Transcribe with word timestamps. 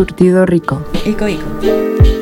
Surtido 0.00 0.46
rico. 0.46 0.82
Ico, 1.04 1.28
ico. 1.28 2.19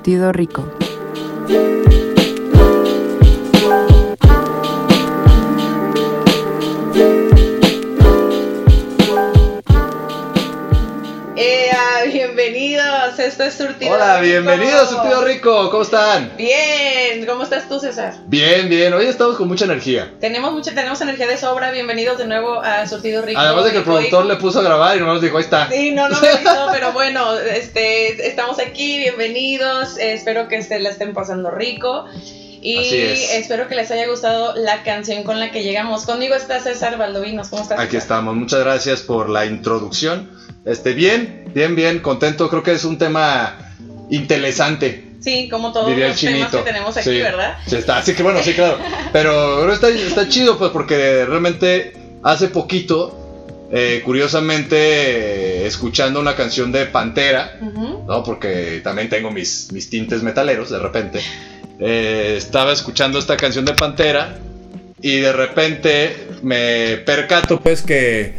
Surtido 0.00 0.32
rico. 0.32 0.64
¡Ea! 11.36 12.04
Bienvenidos. 12.10 13.18
Esto 13.18 13.44
es 13.44 13.54
Surtido 13.54 13.92
Hola, 13.92 14.20
Rico. 14.20 14.30
bienvenidos, 14.30 14.88
Surtido 14.88 15.24
Rico, 15.24 15.70
¿cómo 15.70 15.82
están? 15.82 16.32
Bien. 16.38 16.69
¿Cómo 17.80 17.90
estás 17.90 18.04
tú, 18.04 18.10
César? 18.10 18.14
Bien, 18.26 18.68
bien, 18.68 18.92
hoy 18.92 19.06
estamos 19.06 19.36
con 19.36 19.48
mucha 19.48 19.64
energía. 19.64 20.12
Tenemos 20.20 20.52
mucha, 20.52 20.74
tenemos 20.74 21.00
energía 21.00 21.26
de 21.26 21.36
sobra. 21.38 21.70
Bienvenidos 21.70 22.18
de 22.18 22.26
nuevo 22.26 22.60
a 22.60 22.86
Surtido 22.86 23.22
Rico. 23.22 23.40
Además 23.40 23.64
de 23.64 23.70
que 23.72 23.78
el 23.78 23.84
productor 23.84 24.26
le 24.26 24.36
puso 24.36 24.60
a 24.60 24.62
grabar 24.62 24.96
y 24.96 25.00
no 25.00 25.06
nos 25.06 25.22
dijo, 25.22 25.38
ahí 25.38 25.44
está. 25.44 25.68
Sí, 25.70 25.92
no, 25.92 26.08
no 26.08 26.20
me 26.20 26.28
avisó, 26.30 26.68
pero 26.72 26.92
bueno, 26.92 27.38
este, 27.38 28.28
estamos 28.28 28.58
aquí, 28.58 28.98
bienvenidos. 28.98 29.96
eh, 29.98 30.12
espero 30.12 30.48
que 30.48 30.62
se 30.62 30.78
la 30.78 30.90
estén 30.90 31.14
pasando 31.14 31.50
rico. 31.50 32.04
Y 32.62 32.76
es. 32.76 33.32
espero 33.32 33.66
que 33.68 33.74
les 33.74 33.90
haya 33.90 34.06
gustado 34.06 34.54
la 34.56 34.82
canción 34.82 35.22
con 35.22 35.40
la 35.40 35.50
que 35.50 35.62
llegamos. 35.62 36.04
Conmigo 36.04 36.34
está 36.34 36.60
César 36.60 36.98
Valdovinos. 36.98 37.48
¿Cómo 37.48 37.62
estás? 37.62 37.80
Aquí 37.80 37.96
estamos, 37.96 38.36
muchas 38.36 38.60
gracias 38.60 39.00
por 39.00 39.30
la 39.30 39.46
introducción. 39.46 40.30
Este, 40.66 40.92
bien, 40.92 41.50
bien, 41.54 41.74
bien, 41.74 42.00
contento, 42.00 42.50
creo 42.50 42.62
que 42.62 42.72
es 42.72 42.84
un 42.84 42.98
tema 42.98 43.56
interesante. 44.10 45.09
Sí, 45.20 45.48
como 45.50 45.72
todos 45.72 45.88
Diría 45.88 46.08
los 46.08 46.20
temas 46.20 46.50
que 46.50 46.58
tenemos 46.58 46.96
aquí, 46.96 47.10
Sí, 47.10 47.18
¿verdad? 47.18 47.58
Sí, 47.66 47.76
está, 47.76 47.98
así 47.98 48.14
que 48.14 48.22
bueno, 48.22 48.42
sí, 48.42 48.54
claro. 48.54 48.78
Pero 49.12 49.70
está, 49.72 49.88
está 49.88 50.28
chido, 50.28 50.58
pues, 50.58 50.70
porque 50.70 51.26
realmente 51.26 51.92
hace 52.22 52.48
poquito, 52.48 53.68
eh, 53.70 54.00
curiosamente, 54.04 54.76
eh, 54.76 55.66
escuchando 55.66 56.20
una 56.20 56.34
canción 56.36 56.72
de 56.72 56.86
Pantera. 56.86 57.58
¿no? 57.60 58.24
Porque 58.24 58.80
también 58.82 59.08
tengo 59.08 59.30
mis, 59.30 59.70
mis 59.72 59.90
tintes 59.90 60.22
metaleros 60.22 60.70
de 60.70 60.78
repente. 60.78 61.20
Eh, 61.78 62.34
estaba 62.36 62.72
escuchando 62.72 63.18
esta 63.18 63.36
canción 63.36 63.64
de 63.64 63.74
Pantera 63.74 64.38
y 65.00 65.16
de 65.16 65.32
repente 65.32 66.28
me 66.42 66.98
percato 66.98 67.60
pues 67.60 67.80
que 67.82 68.34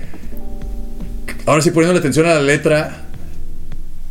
ahora 1.47 1.61
sí 1.61 1.71
poniéndole 1.71 1.99
atención 1.99 2.27
a 2.27 2.35
la 2.35 2.41
letra 2.41 3.00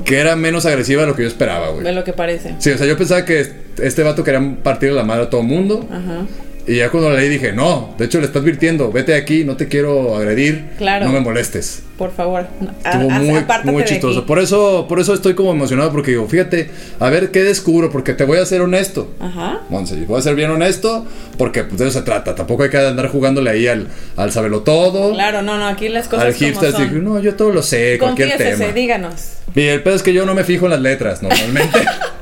que 0.04 0.18
era 0.18 0.36
menos 0.36 0.66
agresiva 0.66 1.02
de 1.02 1.08
lo 1.08 1.16
que 1.16 1.22
yo 1.22 1.28
esperaba, 1.28 1.68
De 1.68 1.72
güey. 1.82 1.94
lo 1.94 2.04
que 2.04 2.12
parece. 2.12 2.54
Sí, 2.58 2.70
o 2.70 2.78
sea, 2.78 2.86
yo 2.86 2.96
pensaba 2.96 3.24
que 3.24 3.46
este 3.82 4.02
vato 4.02 4.22
quería 4.24 4.56
partirle 4.62 4.96
la 4.96 5.04
madre 5.04 5.24
a 5.24 5.30
todo 5.30 5.42
mundo, 5.42 5.86
Ajá. 5.90 6.26
Y 6.66 6.76
ya 6.76 6.90
cuando 6.90 7.10
la 7.10 7.16
leí 7.16 7.28
dije, 7.28 7.52
no, 7.52 7.94
de 7.98 8.04
hecho 8.04 8.20
le 8.20 8.26
está 8.26 8.38
advirtiendo, 8.38 8.92
vete 8.92 9.12
de 9.12 9.18
aquí, 9.18 9.44
no 9.44 9.56
te 9.56 9.66
quiero 9.66 10.14
agredir, 10.16 10.66
Claro. 10.78 11.06
no 11.06 11.12
me 11.12 11.20
molestes. 11.20 11.82
Por 11.98 12.12
favor. 12.12 12.46
Estuvo 12.84 13.10
a- 13.10 13.18
muy, 13.18 13.36
apártate 13.36 13.72
muy 13.72 13.82
de 13.82 13.88
chistoso. 13.88 14.24
Por 14.24 14.38
eso, 14.38 14.86
por 14.88 15.00
eso 15.00 15.12
estoy 15.12 15.34
como 15.34 15.50
emocionado 15.52 15.90
porque 15.90 16.12
digo, 16.12 16.26
fíjate, 16.28 16.70
a 16.98 17.10
ver 17.10 17.30
qué 17.30 17.42
descubro, 17.42 17.90
porque 17.90 18.14
te 18.14 18.24
voy 18.24 18.38
a 18.38 18.46
ser 18.46 18.60
honesto. 18.60 19.12
Ajá. 19.20 19.60
Monse, 19.68 19.96
voy 20.06 20.18
a 20.18 20.22
ser 20.22 20.34
bien 20.34 20.50
honesto, 20.50 21.06
porque 21.36 21.64
pues, 21.64 21.78
de 21.78 21.88
eso 21.88 21.98
se 21.98 22.04
trata. 22.04 22.34
Tampoco 22.34 22.62
hay 22.62 22.70
que 22.70 22.78
andar 22.78 23.08
jugándole 23.08 23.50
ahí 23.50 23.66
al, 23.66 23.88
al 24.16 24.30
sabelo 24.32 24.60
todo. 24.60 25.12
Claro, 25.14 25.42
no, 25.42 25.58
no, 25.58 25.66
aquí 25.66 25.88
las 25.88 26.08
cosas 26.08 26.26
al 26.26 26.34
hipster, 26.34 26.74
así, 26.74 26.86
no, 26.92 27.20
yo 27.20 27.34
todo 27.34 27.50
lo 27.50 27.62
sé, 27.62 27.96
cualquier 27.98 28.36
tema. 28.36 28.66
díganos. 28.66 29.14
Y 29.54 29.62
el 29.62 29.82
pedo 29.82 29.96
es 29.96 30.02
que 30.02 30.12
yo 30.12 30.24
no 30.24 30.34
me 30.34 30.44
fijo 30.44 30.66
en 30.66 30.70
las 30.72 30.80
letras, 30.80 31.22
normalmente. 31.22 31.78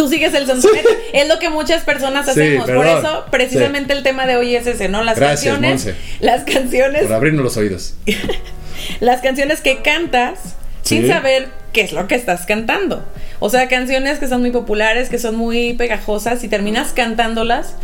Tú 0.00 0.08
sigues 0.08 0.32
el 0.32 0.46
sonsonete. 0.46 0.88
es 1.12 1.28
lo 1.28 1.38
que 1.38 1.50
muchas 1.50 1.84
personas 1.84 2.24
Sí, 2.24 2.30
hacemos. 2.30 2.70
Por 2.70 2.86
eso, 2.86 3.26
precisamente 3.30 3.92
el 3.92 4.02
tema 4.02 4.24
de 4.24 4.36
hoy 4.36 4.56
es 4.56 4.66
ese, 4.66 4.88
¿no? 4.88 5.04
Las 5.04 5.18
Gracias, 5.18 5.52
canciones. 5.52 5.84
Monse. 5.84 5.94
Las 6.20 6.44
canciones. 6.44 7.02
por 7.02 7.12
abrirnos 7.12 7.44
los 7.44 7.58
oídos. 7.58 7.96
Las 9.00 9.20
canciones 9.20 9.60
que 9.60 9.82
cantas 9.82 10.56
sin 10.80 11.06
saber 11.06 11.48
qué 11.74 11.82
es 11.82 11.92
lo 11.92 12.08
que 12.08 12.14
estás 12.14 12.46
cantando. 12.46 13.04
O 13.40 13.50
sea, 13.50 13.68
canciones 13.68 14.18
que 14.18 14.26
son 14.26 14.40
muy 14.40 14.52
populares, 14.52 15.10
que 15.10 15.18
son 15.18 15.36
muy 15.36 15.74
pegajosas 15.74 16.42
y 16.44 16.48
terminas 16.48 16.94
cantándolas 16.94 17.74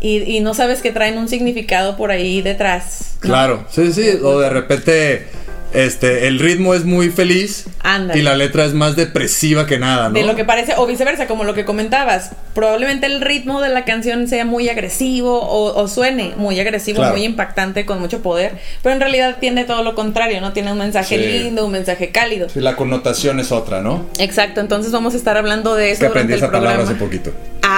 y, 0.00 0.22
y 0.22 0.40
no 0.40 0.54
sabes 0.54 0.82
que 0.82 0.90
traen 0.90 1.18
un 1.18 1.28
significado 1.28 1.96
por 1.96 2.10
ahí 2.10 2.42
detrás. 2.42 3.14
¿no? 3.22 3.28
Claro, 3.28 3.64
sí, 3.70 3.92
sí. 3.92 4.08
O 4.24 4.40
de 4.40 4.50
repente, 4.50 5.28
este, 5.72 6.26
el 6.26 6.38
ritmo 6.38 6.74
es 6.74 6.84
muy 6.84 7.10
feliz 7.10 7.66
Ándale. 7.82 8.18
y 8.18 8.22
la 8.22 8.34
letra 8.36 8.64
es 8.64 8.74
más 8.74 8.96
depresiva 8.96 9.66
que 9.66 9.78
nada, 9.78 10.08
¿no? 10.08 10.14
De 10.14 10.24
lo 10.24 10.34
que 10.36 10.44
parece, 10.44 10.74
o 10.76 10.86
viceversa, 10.86 11.26
como 11.26 11.44
lo 11.44 11.54
que 11.54 11.64
comentabas. 11.64 12.32
Probablemente 12.54 13.06
el 13.06 13.20
ritmo 13.20 13.60
de 13.60 13.68
la 13.68 13.84
canción 13.84 14.26
sea 14.28 14.44
muy 14.44 14.68
agresivo 14.68 15.40
o, 15.40 15.80
o 15.80 15.88
suene 15.88 16.32
muy 16.36 16.58
agresivo, 16.58 16.96
Claro. 16.98 17.14
muy 17.16 17.24
impactante, 17.24 17.86
con 17.86 18.00
mucho 18.00 18.20
poder, 18.22 18.52
pero 18.82 18.94
en 18.94 19.00
realidad 19.00 19.36
tiene 19.40 19.64
todo 19.64 19.82
lo 19.82 19.94
contrario, 19.94 20.40
¿no? 20.40 20.52
Tiene 20.52 20.72
un 20.72 20.78
mensaje 20.78 21.16
Sí. 21.16 21.38
lindo, 21.44 21.64
un 21.66 21.72
mensaje 21.72 22.10
cálido. 22.10 22.48
Sí, 22.48 22.60
la 22.60 22.76
connotación 22.76 23.38
es 23.40 23.52
otra, 23.52 23.80
¿no? 23.80 24.06
Exacto, 24.18 24.60
entonces 24.60 24.92
vamos 24.92 25.14
a 25.14 25.16
estar 25.16 25.36
hablando 25.36 25.74
de 25.76 25.86
Es 25.92 25.98
eso 25.98 26.00
que 26.00 26.06
aprendí 26.06 26.32
durante 26.34 26.34
el 26.34 26.38
esa 26.38 26.52
palabra 26.52 26.84
programa. 26.84 26.90
hace 26.90 27.04
poquito. 27.04 27.32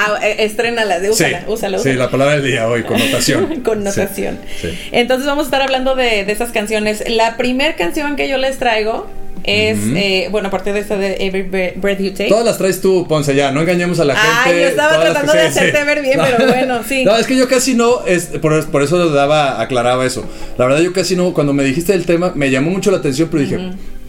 Ah, 0.05 0.19
eh, 0.23 0.37
estrénala, 0.41 0.99
de- 1.01 1.11
úsala, 1.11 1.41
sí, 1.41 1.45
úsala, 1.49 1.79
sí, 1.79 1.89
úsala. 1.91 2.05
la 2.05 2.11
palabra 2.11 2.35
del 2.37 2.45
día 2.45 2.69
hoy, 2.69 2.83
connotación. 2.83 3.61
Connotación. 3.65 4.39
Sí, 4.61 4.69
sí. 4.71 4.79
Entonces 4.93 5.27
vamos 5.27 5.45
a 5.45 5.47
estar 5.47 5.63
hablando 5.63 5.95
de, 5.95 6.25
de 6.25 6.33
esas 6.33 6.51
canciones. 6.51 7.05
La 7.09 7.37
primera 7.37 7.75
canción 7.77 8.17
que 8.17 8.29
yo 8.29 8.37
les 8.39 8.59
traigo 8.59 9.09
es, 9.45 9.79
Ujú. 9.79 9.97
eh, 9.97 10.29
bueno, 10.31 10.49
aparte 10.49 10.73
de 10.73 10.79
esta 10.81 10.97
de 10.97 11.17
Every 11.19 11.43
Bre- 11.43 11.73
Breath 11.75 11.99
You 12.01 12.11
Take. 12.13 12.29
Todas 12.29 12.45
las 12.45 12.59
traes 12.59 12.81
tú, 12.81 13.07
Ponce, 13.09 13.35
ya, 13.35 13.51
no 13.51 13.61
engañemos 13.61 13.99
a 13.99 14.05
la 14.05 14.15
gente. 14.15 14.31
Ay, 14.45 14.61
yo 14.61 14.69
estaba 14.69 15.01
tratando 15.01 15.33
de 15.33 15.41
hacerte 15.41 15.79
sí. 15.81 15.85
ver 15.85 16.01
bien, 16.03 16.21
pero 16.23 16.47
bueno, 16.47 16.81
sí. 16.89 17.05
No, 17.05 17.17
es 17.17 17.27
que 17.27 17.37
yo 17.37 17.49
casi 17.49 17.75
no, 17.75 18.07
es, 18.07 18.27
por, 18.41 18.65
por 18.71 18.83
eso 18.83 19.11
daba, 19.11 19.61
aclaraba 19.61 20.07
eso. 20.07 20.25
La 20.59 20.67
verdad, 20.67 20.81
yo 20.81 20.93
casi 20.93 21.17
no, 21.17 21.35
cuando 21.35 21.53
me 21.53 21.65
dijiste 21.65 21.93
el 21.93 22.07
tema, 22.07 22.33
me 22.37 22.51
llamó 22.51 22.71
mucho 22.71 22.91
la 22.93 22.99
atención, 22.99 23.29
pero 23.33 23.43
dije, 23.43 23.59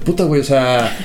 puta, 0.05 0.23
güey, 0.25 0.41
o 0.41 0.43
sea, 0.43 0.95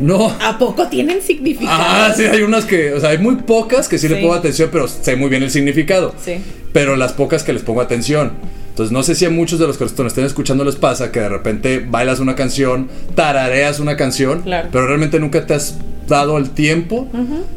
no. 0.00 0.28
¿A 0.40 0.58
poco 0.58 0.88
tienen 0.88 1.22
significado? 1.22 1.76
Ah, 1.80 2.12
sí, 2.16 2.24
hay 2.24 2.42
unas 2.42 2.64
que, 2.64 2.92
o 2.92 3.00
sea, 3.00 3.10
hay 3.10 3.18
muy 3.18 3.36
pocas 3.36 3.88
que 3.88 3.98
sí, 3.98 4.08
le 4.08 4.16
Sí. 4.16 4.22
pongo 4.22 4.34
atención, 4.34 4.68
pero 4.72 4.88
sé 4.88 5.16
muy 5.16 5.28
bien 5.30 5.42
el 5.42 5.50
significado. 5.50 6.14
Sí. 6.22 6.36
Pero 6.72 6.96
las 6.96 7.12
pocas 7.12 7.42
que 7.42 7.52
les 7.52 7.62
pongo 7.62 7.80
atención. 7.80 8.32
Entonces, 8.70 8.92
no 8.92 9.02
sé 9.02 9.14
si 9.14 9.24
a 9.24 9.30
muchos 9.30 9.58
de 9.58 9.66
los 9.66 9.78
que 9.78 9.84
nos 9.84 10.00
estén 10.06 10.24
escuchando 10.26 10.62
les 10.62 10.76
pasa 10.76 11.10
que 11.10 11.20
de 11.20 11.30
repente 11.30 11.78
bailas 11.88 12.20
una 12.20 12.34
canción, 12.34 12.88
tarareas 13.14 13.80
una 13.80 13.96
canción, 13.96 14.42
Claro. 14.42 14.68
pero 14.70 14.86
realmente 14.86 15.18
nunca 15.18 15.46
te 15.46 15.54
has 15.54 15.76
dado 16.06 16.36
el 16.36 16.50
tiempo 16.50 17.08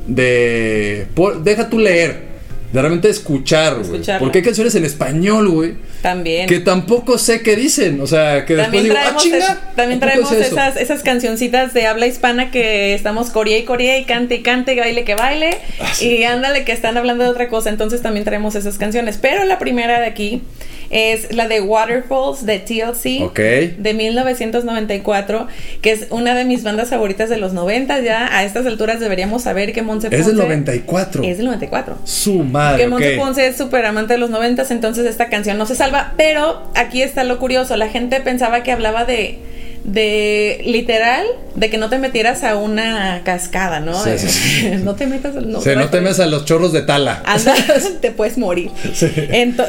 de. 0.08 1.08
por- 1.16 1.44
deja 1.44 1.70
tú 1.70 1.80
leer, 1.80 2.29
de 2.72 2.80
realmente 2.82 3.10
escuchar, 3.10 3.76
güey. 3.84 4.02
Porque 4.20 4.40
hay 4.40 4.44
canciones 4.44 4.76
en 4.76 4.86
español, 4.86 5.50
güey, 5.50 5.74
También. 6.02 6.48
que 6.48 6.60
tampoco 6.60 7.18
sé 7.18 7.42
qué 7.42 7.56
dicen. 7.56 8.00
O 8.02 8.08
sea, 8.08 8.46
que 8.46 8.56
después 8.56 8.66
También 8.66 8.84
digo, 8.84 8.96
ah, 8.98 9.02
traemos, 9.02 9.24
chinga. 9.24 9.38
es- 9.38 9.76
también 9.76 10.04
¿a 10.04 10.06
poco 10.06 10.12
traemos 10.28 10.32
es 10.34 10.48
eso?" 10.48 10.56
esas, 10.56 10.78
esas 10.78 11.02
cancioncitas 11.04 11.74
de 11.74 11.88
habla 11.88 12.06
hispana 12.08 12.52
que 12.52 12.94
estamos 12.94 13.30
corea 13.32 13.58
y 13.58 13.64
corea 13.64 13.98
y 13.98 14.06
cante 14.06 14.36
y 14.36 14.44
cante, 14.44 14.76
baile 14.80 15.04
que 15.04 15.16
baile 15.16 15.58
Ah, 15.82 15.90
sí. 15.94 16.08
y 16.20 16.24
ándale 16.24 16.64
que 16.64 16.72
están 16.72 16.96
hablando 16.98 17.24
de 17.24 17.30
otra 17.32 17.48
cosa, 17.50 17.70
entonces 17.70 18.02
también 18.02 18.24
traemos 18.26 18.54
esas 18.56 18.78
canciones. 18.78 19.18
Pero 19.20 19.46
la 19.46 19.58
primera 19.60 20.00
de 20.00 20.06
aquí 20.06 20.44
es 20.92 21.32
la 21.36 21.48
de 21.48 21.62
Waterfalls 21.62 22.46
de 22.48 22.58
TLC 22.60 23.22
Ok. 23.24 23.40
de 23.78 23.94
1994, 23.94 25.48
que 25.82 25.92
es 25.92 26.08
una 26.10 26.34
de 26.36 26.46
mis 26.46 26.64
bandas 26.64 26.90
favoritas 26.90 27.30
de 27.30 27.38
los 27.38 27.54
90. 27.54 28.00
Ya 28.02 28.36
a 28.36 28.44
estas 28.44 28.66
alturas 28.66 29.00
deberíamos 29.00 29.44
saber 29.44 29.72
que 29.74 29.82
Monse 29.84 30.08
Es 30.08 30.26
del 30.26 30.36
Ponce 30.36 30.42
94. 30.44 31.24
Es 31.24 31.38
del 31.38 31.46
94. 31.46 31.98
Su 32.06 32.44
madre. 32.60 32.84
Que 32.84 32.88
Monse. 32.88 33.18
Ponce 33.18 33.48
es 33.48 33.58
súper 33.58 33.86
amante 33.86 34.14
de 34.14 34.20
los 34.20 34.30
noventas, 34.30 34.72
entonces 34.72 35.06
esta 35.06 35.30
canción 35.30 35.58
no 35.58 35.66
se 35.66 35.76
salva. 35.76 36.14
Pero 36.18 36.62
aquí 36.76 37.02
está 37.02 37.24
lo 37.24 37.40
curioso, 37.40 37.76
la 37.78 37.90
gente 37.90 38.20
pensaba 38.22 38.64
que 38.64 38.72
hablaba 38.72 39.06
de, 39.06 39.40
de 39.84 40.62
literal, 40.66 41.26
de 41.56 41.70
que 41.70 41.78
no 41.78 41.90
te 41.90 41.98
metieras 41.98 42.44
a 42.44 42.58
una 42.58 43.22
cascada, 43.24 43.80
¿no? 43.80 43.94
Sí, 44.04 44.12
sí, 44.18 44.30
sí. 44.30 44.72
no 44.84 44.96
te 44.96 45.08
metas 45.08 45.36
al... 45.36 45.56
O 45.56 45.62
sea, 45.62 45.76
no 45.76 45.90
te 45.90 46.02
metas 46.02 46.20
a 46.20 46.26
los 46.28 46.46
chorros 46.46 46.74
de 46.74 46.82
tala. 46.82 47.24
Anda, 47.26 47.56
te 48.02 48.12
puedes 48.12 48.38
morir. 48.38 48.72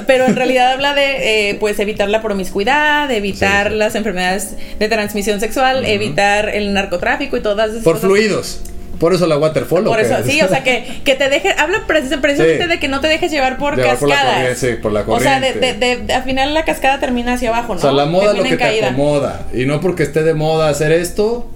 Pero 0.07 0.27
en 0.27 0.37
realidad 0.37 0.73
habla 0.73 0.95
de 0.95 1.51
eh, 1.51 1.55
pues 1.61 1.79
evitar 1.79 2.09
la 2.09 2.23
promiscuidad, 2.23 3.11
evitar 3.11 3.73
las 3.73 3.95
enfermedades 3.95 4.57
de 4.79 4.89
transmisión 4.89 5.41
sexual, 5.41 5.85
evitar 5.85 6.49
el 6.49 6.73
narcotráfico 6.75 7.37
y 7.37 7.41
todas 7.41 7.71
esas 7.71 7.85
Por 7.85 7.95
cosas. 7.95 8.09
fluidos. 8.09 8.61
Por 9.01 9.13
eso 9.15 9.27
la 9.27 9.37
waterfall. 9.39 9.87
¿o 9.87 9.91
Por 9.91 9.99
eso, 9.99 10.15
sí, 10.25 10.41
o 10.43 10.49
sea, 10.49 10.63
que, 10.63 11.01
que 11.05 11.15
te 11.17 11.29
deje, 11.29 11.53
habla 11.59 11.79
precis- 11.89 12.21
precisamente 12.21 12.63
Sí. 12.65 12.69
de 12.69 12.79
que 12.79 12.87
no 12.87 13.01
te 13.01 13.09
dejes 13.09 13.33
llevar 13.33 13.57
por 13.59 13.75
Llevar 13.77 13.97
por 13.99 14.09
la 14.09 14.15
cascadas. 14.15 14.37
corriente, 14.37 14.61
sí, 14.61 14.83
por 14.83 14.93
la 14.93 15.01
O 15.07 15.19
sea, 15.21 15.41
de, 15.41 15.47
de, 15.55 15.55
corriente. 15.55 15.97
de- 16.07 16.15
al 16.15 16.23
final 16.23 16.55
la 16.55 16.65
cascada 16.65 17.01
termina 17.01 17.33
hacia 17.33 17.49
abajo, 17.49 17.73
¿no? 17.75 17.79
O 17.79 17.83
sea, 17.83 17.93
la 17.93 18.05
moda 18.07 18.27
lo 18.35 18.43
Termina 18.43 18.49
que 18.49 18.53
en 18.53 18.59
te 18.59 18.65
caída. 18.65 18.89
acomoda. 18.91 19.47
Y 19.55 19.65
no 19.65 19.81
porque 19.81 20.03
esté 20.05 20.23
de 20.23 20.35
moda 20.35 20.69
hacer 20.69 20.93
esto, 20.93 21.51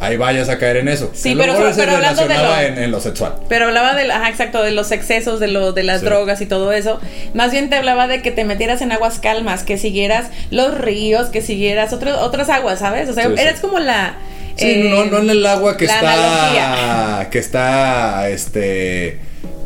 ahí 0.00 0.16
vayas 0.18 0.48
a 0.50 0.58
caer 0.58 0.76
en 0.78 0.88
eso. 0.88 1.10
Sí, 1.14 1.34
lo 1.34 1.42
pero- 1.44 1.72
se 1.72 1.80
pero 1.80 1.92
hablando 1.96 2.26
de 2.28 2.34
lo- 2.36 2.60
en, 2.60 2.76
en 2.78 2.90
lo 2.90 3.00
sexual. 3.00 3.36
Pero 3.48 3.66
hablaba 3.68 3.94
de, 3.94 4.12
ajá, 4.12 4.28
exacto, 4.28 4.62
de 4.62 4.72
los 4.72 4.92
excesos, 4.92 5.40
de, 5.40 5.48
lo, 5.48 5.72
de 5.72 5.84
las 5.84 6.00
Sí. 6.00 6.06
drogas 6.06 6.40
y 6.42 6.46
todo 6.46 6.72
eso. 6.72 7.00
Más 7.32 7.52
bien 7.52 7.70
te 7.70 7.76
hablaba 7.76 8.06
de 8.06 8.20
que 8.20 8.32
te 8.32 8.44
metieras 8.44 8.82
en 8.82 8.92
aguas 8.92 9.18
calmas, 9.18 9.62
que 9.62 9.78
siguieras 9.78 10.26
los 10.50 10.76
ríos, 10.76 11.28
que 11.28 11.40
siguieras 11.40 11.92
otros 11.94 12.18
otras 12.18 12.50
aguas, 12.50 12.80
¿sabes? 12.80 13.08
O 13.08 13.14
sea, 13.14 13.28
Sí, 13.28 13.32
sí. 13.34 13.40
eres 13.40 13.60
como 13.60 13.78
la... 13.78 14.16
Sí, 14.56 14.66
eh, 14.70 14.88
no, 14.90 15.04
no 15.06 15.18
en 15.18 15.30
el 15.30 15.44
agua 15.46 15.76
que 15.76 15.84
está. 15.86 15.98
analogía. 16.00 17.30
Que 17.30 17.38
está. 17.38 18.28
Este. 18.28 19.18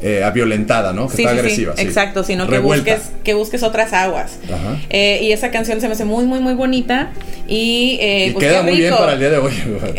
eh, 0.02 0.30
violentada, 0.34 0.92
¿no? 0.92 1.08
Que 1.08 1.16
Sí, 1.16 1.22
está 1.22 1.32
sí, 1.32 1.38
agresiva. 1.38 1.74
sí. 1.76 1.82
exacto, 1.82 2.22
sino 2.22 2.46
que 2.46 2.58
busques, 2.58 3.00
que 3.24 3.34
busques 3.34 3.62
otras 3.62 3.92
aguas. 3.92 4.38
Ajá. 4.44 4.78
Eh, 4.90 5.20
y 5.22 5.32
esa 5.32 5.50
canción 5.50 5.80
se 5.80 5.86
me 5.88 5.94
hace 5.94 6.04
muy, 6.04 6.24
muy, 6.26 6.38
muy 6.40 6.52
bonita. 6.54 7.10
Y, 7.48 7.98
eh, 8.00 8.26
Y 8.28 8.30
pues, 8.32 8.44
queda 8.46 8.62
muy 8.62 8.76
bien 8.76 8.94
para 8.94 9.14
el 9.14 9.18
día 9.20 9.30
de 9.30 9.38
hoy. 9.38 9.52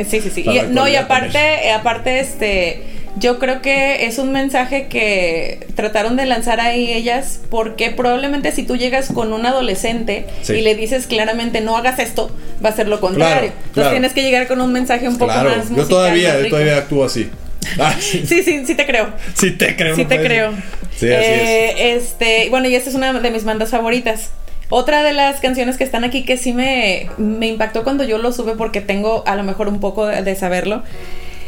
Sí, 0.10 0.22
sí, 0.22 0.29
sí. 0.34 0.46
Y- 0.48 0.72
no, 0.72 0.88
y 0.88 0.96
aparte, 0.96 1.39
eh, 1.67 1.72
aparte, 1.74 2.20
este, 2.20 2.84
yo 3.19 3.39
creo 3.39 3.62
que 3.62 4.05
es 4.05 4.17
un 4.19 4.31
mensaje 4.31 4.88
que 4.88 5.65
trataron 5.75 6.15
de 6.17 6.25
lanzar 6.25 6.59
ahí 6.59 6.91
ellas, 6.91 7.39
porque 7.50 7.89
probablemente 7.91 8.51
si 8.51 8.63
tú 8.63 8.75
llegas 8.75 9.07
con 9.13 9.33
un 9.33 9.45
adolescente 9.45 10.25
Sí. 10.41 10.53
y 10.53 10.62
le 10.62 10.75
dices 10.75 11.07
claramente 11.07 11.62
no 11.62 11.77
hagas 11.77 12.00
esto, 12.00 12.29
va 12.63 12.69
a 12.69 12.74
ser 12.75 12.88
lo 12.88 13.00
contrario. 13.00 13.36
Claro, 13.36 13.45
Entonces 13.47 13.74
claro. 13.74 13.89
tienes 13.91 14.13
que 14.13 14.21
llegar 14.24 14.47
con 14.47 14.62
un 14.62 14.71
mensaje 14.74 15.07
un 15.07 15.17
poco 15.17 15.31
Claro, 15.31 15.50
más 15.55 15.69
yo 15.75 15.86
todavía, 15.88 16.39
yo 16.41 16.50
todavía 16.50 16.77
actúo 16.77 17.03
así. 17.05 17.29
Ah, 17.79 17.93
sí. 18.00 18.24
Sí, 18.25 18.43
sí, 18.43 18.65
sí 18.65 18.75
te 18.75 18.86
creo. 18.86 19.09
Sí 19.36 19.51
te 19.51 19.75
creo. 19.75 19.95
Sí 19.95 20.05
te 20.05 20.15
puede 20.15 20.27
creo. 20.27 20.51
Sí, 20.95 21.12
así 21.12 21.25
Eh, 21.27 21.95
Este, 21.95 22.47
bueno, 22.50 22.67
y 22.69 22.75
esta 22.75 22.89
es 22.89 22.95
una 22.95 23.12
de 23.13 23.29
mis 23.31 23.43
bandas 23.43 23.69
favoritas. 23.71 24.29
Otra 24.69 25.03
de 25.03 25.12
las 25.13 25.39
canciones 25.41 25.77
que 25.77 25.83
están 25.83 26.03
aquí 26.05 26.24
que 26.24 26.38
sí 26.38 26.53
me, 26.53 27.09
me 27.17 27.47
impactó 27.47 27.83
cuando 27.83 28.03
yo 28.05 28.17
lo 28.19 28.31
sube 28.31 28.53
porque 28.55 28.79
tengo 28.81 29.24
a 29.25 29.36
lo 29.36 29.43
mejor 29.43 29.67
un 29.69 29.79
poco 29.79 30.05
de, 30.07 30.21
de 30.24 30.36
saberlo 30.36 30.83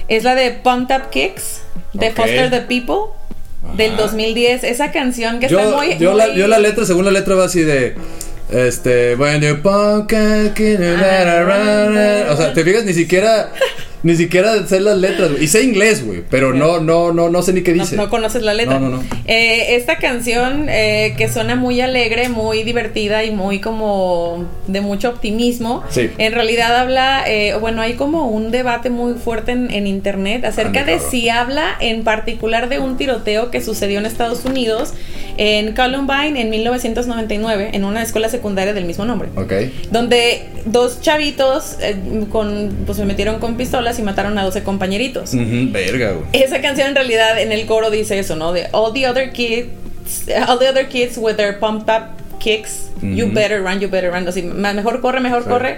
es 0.10 0.24
la 0.24 0.36
de 0.36 0.52
Pumped 0.52 0.96
Up 0.96 1.10
Kicks 1.10 1.62
de. 1.94 2.12
Foster 2.12 2.50
the 2.50 2.62
People 2.62 3.14
del 3.78 3.94
Ajá. 3.94 4.02
2010. 4.04 4.64
Esa 4.64 4.92
canción 4.92 5.40
que 5.40 5.48
Yo, 5.48 5.60
está 5.60 5.76
muy. 5.78 5.98
yo, 5.98 6.14
la, 6.14 6.34
yo 6.34 6.48
la 6.48 6.60
letra, 6.60 6.86
según 6.86 7.06
la 7.06 7.12
letra 7.12 7.36
va 7.36 7.46
así 7.46 7.62
de... 7.62 7.96
Este, 8.52 9.16
ra, 9.16 9.38
ra, 11.44 11.90
ra. 11.90 12.34
O 12.34 12.38
sea, 12.38 12.52
te 12.52 12.64
fijas, 12.64 12.84
ni 12.84 12.94
siquiera, 12.94 13.52
ni 14.04 14.16
siquiera 14.16 14.66
sé 14.68 14.80
las 14.80 14.98
letras, 14.98 15.32
güey. 15.32 15.44
Y 15.44 15.48
sé 15.48 15.64
inglés, 15.64 16.06
güey, 16.06 16.24
pero 16.30 16.54
no, 16.54 16.80
no, 16.80 17.12
no, 17.14 17.30
no 17.30 17.42
sé 17.42 17.54
ni 17.54 17.62
qué 17.62 17.74
dice. 17.74 17.96
no 17.96 18.10
conoces 18.10 18.42
la 18.44 18.54
letra. 18.54 18.80
No, 18.80 18.90
no, 18.90 18.98
no. 18.98 19.04
Eh, 19.26 19.76
esta 19.76 19.98
canción 19.98 20.68
eh, 20.70 21.14
que 21.18 21.28
suena 21.30 21.56
muy 21.56 21.82
alegre, 21.82 22.30
muy 22.30 22.64
divertida 22.64 23.24
y 23.24 23.32
muy 23.32 23.60
como 23.60 24.46
de 24.68 24.82
mucho 24.82 25.10
optimismo. 25.10 25.84
Sí. 25.90 26.10
En 26.18 26.34
realidad 26.34 26.76
habla, 26.78 27.24
eh, 27.28 27.56
bueno, 27.60 27.82
hay 27.82 27.94
como 27.94 28.28
un 28.28 28.52
debate 28.52 28.90
muy 28.90 29.14
fuerte 29.16 29.52
en, 29.52 29.72
en 29.72 29.88
internet 29.88 30.46
acerca 30.46 30.82
Ande, 30.82 30.92
de 30.94 30.98
cabrón. 30.98 31.12
si 31.12 31.30
habla 31.30 31.76
en 31.80 32.04
particular 32.04 32.70
de 32.70 32.80
un 32.80 32.98
tiroteo 32.98 33.52
que 33.52 33.62
sucedió 33.62 34.00
en 34.00 34.06
Estados 34.06 34.46
Unidos, 34.46 34.94
en 35.38 35.74
Columbine, 35.74 36.40
en 36.42 36.50
1999, 36.50 37.70
en 37.74 37.86
una 37.86 38.02
escuela 38.04 38.30
secundaria 38.30 38.74
del 38.74 38.86
mismo 38.86 39.06
nombre 39.06 39.30
Ok. 39.36 39.54
donde 39.92 40.44
dos 40.66 41.02
chavitos 41.02 41.78
eh, 41.82 41.96
con 42.30 42.76
pues 42.86 42.98
se 42.98 43.06
metieron 43.06 43.40
con 43.40 43.56
pistolas 43.56 43.89
y 43.98 44.04
mataron 44.04 44.38
a 44.38 44.44
12 44.44 44.62
compañeritos. 44.64 45.32
Verga, 45.34 46.12
güey. 46.12 46.26
Esa 46.34 46.62
canción 46.62 46.90
en 46.90 46.96
realidad 46.96 47.42
en 47.42 47.52
el 47.52 47.66
coro 47.66 47.90
dice 47.90 48.20
eso, 48.20 48.36
¿no? 48.36 48.54
De 48.54 48.68
all 48.74 48.94
the 48.94 49.08
other 49.08 49.32
kids 49.32 49.70
all 50.48 50.60
the 50.60 50.68
other 50.68 50.88
kids 50.88 51.18
with 51.18 51.36
their 51.36 51.60
pumped 51.60 51.90
up 51.90 52.10
kicks, 52.40 52.90
you 53.02 53.28
better 53.32 53.62
run, 53.62 53.80
you 53.80 53.88
better 53.90 54.12
run. 54.12 54.28
Así, 54.28 54.42
mejor 54.44 55.02
corre, 55.02 55.20
mejor 55.20 55.44
Sí. 55.44 55.50
corre. 55.50 55.78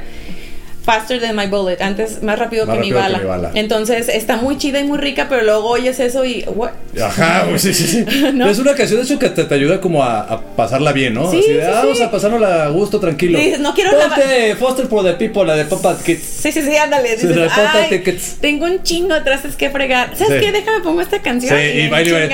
Faster 0.84 1.20
than 1.22 1.36
my 1.36 1.46
bullet, 1.46 1.80
antes 1.80 2.24
más 2.24 2.40
rápido, 2.40 2.66
Más 2.66 2.76
que, 2.78 2.82
mi 2.82 2.92
rápido 2.92 2.98
que 2.98 3.04
bala. 3.14 3.20
mi 3.20 3.26
bala. 3.26 3.52
Entonces 3.54 4.10
está 4.10 4.38
muy 4.38 4.58
chida 4.58 4.80
y 4.80 4.84
muy 4.84 4.98
rica, 4.98 5.28
pero 5.30 5.44
luego 5.44 5.68
oyes 5.70 6.00
eso 6.00 6.26
y 6.26 6.44
what? 6.56 6.72
Ajá, 7.00 7.44
güey, 7.48 7.60
sí, 7.60 7.72
sí, 7.74 7.86
sí. 7.88 8.06
¿No? 8.34 8.50
Es 8.50 8.58
una 8.58 8.74
canción 8.74 9.00
de 9.00 9.06
hecho 9.06 9.20
que 9.20 9.30
te, 9.30 9.44
te 9.44 9.54
ayuda 9.56 9.80
como 9.80 10.04
a, 10.04 10.22
a 10.22 10.42
pasarla 10.42 10.92
bien, 10.92 11.14
¿no? 11.14 11.30
Sí, 11.30 11.38
Así 11.38 11.54
de, 11.54 11.62
sí, 11.62 11.68
ah, 11.68 11.82
vamos 11.82 11.98
sí. 11.98 12.04
a 12.04 12.10
pasárnosla 12.10 12.64
a 12.66 12.70
gusto, 12.70 13.00
tranquilo. 13.00 13.38
Dices, 13.38 13.60
no 13.60 13.76
quiero 13.76 13.92
Ponte 13.92 14.56
Foster 14.56 14.88
for 14.88 15.04
the 15.04 15.14
People, 15.14 15.46
la 15.46 15.56
de 15.56 15.66
Papa 15.66 15.98
Kids. 16.04 16.24
Sí, 16.24 16.52
sí, 16.52 16.62
sí, 16.64 16.76
ándale. 16.76 17.12
Dices, 17.16 17.38
"Ay, 17.52 17.90
tickets". 17.90 18.38
tengo 18.42 18.66
un 18.66 18.82
chingo 18.82 19.14
de 19.14 19.22
trastes 19.22 19.56
que 19.56 19.70
fregar. 19.70 20.18
¿Sabes 20.18 20.42
qué? 20.44 20.52
Déjame 20.52 20.80
pongo 20.84 21.02
esta 21.02 21.22
canción. 21.22 21.56
Sí, 21.56 21.64
y 21.64 21.80
y 21.82 21.88
baile. 21.90 22.30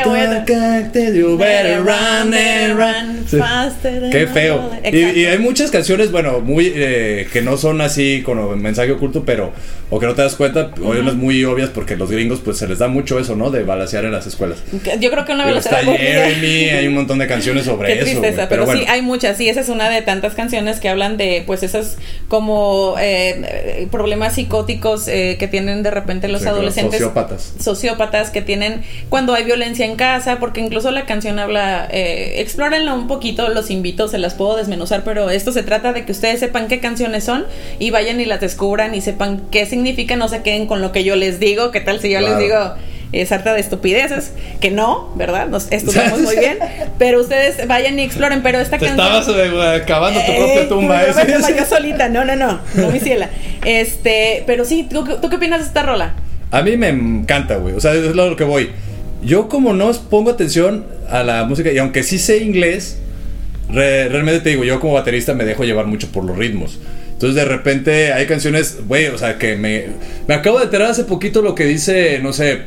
You 1.14 1.38
better 1.38 1.82
run 1.82 2.34
and 2.34 2.78
run. 2.78 3.26
Faster 3.28 4.00
than 4.02 4.10
Qué 4.12 4.28
feo. 4.28 4.72
Y, 4.90 4.98
y 5.22 5.26
hay 5.26 5.38
muchas 5.40 5.70
canciones, 5.72 6.12
bueno, 6.12 6.40
muy 6.40 6.72
eh, 6.74 7.28
que 7.32 7.42
no 7.42 7.58
son 7.58 7.82
así 7.82 8.22
con 8.24 8.37
mensaje 8.56 8.92
oculto, 8.92 9.24
pero 9.26 9.52
o 9.90 10.00
que 10.00 10.06
no 10.06 10.14
te 10.16 10.22
das 10.22 10.36
cuenta, 10.36 10.72
o 10.84 10.90
unas 10.92 11.16
muy 11.16 11.44
obvias 11.46 11.70
porque 11.70 11.96
los 11.96 12.12
gringos 12.12 12.40
pues 12.44 12.58
se 12.58 12.68
les 12.68 12.80
da 12.80 12.88
mucho 12.88 13.20
eso, 13.20 13.36
¿no? 13.36 13.50
De 13.50 13.64
balasear 13.64 14.06
en 14.06 14.12
las 14.12 14.28
escuelas. 14.28 14.60
Yo 15.00 15.10
creo 15.12 15.26
que 15.26 15.34
una 15.34 15.46
velocidad 15.46 15.80
está 15.82 15.92
Jeremy, 15.96 16.70
hay 16.70 16.88
un 16.88 16.94
montón 16.96 17.20
de 17.20 17.28
canciones 17.28 17.66
sobre 17.66 17.88
Qué 17.88 17.94
eso. 17.96 18.04
tristeza, 18.06 18.36
güey, 18.36 18.50
pero, 18.50 18.66
bueno. 18.66 18.82
sí, 18.82 18.88
hay 18.88 19.02
muchas. 19.02 19.38
Sí, 19.38 19.50
esa 19.50 19.62
es 19.62 19.70
una 19.70 19.90
de 19.90 20.02
tantas 20.02 20.36
canciones 20.36 20.80
que 20.80 20.90
hablan 20.90 21.18
de, 21.18 21.44
pues, 21.46 21.64
esas 21.64 21.98
como 22.28 22.96
eh, 23.00 23.42
eh, 23.44 23.88
problemas 23.92 24.36
psicóticos 24.36 25.08
eh, 25.08 25.38
que 25.40 25.48
tienen 25.48 25.84
de 25.84 25.92
repente 25.92 26.28
los 26.28 26.42
Sí, 26.42 26.48
adolescentes. 26.48 27.00
sociópatas. 27.00 27.54
Sociópatas 27.60 28.30
que 28.32 28.42
tienen 28.42 28.84
cuando 29.10 29.34
hay 29.34 29.44
violencia 29.44 29.86
en 29.86 29.96
casa, 29.96 30.40
porque 30.40 30.62
incluso 30.62 30.92
la 30.92 31.06
canción 31.06 31.40
habla, 31.40 31.88
eh, 31.92 32.36
explórenlo 32.38 32.94
un 32.96 33.08
poquito, 33.08 33.48
los 33.50 33.70
invito, 33.72 34.08
se 34.08 34.18
las 34.18 34.34
puedo 34.34 34.56
desmenuzar, 34.56 35.04
pero 35.04 35.30
esto 35.30 35.52
se 35.52 35.64
trata 35.64 35.94
de 35.94 36.06
que 36.06 36.12
ustedes 36.12 36.40
sepan 36.40 36.68
qué 36.68 36.80
canciones 36.80 37.24
son 37.24 37.46
y 37.80 37.92
vayan 37.92 38.20
y 38.20 38.26
las 38.28 38.40
descubran 38.42 38.94
y 38.96 39.02
sepan 39.02 39.42
qué 39.52 39.66
significan, 39.66 40.20
no 40.20 40.28
se 40.30 40.42
queden 40.42 40.68
con 40.68 40.82
lo 40.82 40.92
que 40.92 41.04
yo 41.04 41.16
les 41.16 41.40
digo, 41.40 41.72
qué 41.72 41.80
tal 41.82 42.00
si 42.00 42.10
yo 42.10 42.20
Claro. 42.20 42.36
les 42.36 42.44
digo 42.44 42.58
es 43.14 43.32
harta 43.32 43.54
de 43.54 43.62
estupideces, 43.62 44.34
que 44.60 44.70
no, 44.70 45.14
¿verdad? 45.16 45.48
Nos 45.48 45.68
estudiamos 45.72 46.20
muy 46.20 46.36
bien, 46.36 46.58
pero 47.00 47.22
ustedes 47.22 47.66
vayan 47.66 47.98
y 48.00 48.04
exploren, 48.04 48.44
pero 48.44 48.60
esta 48.60 48.78
Te 48.78 48.88
canción... 48.88 49.08
estabas 49.22 49.80
eh, 49.80 49.84
cavando 49.88 50.20
tu 50.20 50.32
Eh, 50.32 50.36
propia 50.38 50.68
tumba. 50.70 51.00
tu 51.06 51.10
¿eh? 51.10 51.14
propia 51.14 51.26
Sí, 51.26 51.32
tumba, 51.34 51.48
sí. 51.48 51.54
yo 51.58 51.66
solita, 51.66 52.10
no, 52.10 52.26
no, 52.26 52.36
no, 52.36 52.60
no 52.76 52.92
mi 52.92 53.00
ciela. 53.00 53.30
Este, 53.64 54.44
pero 54.46 54.66
sí, 54.66 54.86
¿tú, 54.90 55.06
tú 55.22 55.30
qué 55.30 55.38
opinas 55.38 55.62
de 55.62 55.68
esta 55.68 55.84
rola? 55.84 56.16
A 56.52 56.62
mí 56.64 56.76
me 56.76 56.90
encanta, 56.90 57.56
güey. 57.58 57.76
O 57.76 57.80
sea, 57.80 57.94
es 57.94 58.14
lo 58.16 58.36
que 58.36 58.44
voy. 58.44 58.72
Yo 59.24 59.48
como 59.48 59.74
no 59.74 59.90
pongo 60.10 60.30
atención 60.32 60.86
a 61.10 61.24
la 61.24 61.46
música, 61.46 61.72
y 61.72 61.78
aunque 61.78 62.04
sí 62.04 62.20
sé 62.20 62.40
inglés, 62.40 63.00
re- 63.70 64.10
realmente 64.10 64.42
te 64.42 64.50
digo, 64.50 64.64
yo 64.66 64.80
como 64.82 64.94
baterista 64.94 65.34
me 65.34 65.46
dejo 65.46 65.64
llevar 65.64 65.86
mucho 65.86 66.10
por 66.12 66.24
los 66.26 66.38
ritmos. 66.38 66.80
Entonces 67.18 67.34
de 67.34 67.46
repente 67.46 68.14
hay 68.14 68.28
canciones, 68.28 68.78
güey, 68.88 69.08
o 69.08 69.18
sea, 69.18 69.40
que 69.40 69.56
me... 69.56 69.88
Me 70.28 70.36
acabo 70.36 70.60
de 70.60 70.66
enterar 70.66 70.92
hace 70.92 71.04
poquito 71.04 71.42
lo 71.42 71.56
que 71.56 71.66
dice, 71.66 72.20
no 72.22 72.32
sé, 72.32 72.62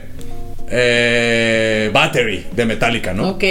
eh, 0.68 1.88
Battery 1.92 2.46
de 2.56 2.66
Metallica, 2.66 3.14
¿no? 3.14 3.28
Ok. 3.28 3.44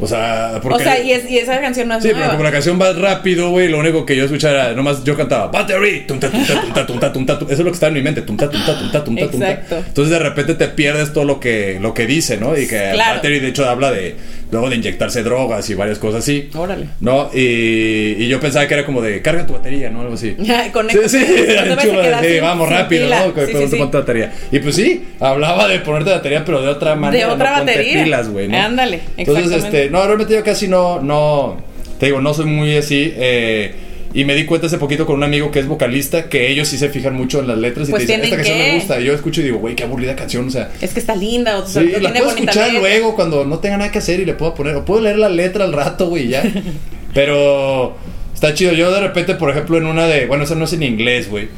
O 0.00 0.06
sea, 0.06 0.58
porque... 0.62 0.76
O 0.76 0.78
sea, 0.82 0.98
y, 1.02 1.12
es- 1.12 1.30
y 1.30 1.38
esa 1.38 1.60
canción 1.60 1.88
no 1.88 1.96
es 1.96 2.02
Sí, 2.02 2.10
pero 2.14 2.30
como 2.30 2.42
la 2.42 2.50
canción 2.52 2.80
va 2.80 2.92
rápido, 2.92 3.50
güey, 3.50 3.68
lo 3.68 3.78
único 3.78 4.06
que 4.06 4.16
yo 4.16 4.24
escuchaba 4.24 4.54
era, 4.54 4.72
nomás 4.72 5.04
yo 5.04 5.16
cantaba 5.16 5.48
Battery, 5.48 6.06
tum. 6.06 6.18
Eso 6.22 7.46
es 7.50 7.58
lo 7.58 7.64
que 7.66 7.70
está 7.70 7.88
en 7.88 7.94
mi 7.94 8.02
mente, 8.02 8.22
tumta, 8.22 8.48
tumta, 8.48 8.78
tumta, 8.78 9.04
tumta. 9.04 9.24
Exacto. 9.24 9.76
Entonces 9.86 10.10
de 10.10 10.18
repente 10.18 10.54
te 10.54 10.68
pierdes 10.68 11.12
todo 11.12 11.24
lo 11.24 11.38
que, 11.40 11.78
lo 11.80 11.94
que 11.94 12.06
dice, 12.06 12.36
¿no? 12.36 12.56
Y 12.56 12.66
que 12.66 12.90
Claro. 12.92 13.16
Battery 13.16 13.40
de 13.40 13.48
hecho 13.48 13.68
habla 13.68 13.90
de, 13.92 14.16
luego 14.50 14.70
de 14.70 14.76
inyectarse 14.76 15.22
drogas 15.22 15.68
y 15.70 15.74
varias 15.74 15.98
cosas 15.98 16.22
así. 16.22 16.48
Órale. 16.54 16.86
¿No? 17.00 17.30
Y, 17.34 18.16
y 18.18 18.28
yo 18.28 18.40
pensaba 18.40 18.66
que 18.66 18.74
era 18.74 18.86
como 18.86 19.02
de, 19.02 19.20
carga 19.22 19.46
tu 19.46 19.52
batería, 19.52 19.90
¿no? 19.90 20.00
Algo 20.00 20.14
así. 20.14 20.34
Conecta- 20.72 21.08
Sí, 21.08 21.18
sí, 21.18 21.26
no 21.28 21.44
te 21.44 21.54
vayas 21.56 21.78
a 21.78 21.82
chulo, 21.82 22.02
quedar 22.02 22.24
sí, 22.24 22.30
sin- 22.32 22.40
vamos 22.42 22.68
sin 22.68 22.76
rápido, 22.76 23.04
pila. 23.04 23.26
¿no? 23.26 23.32
Sí, 23.46 23.52
sí, 23.52 23.58
te 23.58 23.68
sí. 23.68 23.76
ponte 23.76 23.96
batería. 23.98 24.32
Y 24.50 24.58
pues 24.60 24.74
sí, 24.76 25.04
hablaba 25.20 25.68
de 25.68 25.80
ponerte 25.80 26.10
batería, 26.10 26.44
pero 26.44 26.62
de 26.62 26.68
otra 26.68 26.94
manera. 26.94 27.26
De 27.26 27.32
otra 27.32 27.50
no 27.50 27.56
ponte 27.58 27.72
batería. 27.72 28.04
pilas, 28.04 28.28
güey, 28.28 28.48
¿no? 28.48 28.56
Ándale, 28.58 29.00
Entonces, 29.16 29.64
este, 29.64 29.89
no, 29.90 30.04
realmente 30.06 30.34
yo 30.34 30.42
casi 30.44 30.68
no, 30.68 31.00
no, 31.00 31.56
te 31.98 32.06
digo, 32.06 32.20
no 32.20 32.32
soy 32.34 32.46
muy 32.46 32.76
así. 32.76 33.12
eh, 33.16 33.74
y 34.12 34.24
me 34.24 34.34
di 34.34 34.44
cuenta 34.44 34.66
hace 34.66 34.76
poquito 34.78 35.06
con 35.06 35.14
un 35.14 35.22
amigo 35.22 35.52
que 35.52 35.60
es 35.60 35.68
vocalista 35.68 36.28
que 36.28 36.50
ellos 36.50 36.66
sí 36.66 36.78
se 36.78 36.88
fijan 36.88 37.14
mucho 37.14 37.38
en 37.38 37.46
las 37.46 37.56
letras 37.58 37.88
y 37.88 37.92
Pues 37.92 38.06
te 38.06 38.12
dicen, 38.16 38.24
esta 38.24 38.36
canción 38.38 38.58
que. 38.58 38.64
me 38.64 38.74
gusta. 38.74 39.00
Y 39.00 39.04
yo 39.04 39.14
escucho 39.14 39.40
y 39.40 39.44
digo, 39.44 39.58
güey, 39.58 39.76
qué 39.76 39.84
aburrida 39.84 40.16
canción, 40.16 40.48
o 40.48 40.50
sea. 40.50 40.68
Es 40.80 40.92
que 40.92 40.98
está 40.98 41.14
linda, 41.14 41.58
o 41.58 41.64
sea, 41.66 41.80
Sí, 41.82 41.92
la 42.00 42.12
puedo 42.12 42.30
escuchar 42.30 42.72
letra. 42.72 42.80
luego 42.80 43.14
cuando 43.14 43.44
no 43.44 43.60
tenga 43.60 43.76
nada 43.76 43.92
que 43.92 43.98
hacer 43.98 44.18
y 44.18 44.24
le 44.24 44.34
puedo 44.34 44.52
poner, 44.54 44.74
o 44.74 44.84
puedo 44.84 45.00
leer 45.00 45.16
la 45.18 45.28
letra 45.28 45.64
al 45.64 45.72
rato, 45.72 46.08
güey, 46.08 46.26
ya. 46.26 46.42
Pero 47.14 47.96
está 48.34 48.52
chido. 48.54 48.72
Yo 48.72 48.90
de 48.90 49.00
repente, 49.00 49.34
por 49.34 49.50
ejemplo, 49.50 49.78
en 49.78 49.86
una 49.86 50.06
de, 50.06 50.26
bueno, 50.26 50.42
esa 50.44 50.54
no 50.56 50.64
es 50.64 50.72
en 50.72 50.82
inglés, 50.82 51.30
güey. 51.30 51.48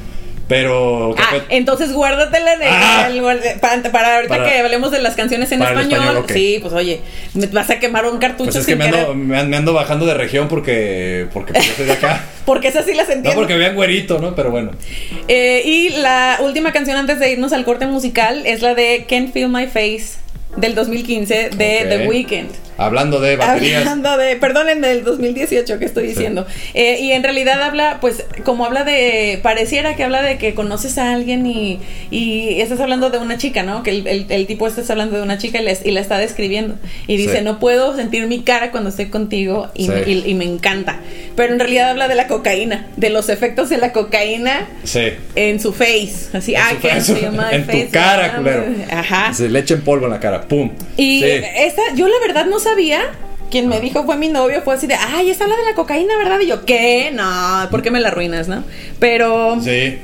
Pero 0.52 1.14
Ah, 1.18 1.38
entonces 1.48 1.92
guárdatela 1.92 2.56
de, 2.56 2.66
Ah. 2.68 3.08
el 3.10 3.58
para, 3.60 3.82
para 3.90 4.16
ahorita 4.16 4.36
Para- 4.36 4.50
que 4.50 4.58
hablemos 4.58 4.90
de 4.90 5.00
las 5.00 5.14
canciones 5.14 5.50
en 5.52 5.62
español. 5.62 6.24
Sí, 6.28 6.58
pues 6.60 6.74
oye, 6.74 7.00
me 7.32 7.46
vas 7.46 7.70
a 7.70 7.78
quemar 7.78 8.04
un 8.06 8.18
cartucho 8.18 8.50
pues 8.50 8.56
es 8.56 8.66
que 8.66 8.76
me 8.76 8.84
ando, 8.84 9.14
me, 9.14 9.72
bajando 9.72 10.04
de 10.04 10.12
región 10.14 10.48
porque, 10.48 11.26
porque 11.32 11.54
pues, 11.54 11.66
yo 11.68 11.72
soy 11.74 11.86
de 11.86 11.92
acá. 11.92 12.22
Porque 12.44 12.66
esas 12.68 12.84
sí 12.84 12.92
las 12.94 13.06
no 13.06 13.14
entiendo. 13.14 13.40
porque 13.40 13.56
vean 13.56 13.76
güerito, 13.76 14.18
¿no? 14.18 14.34
Pero 14.34 14.50
bueno. 14.50 14.72
Eh, 15.28 15.62
y 15.64 15.90
la 15.90 16.38
última 16.40 16.72
canción 16.72 16.96
antes 16.96 17.20
de 17.20 17.30
irnos 17.30 17.52
al 17.52 17.64
corte 17.64 17.86
musical 17.86 18.42
es 18.46 18.62
la 18.62 18.74
de 18.74 19.06
Can't 19.08 19.32
Feel 19.32 19.48
My 19.48 19.66
Face 19.66 20.18
del 20.56 20.74
2015 20.74 21.50
de. 21.56 21.86
The 21.88 22.06
Weeknd. 22.08 22.50
Hablando 22.78 23.20
de 23.20 23.36
baterías. 23.36 23.80
Hablando 23.80 24.16
de, 24.16 24.36
perdónenme, 24.36 24.88
del 24.88 25.04
2018 25.04 25.78
que 25.78 25.84
estoy 25.84 26.06
diciendo. 26.06 26.46
Eh, 26.74 26.98
y 27.00 27.12
en 27.12 27.22
realidad 27.22 27.62
habla, 27.62 27.98
pues, 28.00 28.24
como 28.44 28.64
habla 28.64 28.84
de, 28.84 29.38
pareciera 29.42 29.94
que 29.96 30.04
habla 30.04 30.22
de 30.22 30.38
que 30.38 30.54
conoces 30.54 30.98
a 30.98 31.12
alguien 31.12 31.46
y, 31.46 31.78
y 32.10 32.60
estás 32.60 32.80
hablando 32.80 33.10
de 33.10 33.18
una 33.18 33.36
chica, 33.38 33.62
¿no? 33.62 33.82
Que 33.82 33.90
el, 33.90 34.06
el- 34.06 34.26
el 34.30 34.46
tipo 34.46 34.66
está 34.66 34.82
hablando 34.92 35.16
de 35.16 35.22
una 35.22 35.38
chica 35.38 35.60
y, 35.60 35.64
les- 35.64 35.84
y 35.84 35.90
la 35.90 36.00
está 36.00 36.18
describiendo. 36.18 36.76
Y 37.06 37.16
dice, 37.16 37.38
Sí. 37.38 37.44
no 37.44 37.58
puedo 37.58 37.94
sentir 37.96 38.26
mi 38.26 38.40
cara 38.42 38.70
cuando 38.70 38.90
estoy 38.90 39.06
contigo 39.06 39.70
y, 39.74 39.84
Sí. 39.86 39.90
me, 39.90 40.00
y- 40.10 40.22
y 40.30 40.34
me 40.34 40.44
encanta. 40.44 41.00
Pero 41.36 41.52
en 41.52 41.58
realidad 41.58 41.90
habla 41.90 42.08
de 42.08 42.14
la 42.14 42.26
cocaína, 42.26 42.86
de 42.96 43.10
los 43.10 43.28
efectos 43.28 43.68
de 43.68 43.78
la 43.78 43.92
cocaína 43.92 44.68
en 45.34 45.60
su 45.60 45.72
face. 45.72 46.28
Así, 46.32 46.54
En 46.54 46.60
ah, 46.62 46.70
su 46.70 46.80
que 46.80 46.88
face, 46.88 47.12
en 47.52 47.66
tu 47.86 47.90
cara, 47.90 48.36
culero. 48.36 48.64
Ajá. 48.90 49.32
Se 49.34 49.48
le 49.48 49.58
echen 49.60 49.82
polvo 49.82 50.06
en 50.06 50.12
la 50.12 50.20
cara. 50.20 50.42
¡Pum! 50.42 50.70
Y 50.96 51.22
esta, 51.24 51.82
yo 51.94 52.06
la 52.08 52.18
verdad 52.26 52.46
no 52.46 52.58
sabía. 52.62 53.00
Quien 53.50 53.68
me 53.68 53.80
dijo 53.80 54.04
fue 54.04 54.16
mi 54.16 54.28
novio, 54.28 54.62
fue 54.62 54.74
así 54.76 54.86
de, 54.86 54.94
ay, 54.94 55.28
esa 55.28 55.44
habla 55.44 55.56
de 55.56 55.64
la 55.64 55.74
cocaína, 55.74 56.16
¿verdad? 56.16 56.40
Y 56.40 56.46
yo, 56.46 56.64
¿qué? 56.64 57.10
No, 57.12 57.68
¿por 57.70 57.82
qué 57.82 57.90
me 57.90 58.00
la 58.00 58.08
arruinas, 58.08 58.48
no? 58.48 58.64
Pero, 58.98 59.58
Sí. 59.60 59.98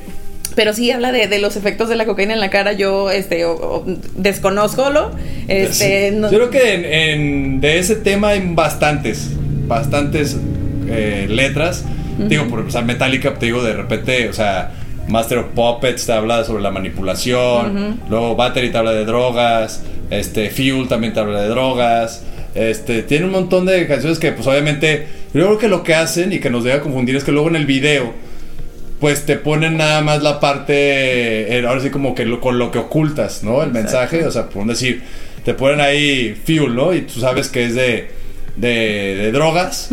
pero 0.54 0.74
sí 0.74 0.90
habla 0.90 1.12
de, 1.12 1.28
de 1.28 1.38
los 1.38 1.56
efectos 1.56 1.88
de 1.88 1.96
la 1.96 2.04
cocaína 2.04 2.34
en 2.34 2.40
la 2.40 2.50
cara. 2.50 2.72
Yo, 2.74 3.10
este, 3.10 3.46
o- 3.46 3.52
o- 3.54 3.84
desconozco 4.16 4.90
lo. 4.90 5.12
Este, 5.48 6.10
Sí. 6.10 6.16
no- 6.16 6.30
Yo 6.30 6.36
creo 6.36 6.50
que 6.50 6.74
en, 6.74 6.84
en- 6.84 7.60
de 7.62 7.78
ese 7.78 7.96
tema 7.96 8.28
hay 8.30 8.42
bastantes, 8.52 9.30
bastantes 9.66 10.36
eh, 10.90 11.26
letras. 11.30 11.84
Digo, 12.18 12.48
por, 12.48 12.58
o 12.60 12.70
sea, 12.70 12.82
Metallica, 12.82 13.32
te 13.38 13.46
digo, 13.46 13.62
de 13.62 13.72
repente, 13.74 14.28
o 14.28 14.32
sea, 14.34 14.72
Master 15.06 15.38
of 15.38 15.46
Puppets 15.54 16.04
te 16.04 16.12
habla 16.12 16.44
sobre 16.44 16.62
la 16.62 16.70
manipulación. 16.70 18.00
Luego 18.10 18.36
Battery 18.36 18.70
te 18.70 18.76
habla 18.78 18.92
de 18.92 19.04
drogas. 19.04 19.82
Este, 20.10 20.50
Fuel 20.50 20.86
también 20.88 21.12
te 21.14 21.20
habla 21.20 21.40
de 21.42 21.48
drogas. 21.48 22.24
Este, 22.54 23.02
tiene 23.02 23.26
un 23.26 23.32
montón 23.32 23.66
de 23.66 23.86
canciones 23.86 24.18
que, 24.18 24.32
pues, 24.32 24.46
obviamente, 24.46 25.06
yo 25.34 25.44
creo 25.46 25.58
que 25.58 25.68
lo 25.68 25.82
que 25.82 25.94
hacen 25.94 26.32
y 26.32 26.38
que 26.40 26.50
nos 26.50 26.64
debe 26.64 26.80
confundir 26.80 27.14
es 27.16 27.24
que 27.24 27.32
luego 27.32 27.48
en 27.48 27.56
el 27.56 27.66
video 27.66 28.12
pues 29.00 29.26
te 29.26 29.36
ponen 29.36 29.76
nada 29.76 30.00
más 30.00 30.24
la 30.24 30.40
parte, 30.40 30.74
eh, 31.56 31.64
ahora 31.68 31.80
sí 31.80 31.88
como 31.90 32.16
que 32.16 32.24
lo- 32.24 32.40
con 32.40 32.58
lo 32.58 32.72
que 32.72 32.78
ocultas, 32.78 33.44
¿no? 33.44 33.62
El 33.62 33.70
mensaje, 33.70 34.26
o 34.26 34.30
sea, 34.32 34.48
por 34.48 34.66
decir, 34.66 35.02
te 35.44 35.54
ponen 35.54 35.80
ahí 35.80 36.34
fuel, 36.44 36.74
¿no? 36.74 36.92
Y 36.92 37.02
tú 37.02 37.20
sabes 37.20 37.46
que 37.48 37.64
es 37.66 37.76
de, 37.76 38.08
de, 38.58 39.14
de 39.16 39.32
drogas, 39.32 39.88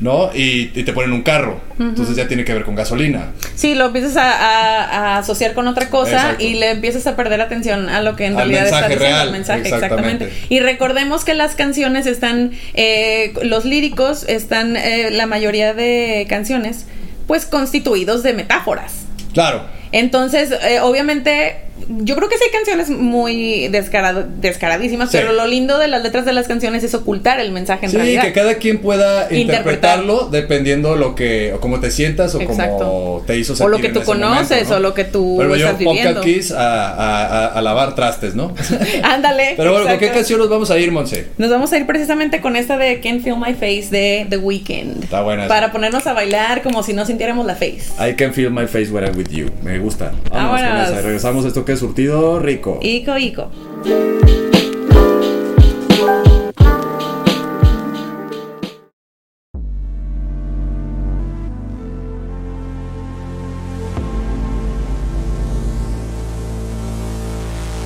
¿no? 0.00 0.30
Y, 0.34 0.70
y 0.78 0.82
te 0.84 0.92
ponen 0.92 1.12
un 1.12 1.22
carro, 1.22 1.60
entonces 1.78 2.14
ya 2.14 2.28
tiene 2.28 2.44
que 2.44 2.52
ver 2.52 2.64
con 2.64 2.74
gasolina. 2.74 3.32
Sí, 3.54 3.74
lo 3.74 3.86
empiezas 3.86 4.16
a, 4.16 4.30
a- 4.32 4.84
a 5.14 5.18
asociar 5.18 5.54
con 5.54 5.66
otra 5.66 5.88
cosa 5.88 6.10
Exacto. 6.12 6.44
y 6.44 6.54
le 6.54 6.70
empiezas 6.72 7.06
a 7.06 7.16
perder 7.16 7.40
atención 7.40 7.88
a 7.88 8.02
lo 8.02 8.14
que 8.14 8.26
en 8.26 8.32
Al 8.32 8.38
realidad 8.48 8.64
está 8.66 8.80
diciendo 8.88 9.04
real, 9.04 9.26
el 9.28 9.32
mensaje, 9.32 9.60
exactamente. 9.62 10.24
exactamente. 10.26 10.46
Y 10.54 10.60
recordemos 10.60 11.24
que 11.24 11.34
las 11.34 11.54
canciones 11.54 12.06
están, 12.06 12.52
eh, 12.74 13.32
los 13.42 13.64
líricos 13.64 14.24
están, 14.28 14.76
eh, 14.76 15.08
la 15.10 15.26
mayoría 15.26 15.72
de 15.74 16.26
canciones, 16.28 16.86
pues 17.26 17.46
constituidos 17.46 18.22
de 18.22 18.34
metáforas. 18.34 19.04
Claro. 19.32 19.62
Entonces, 19.92 20.50
eh, 20.66 20.80
obviamente, 20.80 21.56
yo 21.88 22.14
creo 22.16 22.28
que 22.28 22.36
sí 22.38 22.44
hay 22.46 22.50
canciones 22.52 22.88
muy 22.90 23.68
descarado- 23.68 24.24
descaradísimas, 24.40 25.10
Sí. 25.10 25.18
pero 25.18 25.32
lo 25.32 25.46
lindo 25.46 25.78
de 25.78 25.88
las 25.88 26.02
letras 26.02 26.24
de 26.24 26.32
las 26.32 26.46
canciones 26.48 26.84
es 26.84 26.94
ocultar 26.94 27.40
el 27.40 27.50
mensaje 27.52 27.86
en 27.86 27.90
Sí, 27.90 27.96
realidad. 27.96 28.22
que 28.22 28.32
cada 28.32 28.54
quien 28.54 28.78
pueda 28.78 29.22
Interpretar. 29.24 29.40
interpretarlo 29.40 30.28
dependiendo 30.30 30.96
lo 30.96 31.14
que 31.14 31.52
o 31.52 31.60
cómo 31.60 31.80
te 31.80 31.90
sientas 31.90 32.34
o 32.34 32.40
Exacto. 32.40 32.78
cómo 32.78 33.24
te 33.26 33.36
hizo 33.36 33.52
O 33.52 33.56
sentir 33.56 33.70
lo 33.70 33.78
que 33.78 33.88
tú 33.90 34.02
conoces, 34.04 34.50
momento, 34.50 34.70
¿no? 34.70 34.76
o 34.76 34.80
lo 34.80 34.94
que 34.94 35.04
tú 35.04 35.36
Pero 35.38 35.54
estás 35.56 35.72
yo 35.72 35.90
viviendo. 35.90 36.20
Kiss 36.20 36.52
a, 36.52 36.92
a- 36.92 37.26
a- 37.26 37.46
a 37.48 37.62
lavar 37.62 37.94
trastes, 37.94 38.34
¿no? 38.34 38.54
Ándale. 39.02 39.54
Pero 39.56 39.72
bueno, 39.72 39.88
¿con 39.88 39.98
qué 39.98 40.10
canción 40.10 40.38
nos 40.38 40.48
vamos 40.48 40.70
a 40.70 40.78
ir, 40.78 40.92
Monse? 40.92 41.26
Nos 41.38 41.50
vamos 41.50 41.72
a 41.72 41.78
ir 41.78 41.86
precisamente 41.86 42.40
con 42.40 42.56
esta 42.56 42.76
de 42.78 43.00
Can't 43.00 43.22
Feel 43.22 43.36
My 43.36 43.54
Face 43.54 43.88
de 43.90 44.26
The 44.30 44.36
Weeknd. 44.38 45.04
Está 45.04 45.22
buena 45.22 45.44
esa. 45.44 45.48
Para 45.54 45.72
ponernos 45.72 46.06
a 46.06 46.12
bailar 46.12 46.62
como 46.62 46.82
si 46.82 46.92
no 46.92 47.04
sintiéramos 47.04 47.44
la 47.44 47.54
face. 47.54 47.82
I 48.00 48.14
can 48.14 48.32
feel 48.32 48.50
my 48.50 48.66
face 48.66 48.90
when 48.90 49.04
I'm 49.04 49.16
with 49.16 49.28
you. 49.30 49.50
Me 49.62 49.78
gusta. 49.82 50.12
Vámonos 50.30 50.60
con 50.60 50.68
Vámonos. 50.70 50.88
esa. 50.88 50.98
Y 51.00 51.02
Regresamos 51.02 51.44
a 51.44 51.48
esto 51.48 51.64
que 51.64 51.72
es 51.72 51.78
surtido 51.78 52.38
rico. 52.38 52.78
Ico, 52.82 53.18
Ico. 53.18 53.50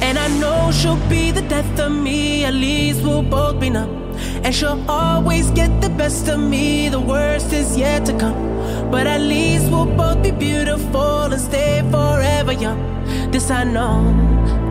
And 0.02 0.18
I 0.18 0.28
know 0.38 0.70
she'll 0.72 1.00
be 1.08 1.30
the 1.30 1.42
death 1.42 1.80
of 1.80 1.90
me, 1.92 2.44
at 2.44 2.54
least 2.54 3.02
we'll 3.02 3.22
both 3.22 3.58
be 3.60 3.70
numb. 3.70 4.14
And 4.44 4.54
she'll 4.54 4.82
always 4.88 5.50
get 5.50 5.80
the 5.80 5.90
best 5.90 6.28
of 6.28 6.38
me, 6.38 6.88
the 6.88 7.00
worst 7.00 7.52
is 7.52 7.76
yet 7.76 8.04
to 8.06 8.16
come. 8.16 8.55
But 8.90 9.06
at 9.06 9.20
least 9.20 9.70
we'll 9.70 9.86
both 9.86 10.22
be 10.22 10.30
beautiful 10.30 11.32
and 11.32 11.40
stay 11.40 11.82
forever 11.90 12.52
young. 12.52 12.80
This 13.30 13.50
I 13.50 13.64
know, 13.64 13.98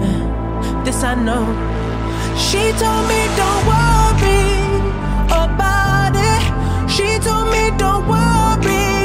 eh, 0.02 0.84
this 0.84 1.04
I 1.04 1.16
know. 1.16 1.46
She 2.38 2.72
told 2.82 3.04
me 3.12 3.22
don't 3.42 3.64
worry 3.72 4.46
about 5.44 6.14
it. 6.16 6.44
She 6.90 7.20
told 7.20 7.48
me 7.52 7.72
don't 7.78 8.08
worry 8.08 9.05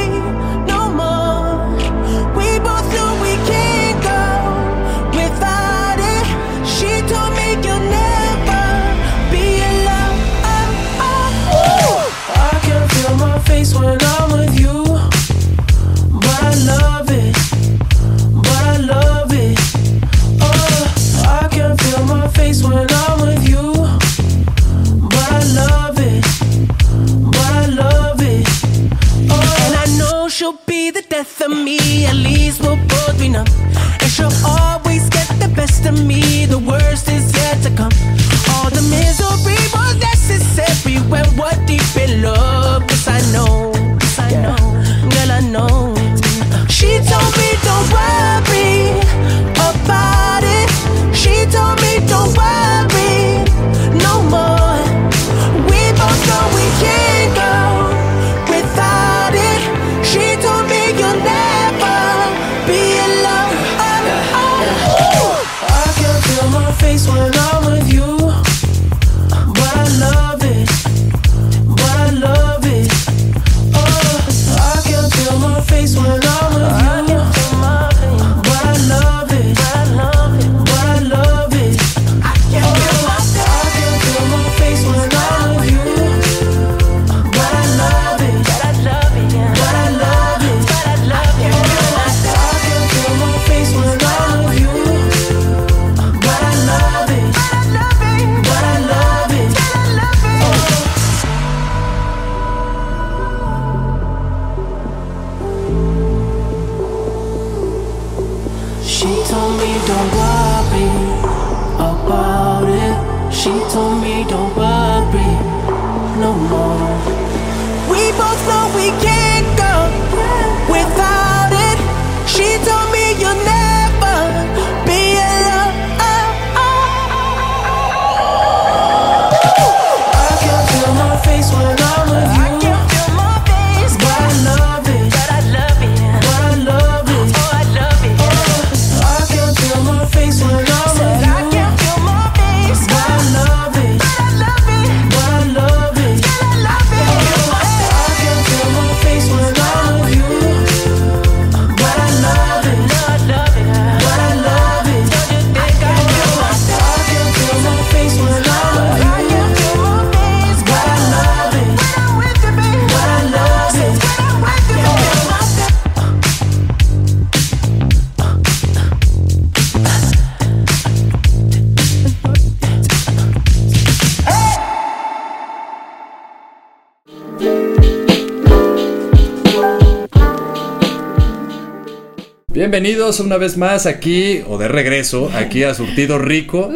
Bienvenidos 182.71 183.19
una 183.19 183.37
vez 183.37 183.56
más 183.56 183.85
aquí, 183.87 184.43
o 184.47 184.56
de 184.56 184.69
regreso, 184.69 185.28
aquí 185.35 185.65
a 185.65 185.75
Surtido 185.75 186.21
Rico. 186.21 186.71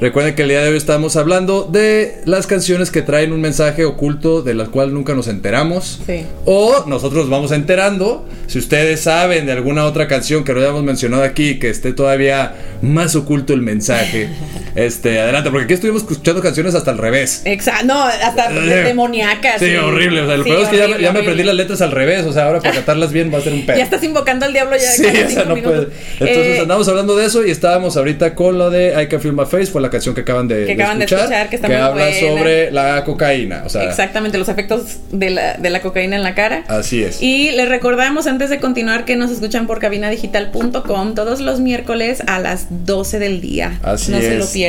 Recuerden 0.00 0.34
que 0.34 0.44
el 0.44 0.48
día 0.48 0.62
de 0.62 0.70
hoy 0.70 0.78
estamos 0.78 1.14
hablando 1.16 1.64
de 1.64 2.22
las 2.24 2.46
canciones 2.46 2.90
que 2.90 3.02
traen 3.02 3.34
un 3.34 3.42
mensaje 3.42 3.84
oculto 3.84 4.40
de 4.40 4.54
las 4.54 4.70
cuales 4.70 4.94
nunca 4.94 5.14
nos 5.14 5.28
enteramos. 5.28 6.00
Sí. 6.06 6.24
O 6.46 6.86
nosotros 6.86 7.24
nos 7.24 7.30
vamos 7.30 7.52
enterando. 7.52 8.26
Si 8.46 8.58
ustedes 8.58 9.00
saben 9.00 9.44
de 9.44 9.52
alguna 9.52 9.84
otra 9.84 10.08
canción 10.08 10.42
que 10.42 10.54
no 10.54 10.60
hayamos 10.60 10.84
mencionado 10.84 11.22
aquí, 11.22 11.58
que 11.58 11.68
esté 11.68 11.92
todavía 11.92 12.54
más 12.80 13.14
oculto 13.14 13.52
el 13.52 13.60
mensaje, 13.60 14.30
Este, 14.76 15.18
adelante, 15.20 15.50
porque 15.50 15.64
aquí 15.64 15.74
estuvimos 15.74 16.02
escuchando 16.02 16.40
canciones 16.42 16.74
hasta 16.74 16.90
al 16.90 16.98
revés. 16.98 17.42
Exacto, 17.44 17.86
no, 17.86 18.02
hasta 18.02 18.50
Eh, 18.50 18.84
demoníacas. 18.84 19.58
Sí, 19.60 19.74
horrible. 19.76 20.20
O 20.22 20.26
sea, 20.26 20.36
lo 20.36 20.44
Sí, 20.44 20.50
peor 20.50 20.62
es 20.62 20.68
que 20.68 20.76
ya, 21.02 21.12
me 21.12 21.18
aprendí 21.20 21.42
las 21.42 21.54
letras 21.54 21.80
al 21.82 21.90
revés. 21.92 22.24
O 22.26 22.32
sea, 22.32 22.44
ahora 22.46 22.60
para 22.60 22.74
cantarlas 22.74 23.12
bien 23.12 23.32
va 23.32 23.38
a 23.38 23.40
ser 23.40 23.52
un 23.54 23.64
pedo. 23.66 23.76
Ya 23.78 23.84
estás 23.84 24.02
invocando 24.02 24.46
al 24.46 24.52
diablo 24.52 24.76
ya. 24.76 24.82
Sí, 24.92 25.04
o 25.06 25.30
sea, 25.30 25.44
no 25.44 25.54
minutos. 25.54 25.86
puede. 25.86 26.30
Entonces 26.30 26.56
Eh, 26.56 26.60
andamos 26.60 26.86
hablando 26.88 27.16
de 27.16 27.26
eso 27.26 27.44
y 27.44 27.50
estábamos 27.50 27.96
ahorita 27.96 28.34
con 28.34 28.58
lo 28.58 28.70
de 28.70 29.02
I 29.02 29.06
Can 29.08 29.20
Feel 29.20 29.34
My 29.34 29.46
Face, 29.46 29.66
fue 29.66 29.80
la 29.80 29.90
canción 29.90 30.14
que 30.14 30.20
acaban 30.20 30.46
de, 30.48 30.66
Que 30.66 30.72
acaban 30.72 30.98
de 30.98 31.04
escuchar, 31.06 31.48
que 31.48 31.56
está 31.56 31.68
muy 31.68 31.76
habla 31.76 32.04
buena. 32.10 32.20
sobre 32.20 32.70
la 32.70 33.04
cocaína. 33.04 33.62
O 33.64 33.68
sea, 33.68 33.82
Exactamente, 33.84 34.36
los 34.38 34.48
efectos 34.48 34.98
de 35.10 35.30
la, 35.30 35.54
de 35.54 35.70
la 35.70 35.80
cocaína 35.80 36.16
en 36.16 36.22
la 36.22 36.34
cara. 36.34 36.64
así 36.68 37.02
es. 37.02 37.22
Y 37.22 37.50
les 37.52 37.68
recordamos 37.68 38.26
antes 38.26 38.50
de 38.50 38.58
continuar 38.60 39.04
que 39.04 39.16
nos 39.16 39.30
escuchan 39.30 39.66
por 39.66 39.78
cabinadigital.com 39.80 41.14
todos 41.14 41.40
los 41.40 41.60
miércoles 41.60 42.22
a 42.26 42.38
las 42.40 42.66
12 42.86 43.18
del 43.18 43.40
día. 43.40 43.78
Así 43.82 44.10
no 44.12 44.18
se 44.18 44.34
es. 44.34 44.38
lo 44.38 44.46
pierdan. 44.46 44.65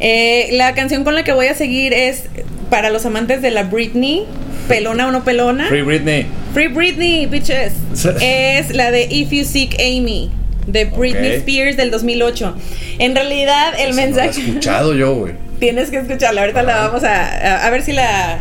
Eh, 0.00 0.48
la 0.52 0.74
canción 0.74 1.04
con 1.04 1.14
la 1.14 1.24
que 1.24 1.32
voy 1.32 1.46
a 1.46 1.54
seguir 1.54 1.92
es 1.92 2.24
para 2.70 2.90
los 2.90 3.06
amantes 3.06 3.42
de 3.42 3.50
la 3.50 3.64
Britney, 3.64 4.24
pelona 4.68 5.08
o 5.08 5.10
no 5.10 5.24
pelona. 5.24 5.66
Free 5.68 5.82
Britney. 5.82 6.26
Free 6.52 6.68
Britney, 6.68 7.26
bitches. 7.26 7.72
Es 8.20 8.74
la 8.74 8.90
de 8.90 9.06
If 9.10 9.30
You 9.30 9.44
Seek 9.44 9.74
Amy. 9.80 10.30
De 10.66 10.86
Britney. 10.86 11.32
Spears 11.36 11.76
del 11.76 11.90
2008. 11.90 12.56
En 12.98 13.14
realidad, 13.14 13.74
el 13.78 13.90
no 13.90 13.96
la 13.96 14.02
he 14.02 14.06
mensaje. 14.06 14.40
escuchado 14.40 14.94
yo, 14.94 15.14
güey. 15.14 15.34
Tienes 15.60 15.90
que 15.90 15.98
escucharla. 15.98 16.40
Ahorita 16.42 16.62
la 16.62 16.76
vamos 16.86 17.04
a, 17.04 17.26
a, 17.26 17.66
a 17.66 17.70
ver 17.70 17.82
si 17.82 17.92
la. 17.92 18.38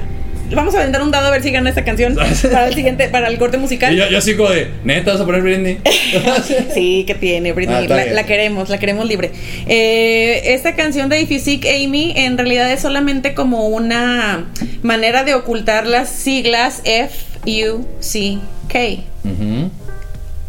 Vamos 0.55 0.75
a 0.75 0.79
vender 0.79 1.01
un 1.01 1.11
dado 1.11 1.27
a 1.27 1.31
ver 1.31 1.41
si 1.43 1.51
gana 1.51 1.69
esta 1.69 1.83
canción 1.83 2.15
para 2.51 2.67
el 2.67 2.73
siguiente, 2.73 3.07
para 3.09 3.27
el 3.27 3.37
corte 3.37 3.57
musical. 3.57 3.93
Y 3.93 3.97
yo, 3.97 4.07
yo 4.09 4.37
como 4.37 4.49
de, 4.49 4.69
neta, 4.83 5.11
vas 5.13 5.21
a 5.21 5.25
poner 5.25 5.41
Britney. 5.41 5.79
Sí, 6.73 7.03
que 7.07 7.15
tiene, 7.15 7.49
Ah, 7.49 7.53
Britney. 7.53 7.81
está 7.83 8.05
la, 8.05 8.25
queremos, 8.25 8.69
la 8.69 8.77
queremos 8.77 9.07
libre. 9.07 9.31
Eh, 9.67 10.53
esta 10.53 10.75
canción 10.75 11.09
de 11.09 11.21
If 11.21 11.29
You 11.29 11.39
Seek 11.39 11.65
Amy 11.65 12.13
en 12.15 12.37
realidad 12.37 12.71
es 12.71 12.81
solamente 12.81 13.33
como 13.33 13.67
una 13.67 14.45
manera 14.81 15.23
de 15.23 15.33
ocultar 15.35 15.85
las 15.87 16.09
siglas 16.09 16.81
F 16.85 17.15
U 17.45 17.85
C 17.99 18.37
K. 18.69 18.79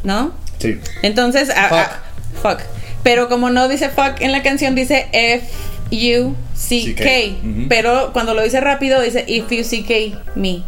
¿no? 0.02 0.32
Sí. 0.58 0.78
Entonces, 1.02 1.50
a- 1.50 1.68
Fuck. 1.68 1.78
a- 1.78 2.02
fuck. 2.42 2.60
Pero 3.02 3.28
como 3.28 3.50
no 3.50 3.68
dice 3.68 3.90
fuck 3.90 4.20
en 4.20 4.32
la 4.32 4.42
canción, 4.42 4.74
dice 4.74 5.06
F 5.12 5.46
U 5.90 6.34
C 6.54 6.94
K. 6.94 7.36
Pero 7.68 8.12
cuando 8.12 8.34
lo 8.34 8.42
dice 8.42 8.60
rápido, 8.60 9.00
dice 9.00 9.24
If 9.26 9.50
you 9.50 9.64
C 9.64 9.84
K 9.84 10.18
me. 10.34 10.62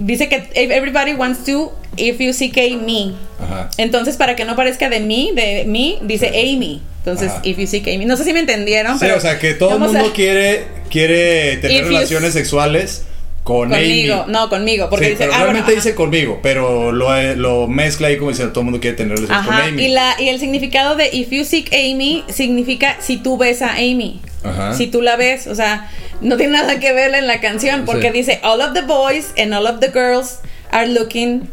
Dice 0.00 0.28
que 0.28 0.48
everybody 0.54 1.12
wants 1.14 1.44
to 1.44 1.72
if 1.96 2.18
you 2.18 2.32
C 2.32 2.50
K 2.50 2.76
me. 2.76 3.14
Ajá. 3.40 3.70
Entonces, 3.78 4.16
para 4.16 4.34
que 4.34 4.44
no 4.44 4.56
parezca 4.56 4.88
de 4.88 5.00
mí, 5.00 5.30
de 5.34 5.64
mí, 5.64 5.98
dice 6.02 6.28
Amy. 6.28 6.82
Entonces, 6.98 7.30
Ajá. 7.30 7.40
if 7.44 7.56
you 7.56 7.68
seek 7.68 7.86
Amy. 7.86 8.04
No 8.04 8.16
sé 8.16 8.24
si 8.24 8.32
me 8.32 8.40
entendieron, 8.40 8.94
Sí, 8.94 9.04
pero. 9.04 9.16
o 9.16 9.20
sea, 9.20 9.38
que 9.38 9.54
todo 9.54 9.74
el 9.74 9.78
mundo 9.78 10.00
a- 10.00 10.12
quiere, 10.12 10.64
quiere 10.90 11.56
tener 11.58 11.76
If 11.76 11.82
you- 11.82 11.88
relaciones 11.88 12.32
sexuales 12.32 13.04
con 13.46 13.70
Conmigo, 13.70 14.22
Amy. 14.24 14.32
no, 14.32 14.48
conmigo. 14.50 14.90
Porque 14.90 15.04
Sí, 15.04 15.10
dice. 15.12 15.24
pero 15.24 15.34
ah, 15.36 15.42
realmente 15.44 15.72
dice 15.72 15.94
conmigo, 15.94 16.40
pero 16.42 16.90
lo, 16.90 17.16
eh, 17.16 17.36
lo 17.36 17.68
mezcla 17.68 18.08
ahí 18.08 18.16
como 18.18 18.30
diciendo 18.30 18.52
todo 18.52 18.62
el 18.62 18.64
mundo 18.66 18.80
quiere 18.80 18.96
tener 18.96 19.16
con 19.24 19.30
Amy. 19.32 19.84
y, 19.84 19.88
la, 19.88 20.16
y 20.18 20.28
el 20.30 20.40
significado 20.40 20.96
de 20.96 21.08
if 21.12 21.30
you 21.30 21.44
seek 21.44 21.72
Amy 21.72 22.24
significa 22.28 22.96
si 23.00 23.18
tú 23.18 23.38
ves 23.38 23.62
a 23.62 23.74
Amy. 23.74 24.20
Ajá. 24.42 24.74
Si 24.74 24.88
tú 24.88 25.00
la 25.00 25.14
ves, 25.14 25.46
o 25.46 25.54
sea, 25.54 25.88
no 26.20 26.36
tiene 26.36 26.54
nada 26.54 26.80
que 26.80 26.92
ver 26.92 27.14
en 27.14 27.28
la 27.28 27.40
canción 27.40 27.84
porque 27.86 28.08
Sí. 28.08 28.18
dice 28.18 28.40
all 28.42 28.60
of 28.60 28.72
the 28.74 28.82
boys 28.82 29.32
and 29.38 29.54
all 29.54 29.66
of 29.68 29.78
the 29.78 29.90
girls 29.92 30.40
are 30.72 30.88
looking 30.88 31.48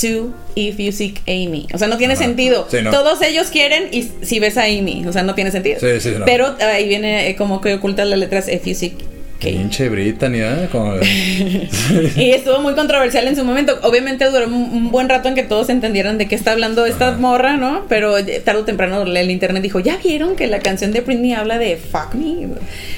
to 0.00 0.32
if 0.56 0.78
you 0.78 0.90
seek 0.90 1.20
Amy. 1.28 1.68
O 1.72 1.78
sea, 1.78 1.86
no 1.86 1.98
tiene 1.98 2.14
Ajá. 2.14 2.24
sentido. 2.24 2.66
Sí, 2.68 2.78
no. 2.82 2.90
Todos 2.90 3.22
ellos 3.22 3.46
quieren 3.52 3.88
y 3.92 4.08
si 4.22 4.40
ves 4.40 4.56
a 4.56 4.64
Amy, 4.64 5.04
o 5.06 5.12
sea, 5.12 5.22
no 5.22 5.34
tiene 5.36 5.52
sentido. 5.52 5.78
Sí, 5.78 6.00
sí, 6.00 6.14
no. 6.18 6.24
Pero 6.24 6.56
ahí 6.60 6.88
viene 6.88 7.28
eh, 7.30 7.36
como 7.36 7.60
que 7.60 7.74
oculta 7.74 8.04
las 8.04 8.18
letras 8.18 8.48
if 8.48 8.64
you 8.64 8.74
seek 8.74 8.94
K. 9.40 9.46
Pinche 9.50 9.88
Brittany, 9.88 10.38
¿eh? 10.40 10.68
Como- 10.72 10.94
Y 12.16 12.30
estuvo 12.30 12.60
muy 12.60 12.74
controversial 12.74 13.26
en 13.28 13.36
su 13.36 13.44
momento. 13.44 13.78
Obviamente 13.82 14.24
duró 14.24 14.46
un, 14.46 14.90
buen 14.90 15.08
rato 15.08 15.28
en 15.28 15.34
que 15.34 15.42
todos 15.44 15.68
entendieran 15.68 16.18
de 16.18 16.26
qué 16.26 16.34
está 16.34 16.52
hablando 16.52 16.84
esta 16.86 17.12
morra, 17.12 17.56
¿no? 17.56 17.84
Pero 17.88 18.14
tarde 18.44 18.60
o 18.60 18.64
temprano 18.64 19.02
el 19.02 19.30
internet 19.30 19.62
dijo, 19.62 19.80
¿ya 19.80 19.96
vieron 20.02 20.34
que 20.34 20.46
la 20.48 20.58
canción 20.58 20.92
de 20.92 21.02
Britney 21.02 21.34
habla 21.34 21.58
de 21.58 21.76
fuck 21.76 22.14
me? 22.14 22.48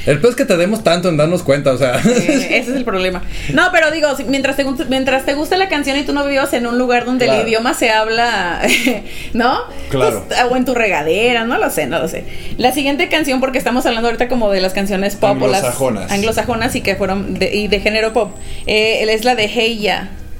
El 0.06 0.18
peor 0.20 0.30
es 0.30 0.36
que 0.36 0.44
tardemos 0.44 0.82
tanto 0.82 1.08
en 1.08 1.16
darnos 1.16 1.42
cuenta, 1.42 1.72
o 1.72 1.78
sea. 1.78 1.96
Ese 1.98 2.56
es 2.58 2.68
el 2.68 2.84
problema. 2.84 3.22
No, 3.52 3.68
pero 3.72 3.90
digo, 3.90 4.08
mientras 4.28 4.56
te, 4.56 4.64
mientras 4.88 5.24
te 5.26 5.34
gusta 5.34 5.56
la 5.58 5.68
canción 5.68 5.98
y 5.98 6.04
tú 6.04 6.12
no 6.12 6.26
vivas 6.26 6.52
en 6.54 6.66
un 6.66 6.78
lugar 6.78 7.04
donde 7.04 7.26
Claro. 7.26 7.42
el 7.42 7.48
idioma 7.48 7.74
se 7.74 7.90
habla, 7.90 8.62
¿no? 9.34 9.58
Claro. 9.90 10.24
Pues, 10.26 10.40
o 10.50 10.56
en 10.56 10.64
tu 10.64 10.74
regadera, 10.74 11.44
no 11.44 11.58
lo 11.58 11.68
sé, 11.70 11.86
no 11.86 11.98
lo 11.98 12.08
sé. 12.08 12.24
La 12.56 12.72
siguiente 12.72 13.08
canción, 13.08 13.40
porque 13.40 13.58
estamos 13.58 13.84
hablando 13.86 14.08
ahorita 14.08 14.28
como 14.28 14.50
de 14.50 14.60
las 14.60 14.72
canciones 14.72 15.16
pop 15.16 15.40
o 15.42 15.48
las 15.48 15.62
Anglosajonas. 15.62 16.10
Anglosajonas 16.30 16.76
y 16.76 16.80
que 16.80 16.96
fueron 16.96 17.34
de, 17.34 17.54
y 17.54 17.68
de 17.68 17.80
género 17.80 18.12
pop, 18.12 18.36
eh, 18.66 19.04
es 19.08 19.24
la 19.24 19.34
de 19.34 19.48
Hey 19.48 19.88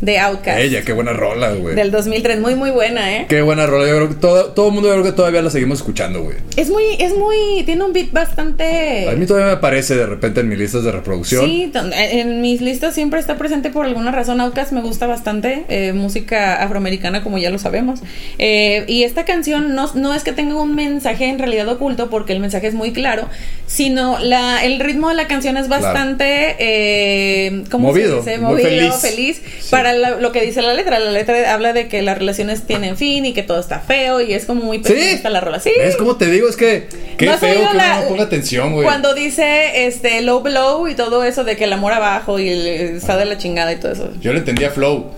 de 0.00 0.18
Outkast. 0.18 0.58
Ella, 0.60 0.82
qué 0.82 0.92
buena 0.92 1.12
rola, 1.12 1.50
güey. 1.52 1.74
Del 1.74 1.90
2003, 1.90 2.40
muy 2.40 2.54
muy 2.54 2.70
buena, 2.70 3.16
¿eh? 3.16 3.26
Qué 3.28 3.42
buena 3.42 3.66
rola. 3.66 3.86
Yo 3.88 3.96
creo 3.96 4.08
que 4.08 4.14
todo, 4.14 4.46
todo 4.52 4.68
el 4.68 4.72
mundo 4.74 4.88
yo 4.88 4.94
creo 4.94 5.04
que 5.04 5.12
todavía 5.12 5.42
la 5.42 5.50
seguimos 5.50 5.78
escuchando, 5.78 6.22
güey. 6.22 6.36
Es 6.56 6.70
muy, 6.70 6.84
es 6.98 7.14
muy, 7.16 7.62
tiene 7.64 7.84
un 7.84 7.92
beat 7.92 8.10
bastante... 8.12 9.08
A 9.08 9.12
mí 9.12 9.26
todavía 9.26 9.46
me 9.48 9.52
aparece 9.54 9.94
de 9.96 10.06
repente 10.06 10.40
en 10.40 10.48
mis 10.48 10.58
listas 10.58 10.84
de 10.84 10.92
reproducción. 10.92 11.44
Sí, 11.44 11.70
ton- 11.72 11.92
en 11.92 12.40
mis 12.40 12.60
listas 12.60 12.94
siempre 12.94 13.20
está 13.20 13.36
presente 13.36 13.70
por 13.70 13.84
alguna 13.86 14.10
razón. 14.10 14.40
Outkast 14.40 14.72
me 14.72 14.80
gusta 14.80 15.06
bastante, 15.06 15.64
eh, 15.68 15.92
música 15.92 16.62
afroamericana 16.62 17.22
como 17.22 17.38
ya 17.38 17.50
lo 17.50 17.58
sabemos. 17.58 18.00
Eh, 18.38 18.84
y 18.88 19.02
esta 19.04 19.24
canción 19.24 19.74
no, 19.74 19.90
no 19.94 20.14
es 20.14 20.24
que 20.24 20.32
tenga 20.32 20.54
un 20.60 20.74
mensaje 20.74 21.26
en 21.26 21.38
realidad 21.38 21.68
oculto, 21.68 22.08
porque 22.10 22.32
el 22.32 22.40
mensaje 22.40 22.66
es 22.68 22.74
muy 22.74 22.92
claro, 22.92 23.28
sino 23.66 24.18
la, 24.18 24.64
el 24.64 24.80
ritmo 24.80 25.08
de 25.10 25.14
la 25.14 25.26
canción 25.28 25.56
es 25.56 25.66
Claro. 25.66 25.82
bastante, 25.84 26.56
eh, 26.58 27.62
¿cómo 27.70 27.88
Movido, 27.88 28.22
se 28.24 28.30
dice? 28.30 28.42
muy 28.42 28.52
Movido, 28.62 28.68
feliz. 28.68 28.94
feliz. 29.00 29.42
Sí. 29.60 29.68
Para 29.70 29.89
la- 29.92 30.10
lo 30.18 30.32
que 30.32 30.42
dice 30.42 30.62
la 30.62 30.74
letra. 30.74 30.98
La 30.98 31.10
letra 31.10 31.52
habla 31.52 31.72
de 31.72 31.88
que 31.88 32.02
las 32.02 32.18
relaciones 32.18 32.62
tienen 32.66 32.96
fin 32.96 33.24
y 33.26 33.32
que 33.32 33.42
todo 33.42 33.60
está 33.60 33.80
feo 33.80 34.20
y 34.20 34.32
es 34.34 34.44
como 34.46 34.62
muy 34.64 34.78
pesimista 34.80 35.30
la 35.30 35.40
rola. 35.40 35.60
Sí. 35.60 35.72
¿Ves 35.76 35.96
cómo 35.96 36.16
te 36.16 36.26
digo? 36.30 36.48
Es 36.48 36.56
que 36.56 36.88
qué 37.18 37.26
¿No 37.26 37.38
feo 37.38 37.50
que 37.52 37.56
oído 37.58 37.70
uno 37.70 37.78
la- 37.78 38.00
no 38.02 38.08
ponga 38.08 38.22
atención, 38.24 38.72
güey. 38.72 38.84
Cuando 38.84 39.14
dice 39.14 39.86
este 39.86 40.20
low 40.22 40.42
below 40.42 40.88
y 40.88 40.94
todo 40.94 41.24
eso 41.24 41.44
de 41.44 41.56
que 41.56 41.64
el 41.64 41.72
amor 41.72 41.92
abajo 41.92 42.38
y 42.38 42.48
el, 42.48 42.66
está 42.66 43.16
de 43.16 43.24
la 43.24 43.38
chingada 43.38 43.72
y 43.72 43.76
todo 43.76 43.92
eso. 43.92 44.10
Yo 44.20 44.32
le 44.32 44.38
entendía 44.40 44.70
flow. 44.70 45.10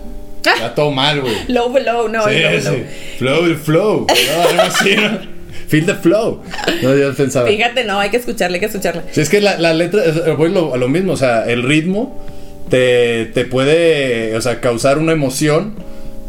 Ah. 0.44 0.54
Ya 0.58 0.74
todo 0.74 0.90
mal, 0.90 1.20
güey. 1.20 1.34
Low 1.48 1.72
below, 1.72 2.08
no, 2.08 2.24
sí, 2.28 2.34
es 2.34 2.64
low 2.64 2.74
sí. 2.74 2.82
Flow, 3.18 3.44
el 3.44 3.56
flow. 3.56 4.06
No, 4.08 4.48
algo 4.48 4.62
así, 4.62 4.96
¿no? 4.96 5.32
Feel 5.68 5.86
the 5.86 5.94
flow. 5.94 6.42
No, 6.82 6.96
yo 6.96 7.14
pensaba. 7.14 7.48
Fíjate, 7.48 7.84
no, 7.84 8.00
hay 8.00 8.10
que 8.10 8.16
escucharla, 8.16 8.56
hay 8.56 8.60
que 8.60 8.66
escucharla. 8.66 9.04
Sí, 9.12 9.20
es 9.20 9.28
que 9.30 9.40
la, 9.40 9.56
la 9.58 9.72
letra, 9.72 10.04
es- 10.04 10.36
voy 10.36 10.50
lo- 10.50 10.74
a 10.74 10.76
lo 10.76 10.88
mismo, 10.88 11.12
o 11.12 11.16
sea, 11.16 11.44
el 11.48 11.62
ritmo 11.62 12.20
te, 12.72 13.26
te 13.26 13.44
puede, 13.44 14.34
o 14.34 14.40
sea, 14.40 14.58
causar 14.60 14.96
una 14.96 15.12
emoción 15.12 15.74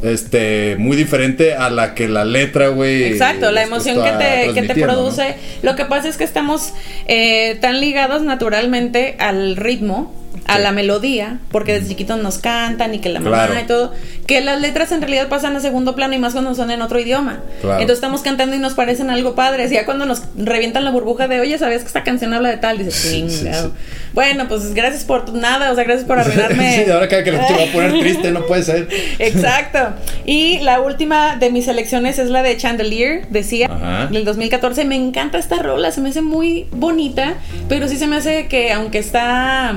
este 0.02 0.76
muy 0.78 0.98
diferente 0.98 1.54
a 1.54 1.70
la 1.70 1.96
que 1.96 2.10
la 2.10 2.26
letra, 2.26 2.68
güey. 2.68 3.06
Exacto, 3.06 3.50
la 3.52 3.64
emoción 3.64 4.04
que 4.04 4.12
te, 4.12 4.54
que 4.54 4.68
te 4.68 4.82
produce. 4.84 5.36
Lo 5.62 5.78
que 5.78 5.86
pasa 5.86 6.10
es 6.10 6.18
que 6.18 6.26
estamos 6.26 6.74
eh, 7.08 7.58
tan 7.62 7.80
ligados 7.80 8.24
naturalmente 8.24 9.16
al 9.20 9.56
ritmo, 9.56 10.14
a 10.46 10.60
la 10.60 10.72
melodía, 10.72 11.40
porque 11.52 11.74
desde 11.74 11.88
chiquitos 11.90 12.22
nos 12.22 12.38
cantan 12.38 12.94
y 12.94 13.00
que 13.00 13.10
la 13.10 13.20
mamá 13.20 13.48
Claro. 13.48 13.60
y 13.62 13.68
todo, 13.68 13.94
que 14.28 14.42
las 14.42 14.60
letras 14.62 14.92
en 14.92 15.02
realidad 15.02 15.30
pasan 15.30 15.56
a 15.56 15.60
segundo 15.62 15.96
plano 15.96 16.14
y 16.14 16.20
más 16.20 16.34
cuando 16.34 16.54
son 16.54 16.70
en 16.72 16.82
otro 16.82 17.00
idioma. 17.00 17.40
Claro. 17.62 17.76
Entonces 17.80 17.96
estamos 17.98 18.22
cantando 18.22 18.56
y 18.56 18.60
nos 18.60 18.74
parecen 18.74 19.10
algo 19.10 19.36
padres. 19.36 19.72
Ya 19.72 19.86
cuando 19.86 20.06
nos 20.06 20.24
revientan 20.38 20.84
la 20.84 20.92
burbuja 20.92 21.28
de, 21.28 21.40
oye, 21.40 21.58
¿sabías 21.58 21.82
que 21.82 21.88
esta 21.88 22.04
canción 22.04 22.34
habla 22.34 22.50
de 22.50 22.58
tal? 22.58 22.78
Dices, 22.78 22.94
Sí, 22.96 23.26
sí, 23.30 23.38
"Chingado". 23.40 23.70
sí. 23.70 23.74
Bueno, 24.14 24.48
pues 24.48 24.74
gracias 24.74 25.06
por 25.06 25.34
nada, 25.34 25.72
o 25.72 25.76
sea, 25.76 25.84
gracias 25.86 26.06
por 26.06 26.20
arruinarme. 26.20 26.84
sí, 26.86 26.92
ahora 26.92 27.08
cada 27.08 27.24
que 27.24 27.32
me 27.32 27.38
va 27.40 27.46
a 27.46 27.72
poner 27.74 27.92
triste, 28.00 28.32
no 28.32 28.46
puede 28.46 28.64
ser. 28.64 28.88
Exacto. 29.20 29.80
Y 30.26 30.60
la 30.60 30.82
última 30.82 31.38
de 31.38 31.50
mis 31.50 31.66
selecciones 31.66 32.20
es 32.20 32.30
la 32.30 32.44
de 32.44 32.56
Chandelier, 32.58 33.28
decía, 33.30 33.68
Ajá. 33.72 34.08
del 34.08 34.26
2014. 34.26 34.86
Me 34.86 34.96
encanta 34.96 35.38
esta 35.38 35.58
rola, 35.64 35.92
se 35.92 36.02
me 36.02 36.10
hace 36.10 36.22
muy 36.22 36.68
bonita, 36.72 37.36
pero 37.70 37.88
sí 37.88 37.98
se 37.98 38.08
me 38.08 38.18
hace 38.18 38.48
que 38.48 38.72
aunque 38.72 39.00
está... 39.00 39.76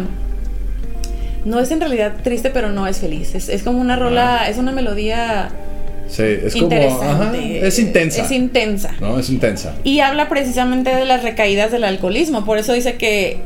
No 1.47 1.61
es 1.61 1.71
en 1.71 1.81
realidad 1.81 2.13
triste, 2.23 2.51
pero 2.51 2.71
no 2.71 2.87
es 2.87 2.99
feliz. 2.99 3.35
Es, 3.35 3.49
es 3.49 3.63
como 3.63 3.81
una 3.81 3.97
rola, 3.97 4.49
es 4.51 4.59
una 4.59 4.73
melodía 4.73 5.49
Sí, 6.09 6.23
es 6.23 6.53
como 6.53 6.65
interesante. 6.65 7.07
ajá, 7.59 7.67
es 7.67 7.79
intensa. 7.79 8.23
Es 8.25 8.31
intensa. 8.31 8.95
no, 9.01 9.19
es 9.19 9.29
intensa. 9.31 9.75
Y 9.85 10.01
habla 10.01 10.29
precisamente 10.29 10.95
de 10.95 11.05
las 11.05 11.23
recaídas 11.23 11.73
del 11.73 11.85
alcoholismo. 11.85 12.45
Por 12.45 12.59
eso 12.59 12.73
dice 12.73 12.97
que 12.97 13.39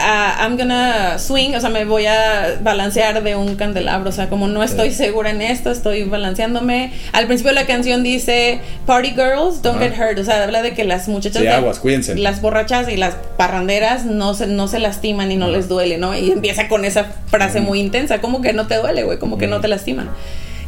I'm 0.00 0.56
gonna 0.56 1.18
swing, 1.18 1.54
o 1.54 1.60
sea, 1.60 1.70
me 1.70 1.84
voy 1.84 2.06
a 2.06 2.58
balancear 2.62 3.22
de 3.22 3.34
un 3.36 3.56
candelabro. 3.56 4.10
O 4.10 4.12
sea, 4.12 4.28
como 4.28 4.46
no 4.46 4.62
estoy 4.62 4.92
segura 4.92 5.30
en 5.30 5.42
esto, 5.42 5.70
estoy 5.70 6.04
balanceándome. 6.04 6.92
Al 7.12 7.26
principio 7.26 7.50
de 7.50 7.56
la 7.60 7.66
canción 7.66 8.02
dice 8.02 8.60
Party 8.86 9.10
girls 9.10 9.60
don't 9.62 9.80
get 9.80 9.92
hurt. 9.98 10.18
O 10.18 10.24
sea, 10.24 10.44
habla 10.44 10.62
de 10.62 10.74
que 10.74 10.84
las 10.84 11.08
muchachas. 11.08 11.38
Sí, 11.42 11.48
de- 11.48 11.52
aguas, 11.52 11.80
cuídense. 11.80 12.14
Las 12.16 12.40
borrachas 12.40 12.88
y 12.88 12.96
las 12.96 13.14
parranderas 13.36 14.04
no 14.04 14.34
se, 14.34 14.46
no 14.46 14.68
se 14.68 14.78
lastiman 14.78 15.32
y 15.32 15.36
no 15.36 15.48
les 15.48 15.68
duele, 15.68 15.98
¿no? 15.98 16.16
Y 16.16 16.30
empieza 16.30 16.68
con 16.68 16.84
esa 16.84 17.06
frase 17.26 17.60
muy 17.60 17.80
intensa. 17.80 18.20
Como 18.20 18.40
que 18.40 18.52
no 18.52 18.66
te 18.66 18.76
duele, 18.76 19.02
güey, 19.02 19.18
como 19.18 19.36
que 19.38 19.46
no 19.48 19.60
te 19.60 19.68
lastiman. 19.68 20.08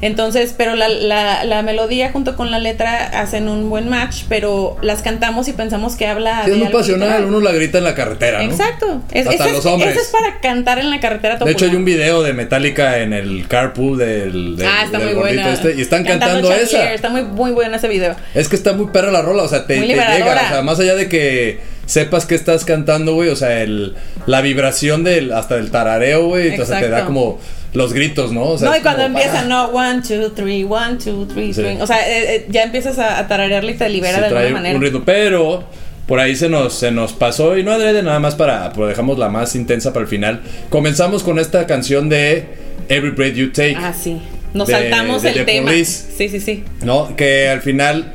Entonces, 0.03 0.55
pero 0.57 0.77
la, 0.77 0.89
la, 0.89 1.45
la 1.45 1.63
melodía 1.63 2.11
junto 2.11 2.37
con 2.37 2.51
la 2.51 2.59
letra 2.59 3.21
hacen 3.21 3.49
un 3.49 3.69
buen 3.69 3.89
match, 3.89 4.23
pero 4.29 4.77
las 4.83 5.03
cantamos 5.03 5.49
y 5.49 5.53
pensamos 5.53 5.97
que 5.97 6.07
habla 6.07 6.43
Sí, 6.45 6.53
es 6.53 6.57
muy 6.57 6.67
algo 6.69 6.79
pasional, 6.79 7.09
literal. 7.09 7.25
uno 7.27 7.41
la 7.41 7.53
grita 7.53 7.79
en 7.79 7.85
la 7.85 7.95
carretera, 7.95 8.39
¿no? 8.43 8.51
Exacto. 8.51 9.03
Es, 9.13 9.27
Hasta 9.27 9.49
los 9.49 9.59
es, 9.59 9.67
hombres. 9.67 9.93
ese 9.93 10.01
es 10.03 10.09
para 10.09 10.41
cantar 10.41 10.79
en 10.79 10.91
la 10.91 11.01
carretera 11.01 11.37
De 11.37 11.51
hecho, 11.51 11.67
hay 11.67 11.75
un 11.75 11.85
video 11.85 12.23
de 12.23 12.33
Metallica 12.33 12.99
en 12.99 13.13
el 13.13 13.47
carpool 13.47 13.99
del, 13.99 14.57
del, 14.57 14.67
Ah, 14.69 14.83
está 14.85 14.99
del 14.99 15.09
muy 15.09 15.17
buena. 15.17 15.53
este, 15.53 15.75
y 15.77 15.81
están 15.83 16.05
cantando 16.05 16.49
Chandelier, 16.49 16.63
esa. 16.63 16.95
Está 16.95 17.09
muy, 17.11 17.23
muy 17.23 17.51
buena 17.53 17.77
ese 17.77 17.89
video. 17.89 18.17
Es 18.35 18.49
que 18.49 18.57
está 18.57 18.73
muy 18.73 18.87
perra 18.87 19.11
la 19.13 19.23
rola, 19.23 19.43
o 19.43 19.49
sea, 19.49 19.67
te, 19.67 19.79
llega, 19.87 20.09
o 20.15 20.49
sea, 20.49 20.63
más 20.63 20.81
allá 20.81 20.95
de 20.95 21.09
que 21.09 21.61
sepas 21.87 22.25
que 22.25 22.37
estás 22.37 22.65
cantando, 22.65 23.15
güey, 23.15 23.29
o 23.31 23.37
sea, 23.37 23.63
el, 23.63 23.97
la 24.27 24.41
vibración 24.41 25.03
del, 25.05 25.33
hasta 25.33 25.57
del 25.57 25.71
tarareo, 25.71 26.27
güey, 26.29 26.59
o 26.59 26.65
sea, 26.65 26.79
te 26.81 26.89
da 26.89 27.05
como 27.05 27.39
los 27.73 27.93
gritos, 27.93 28.33
¿no? 28.33 28.43
O 28.45 28.59
sea, 28.59 28.71
no, 28.71 28.77
y 28.77 28.81
cuando 28.81 29.03
empiezan, 29.05 29.49
no, 29.49 29.67
one, 29.69 30.03
two, 30.03 30.31
three, 30.33 30.65
one, 30.65 30.97
two, 30.97 31.27
three, 31.27 31.55
Sí. 31.55 31.63
O 31.81 31.87
sea, 31.87 32.01
eh, 32.09 32.35
eh, 32.37 32.47
ya 32.51 32.63
empiezas 32.65 32.99
a, 32.99 33.19
a 33.19 33.29
tararearle 33.29 33.73
y 33.73 33.75
te 33.77 33.89
libera 33.89 34.17
se 34.17 34.23
de 34.23 34.29
trae 34.29 34.43
alguna 34.47 34.61
manera. 34.61 34.77
un 34.77 34.83
ritmo, 34.83 35.03
pero 35.05 35.65
por 36.07 36.19
ahí 36.19 36.35
se 36.35 36.49
nos, 36.49 36.75
se 36.75 36.91
nos 36.91 37.13
pasó, 37.13 37.57
y 37.57 37.63
no 37.63 37.71
adrede 37.71 38.03
nada 38.03 38.19
más 38.19 38.35
para, 38.35 38.73
pero 38.73 38.89
dejamos 38.89 39.19
la 39.19 39.29
más 39.29 39.55
intensa 39.55 39.93
para 39.93 40.03
el 40.03 40.09
final. 40.09 40.41
Comenzamos 40.69 41.23
con 41.23 41.39
esta 41.39 41.67
canción 41.69 42.09
de 42.09 42.47
Every 42.89 43.11
Breath 43.13 43.35
You 43.35 43.53
Take. 43.53 43.77
Ah, 43.77 43.93
sí. 43.93 44.21
Nos 44.53 44.67
De- 44.67 44.75
saltamos 44.75 45.23
de 45.23 45.29
el 45.29 45.35
The 45.37 45.45
tema. 45.45 45.71
Police. 45.71 46.07
Sí, 46.19 46.29
sí, 46.29 46.41
sí. 46.41 46.65
¿no? 46.83 47.15
Que 47.15 47.49
al 47.49 47.61
final, 47.61 48.15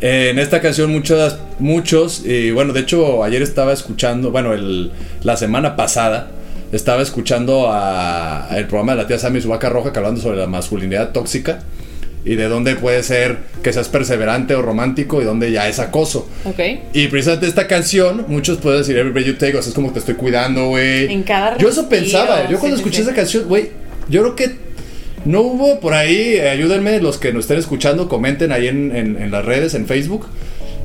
eh, 0.00 0.30
en 0.32 0.40
esta 0.40 0.60
canción, 0.60 0.90
muchos, 0.90 1.38
muchos, 1.60 2.24
y 2.26 2.50
bueno, 2.50 2.72
de 2.72 2.80
hecho, 2.80 3.22
ayer 3.22 3.40
estaba 3.42 3.72
escuchando, 3.72 4.32
bueno, 4.32 4.52
el, 4.52 4.90
la 5.22 5.36
semana 5.36 5.76
pasada, 5.76 6.32
estaba 6.72 7.02
escuchando 7.02 7.68
a, 7.70 8.50
a 8.52 8.58
el 8.58 8.66
programa 8.66 8.92
de 8.92 9.02
la 9.02 9.06
tía 9.06 9.18
Sammy 9.18 9.38
y 9.38 9.42
su 9.42 9.48
vaca 9.48 9.68
roja, 9.68 9.92
que 9.92 9.98
hablando 9.98 10.20
sobre 10.20 10.38
la 10.38 10.46
masculinidad 10.46 11.10
tóxica 11.12 11.60
y 12.24 12.34
de 12.34 12.48
dónde 12.48 12.74
puede 12.74 13.04
ser 13.04 13.38
que 13.62 13.72
seas 13.72 13.88
perseverante 13.88 14.54
o 14.56 14.62
romántico 14.62 15.22
y 15.22 15.24
dónde 15.24 15.52
ya 15.52 15.68
es 15.68 15.78
acoso. 15.78 16.28
Ok. 16.44 16.58
Y 16.92 17.06
precisamente 17.06 17.46
esta 17.46 17.68
canción, 17.68 18.24
muchos 18.26 18.58
pueden 18.58 18.80
decir 18.80 18.96
Every 18.98 19.12
Breath 19.12 19.26
You 19.26 19.34
Take, 19.34 19.56
o 19.56 19.62
sea, 19.62 19.68
es 19.68 19.74
como 19.74 19.92
te 19.92 20.00
estoy 20.00 20.16
cuidando, 20.16 20.66
güey. 20.68 21.12
En 21.12 21.22
cada 21.22 21.56
Yo 21.56 21.68
eso 21.68 21.88
pensaba, 21.88 22.48
yo 22.50 22.58
cuando 22.58 22.76
sí, 22.76 22.82
sí, 22.82 22.88
escuché 22.88 22.96
sí. 22.96 23.02
esa 23.02 23.14
canción, 23.14 23.44
güey, 23.46 23.70
yo 24.08 24.22
creo 24.22 24.34
que 24.34 24.66
no 25.24 25.40
hubo 25.42 25.78
por 25.78 25.94
ahí, 25.94 26.34
eh, 26.34 26.50
ayúdenme 26.50 27.00
los 27.00 27.18
que 27.18 27.32
nos 27.32 27.44
estén 27.44 27.58
escuchando, 27.58 28.08
comenten 28.08 28.50
ahí 28.50 28.66
en, 28.66 28.94
en- 28.94 29.22
en 29.22 29.30
las 29.30 29.44
redes, 29.44 29.74
en 29.74 29.86
Facebook, 29.86 30.26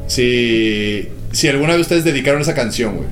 si, 0.07 1.07
si 1.31 1.47
alguna 1.47 1.73
vez 1.73 1.81
ustedes 1.81 2.03
dedicaron 2.03 2.41
esa 2.41 2.53
canción, 2.53 2.97
güey. 2.97 3.07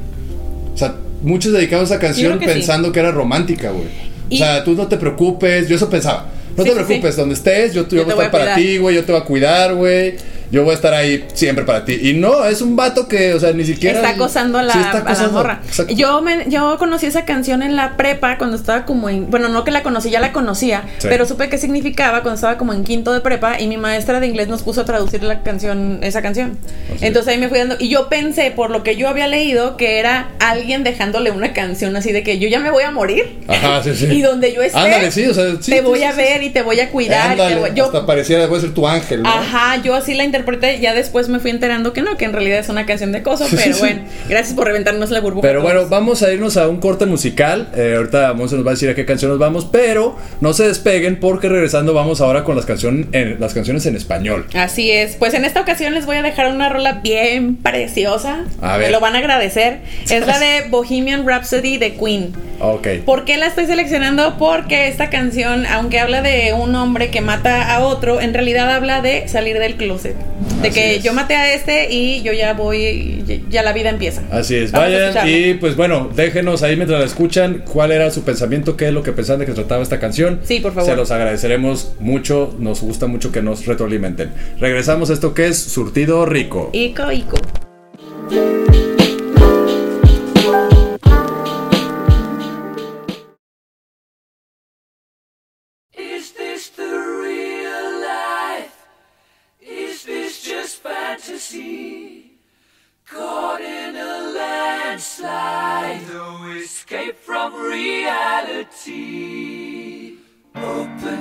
O 0.73 0.77
sea, 0.77 0.95
muchos 1.21 1.53
dedicaron 1.53 1.85
esa 1.85 1.99
canción 1.99 2.39
sí. 2.39 2.45
pensando 2.45 2.91
que 2.91 2.99
era 2.99 3.11
romántica, 3.11 3.71
güey. 3.71 3.87
O 4.31 4.37
sea, 4.37 4.63
tú 4.63 4.73
no 4.75 4.87
te 4.87 4.97
preocupes, 4.97 5.67
yo 5.67 5.75
eso 5.75 5.89
pensaba. 5.89 6.27
No 6.55 6.63
Sí, 6.63 6.69
te 6.69 6.75
preocupes, 6.75 7.15
sí. 7.15 7.21
donde 7.21 7.35
estés, 7.35 7.73
yo, 7.73 7.87
yo, 7.87 7.97
Yo 7.97 8.03
voy 8.05 8.11
a 8.11 8.25
estar 8.25 8.31
para 8.31 8.55
ti, 8.55 8.77
güey, 8.77 8.95
yo 8.95 9.03
te 9.03 9.11
voy 9.11 9.21
a 9.21 9.23
cuidar, 9.23 9.73
güey. 9.75 10.15
Yo 10.51 10.63
voy 10.63 10.71
a 10.71 10.75
estar 10.75 10.93
ahí 10.93 11.25
siempre 11.33 11.63
para 11.63 11.85
ti. 11.85 11.99
Y 12.01 12.13
no, 12.13 12.43
es 12.45 12.61
un 12.61 12.75
vato 12.75 13.07
que, 13.07 13.33
o 13.35 13.39
sea, 13.39 13.51
ni 13.53 13.63
siquiera. 13.65 13.97
Está 13.99 14.09
acosando 14.11 14.57
a 14.57 14.63
la, 14.63 14.73
Sí, 14.73 14.79
está 14.79 14.97
a 14.99 15.13
la 15.13 15.27
morra. 15.29 15.61
Exacto. 15.67 15.93
Yo, 15.93 16.21
me, 16.21 16.45
yo 16.49 16.77
conocí 16.79 17.05
esa 17.05 17.23
canción 17.25 17.61
en 17.61 17.75
la 17.75 17.97
prepa 17.97 18.37
cuando 18.39 18.55
estaba 18.55 18.85
como 18.85 19.09
en... 19.09 19.29
Bueno, 19.29 19.49
no 19.49 19.63
que 19.63 19.69
la 19.71 19.83
conocí, 19.83 20.09
ya 20.09 20.19
la 20.19 20.31
conocía, 20.33 20.83
Sí. 20.97 21.07
pero 21.09 21.25
supe 21.27 21.49
qué 21.49 21.57
significaba 21.59 22.21
cuando 22.23 22.35
estaba 22.35 22.57
como 22.57 22.73
en 22.73 22.83
quinto 22.83 23.13
de 23.13 23.21
prepa 23.21 23.59
y 23.59 23.67
mi 23.67 23.77
maestra 23.77 24.19
de 24.19 24.25
inglés 24.27 24.47
nos 24.47 24.63
puso 24.63 24.81
a 24.81 24.85
traducir 24.85 25.21
la 25.23 25.43
canción, 25.43 25.99
esa 26.01 26.21
canción. 26.23 26.57
Así 26.95 27.05
Entonces 27.05 27.31
ahí 27.33 27.39
me 27.39 27.47
fui 27.49 27.59
dando... 27.59 27.75
Y 27.79 27.89
yo 27.89 28.09
pensé, 28.09 28.49
por 28.49 28.71
lo 28.71 28.81
que 28.81 28.95
yo 28.95 29.07
había 29.07 29.27
leído, 29.27 29.77
que 29.77 29.99
era 29.99 30.29
alguien 30.39 30.83
dejándole 30.83 31.29
una 31.29 31.53
canción 31.53 31.95
así 31.95 32.11
de 32.11 32.23
que 32.23 32.39
yo 32.39 32.47
ya 32.49 32.59
me 32.59 32.71
voy 32.71 32.83
a 32.83 32.89
morir. 32.91 33.37
Ajá, 33.47 33.83
sí, 33.83 33.93
sí. 33.95 34.05
Y 34.11 34.21
donde 34.23 34.51
yo 34.51 34.63
esté, 34.63 34.79
Ándale, 34.79 35.11
sí, 35.11 35.25
o 35.27 35.33
sea, 35.35 35.45
sí, 35.61 35.69
te 35.71 35.81
voy 35.81 36.01
a 36.03 36.11
ver 36.13 36.41
y 36.41 36.49
te 36.49 36.63
voy 36.63 36.79
a 36.79 36.89
cuidar. 36.89 37.33
y 37.33 37.35
te 37.35 37.41
Ándale, 37.43 37.59
voy- 37.61 37.71
yo, 37.75 37.85
hasta 37.85 38.05
pareciera 38.07 38.47
puede 38.47 38.61
ser 38.63 38.73
tu 38.73 38.87
ángel, 38.87 39.21
¿no? 39.21 39.29
Ajá, 39.29 39.79
yo 39.83 39.93
así 39.93 40.15
la 40.15 40.23
interpreté. 40.23 40.38
Ya 40.79 40.93
después 40.93 41.29
me 41.29 41.39
fui 41.39 41.51
enterando 41.51 41.93
que 41.93 42.01
no, 42.01 42.17
que 42.17 42.25
en 42.25 42.33
realidad 42.33 42.59
es 42.59 42.69
una 42.69 42.85
canción 42.85 43.11
de 43.11 43.19
acoso. 43.19 43.47
Sí, 43.47 43.55
Pero 43.55 43.77
bueno, 43.77 44.01
gracias 44.27 44.55
por 44.55 44.65
reventarnos 44.65 45.09
la 45.11 45.21
burbuja. 45.21 45.47
Pero 45.47 45.61
bueno, 45.61 45.87
vamos 45.87 46.23
a 46.23 46.31
irnos 46.31 46.57
a 46.57 46.67
un 46.67 46.79
corte 46.79 47.05
musical. 47.05 47.69
Eh, 47.75 47.95
ahorita 47.97 48.33
Monse 48.33 48.55
nos 48.55 48.65
va 48.65 48.71
a 48.71 48.73
decir 48.73 48.89
a 48.89 48.95
qué 48.95 49.05
canción 49.05 49.31
nos 49.31 49.39
vamos, 49.39 49.65
pero 49.71 50.17
no 50.41 50.53
se 50.53 50.67
despeguen 50.67 51.19
porque 51.19 51.49
regresando 51.49 51.93
vamos 51.93 52.21
ahora 52.21 52.43
con 52.43 52.55
las, 52.55 52.65
canción, 52.65 53.09
en, 53.11 53.39
las 53.39 53.53
canciones 53.53 53.85
en 53.85 53.95
español. 53.95 54.45
Así 54.53 54.91
es. 54.91 55.15
Pues 55.15 55.33
en 55.33 55.45
esta 55.45 55.61
ocasión 55.61 55.93
les 55.93 56.05
voy 56.05 56.17
a 56.17 56.23
dejar 56.23 56.51
una 56.51 56.69
rola 56.69 56.93
bien 57.03 57.55
preciosa. 57.55 58.45
A 58.61 58.77
ver. 58.77 58.87
Me 58.87 58.91
lo 58.91 58.99
van 58.99 59.15
a 59.15 59.19
agradecer. 59.19 59.79
Es 60.09 60.25
la 60.25 60.39
de 60.39 60.65
Bohemian 60.69 61.27
Rhapsody 61.27 61.77
de 61.77 61.95
Queen. 61.95 62.33
Ok. 62.59 62.87
¿Por 63.05 63.25
qué 63.25 63.37
la 63.37 63.47
estoy 63.47 63.65
seleccionando? 63.65 64.37
Porque 64.37 64.87
esta 64.87 65.09
canción, 65.09 65.65
aunque 65.65 65.99
habla 65.99 66.21
de 66.21 66.53
un 66.53 66.75
hombre 66.75 67.09
que 67.09 67.21
mata 67.21 67.73
a 67.73 67.79
otro, 67.79 68.21
en 68.21 68.33
realidad 68.33 68.69
habla 68.69 69.01
de 69.01 69.27
salir 69.27 69.59
del 69.59 69.75
closet. 69.75 70.15
De 70.61 70.67
Así 70.69 70.79
que 70.79 70.95
es. 70.95 71.03
yo 71.03 71.13
maté 71.13 71.35
a 71.35 71.53
este 71.53 71.91
y 71.93 72.21
yo 72.21 72.33
ya 72.33 72.53
voy, 72.53 73.23
ya- 73.49 73.63
la 73.63 73.73
vida 73.73 73.89
empieza. 73.89 74.21
Así 74.31 74.55
es, 74.55 74.71
Vamos 74.71 74.89
vayan 74.91 75.27
y 75.29 75.53
pues 75.55 75.75
bueno, 75.75 76.09
déjenos 76.15 76.63
ahí 76.63 76.75
mientras 76.75 76.99
la 76.99 77.05
escuchan 77.05 77.63
cuál 77.71 77.91
era 77.91 78.09
su 78.11 78.23
pensamiento, 78.23 78.75
qué 78.77 78.87
es 78.87 78.93
lo 78.93 79.03
que 79.03 79.11
pensaban 79.11 79.39
de 79.41 79.45
que 79.45 79.53
trataba 79.53 79.81
esta 79.83 79.99
canción. 79.99 80.39
Sí, 80.43 80.59
por 80.59 80.73
favor. 80.73 80.89
Se 80.89 80.95
los 80.95 81.11
agradeceremos 81.11 81.93
mucho, 81.99 82.55
nos 82.59 82.81
gusta 82.81 83.07
mucho 83.07 83.31
que 83.31 83.41
nos 83.41 83.65
retroalimenten. 83.65 84.31
Regresamos 84.59 85.09
a 85.09 85.13
esto 85.13 85.33
que 85.33 85.47
es 85.47 85.57
Surtido 85.57 86.25
Rico. 86.25 86.69
Ico, 86.73 87.11
Ico. 87.11 87.37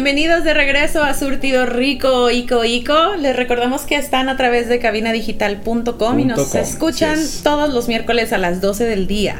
Bienvenidos 0.00 0.44
de 0.44 0.54
regreso 0.54 1.02
a 1.02 1.12
Surtido 1.12 1.66
Rico, 1.66 2.30
Ico, 2.30 2.64
Ico. 2.64 3.16
Les 3.18 3.34
recordamos 3.34 3.82
que 3.82 3.96
están 3.96 4.28
a 4.28 4.36
través 4.36 4.68
de 4.68 4.78
cabinadigital.com 4.78 6.20
y 6.20 6.24
nos 6.24 6.50
com, 6.52 6.60
escuchan 6.60 7.18
todos 7.42 7.74
los 7.74 7.88
miércoles 7.88 8.32
a 8.32 8.38
las 8.38 8.60
12 8.60 8.84
del 8.84 9.08
día. 9.08 9.34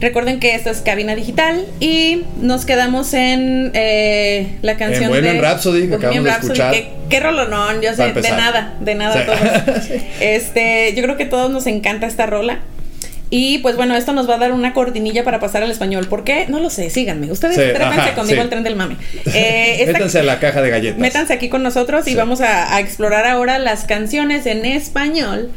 Recuerden 0.00 0.40
que 0.40 0.56
esto 0.56 0.70
es 0.70 0.80
Cabina 0.80 1.14
Digital 1.14 1.64
y 1.78 2.22
nos 2.40 2.64
quedamos 2.64 3.14
en 3.14 3.70
eh, 3.74 4.56
la 4.62 4.76
canción 4.76 5.10
Bohemian 5.10 5.36
de 5.36 5.40
Rhapsody, 5.42 5.80
que 5.82 5.96
Bohemian 5.96 6.00
acabamos 6.00 6.24
de 6.24 6.30
Rhapsody, 6.30 6.52
escuchar. 6.52 6.72
que- 6.72 6.94
Qué 7.08 7.20
rolonón, 7.20 7.80
yo 7.80 7.94
sé, 7.94 8.12
de 8.12 8.30
nada, 8.32 8.74
de 8.80 8.94
nada 8.96 9.20
Sí. 9.20 9.26
todos. 9.26 10.00
Este, 10.20 10.92
yo 10.96 11.04
creo 11.04 11.16
que 11.16 11.26
todos 11.26 11.52
nos 11.52 11.68
encanta 11.68 12.08
esta 12.08 12.26
rola. 12.26 12.58
Y 13.36 13.58
pues 13.58 13.74
bueno, 13.74 13.96
esto 13.96 14.12
nos 14.12 14.30
va 14.30 14.36
a 14.36 14.38
dar 14.38 14.52
una 14.52 14.72
cortinilla 14.74 15.24
para 15.24 15.40
pasar 15.40 15.64
al 15.64 15.70
español. 15.72 16.06
¿Por 16.06 16.22
qué? 16.22 16.46
No 16.48 16.60
lo 16.60 16.70
sé, 16.70 16.88
síganme. 16.88 17.32
Ustedes 17.32 17.56
Sí, 17.56 17.62
ajá, 17.82 18.14
conmigo 18.14 18.36
sí. 18.36 18.40
al 18.40 18.48
tren 18.48 18.62
del 18.62 18.76
mame. 18.76 18.96
Eh, 19.34 19.78
esta- 19.80 19.92
Métanse 19.94 20.20
a 20.20 20.22
la 20.22 20.38
caja 20.38 20.62
de 20.62 20.70
galletas. 20.70 21.00
Métanse 21.00 21.32
aquí 21.32 21.48
con 21.48 21.64
nosotros 21.64 22.06
y 22.06 22.10
Sí. 22.10 22.16
vamos 22.16 22.40
a, 22.40 22.76
a 22.76 22.78
explorar 22.78 23.26
ahora 23.26 23.58
las 23.58 23.86
canciones 23.86 24.46
en 24.46 24.64
español 24.64 25.50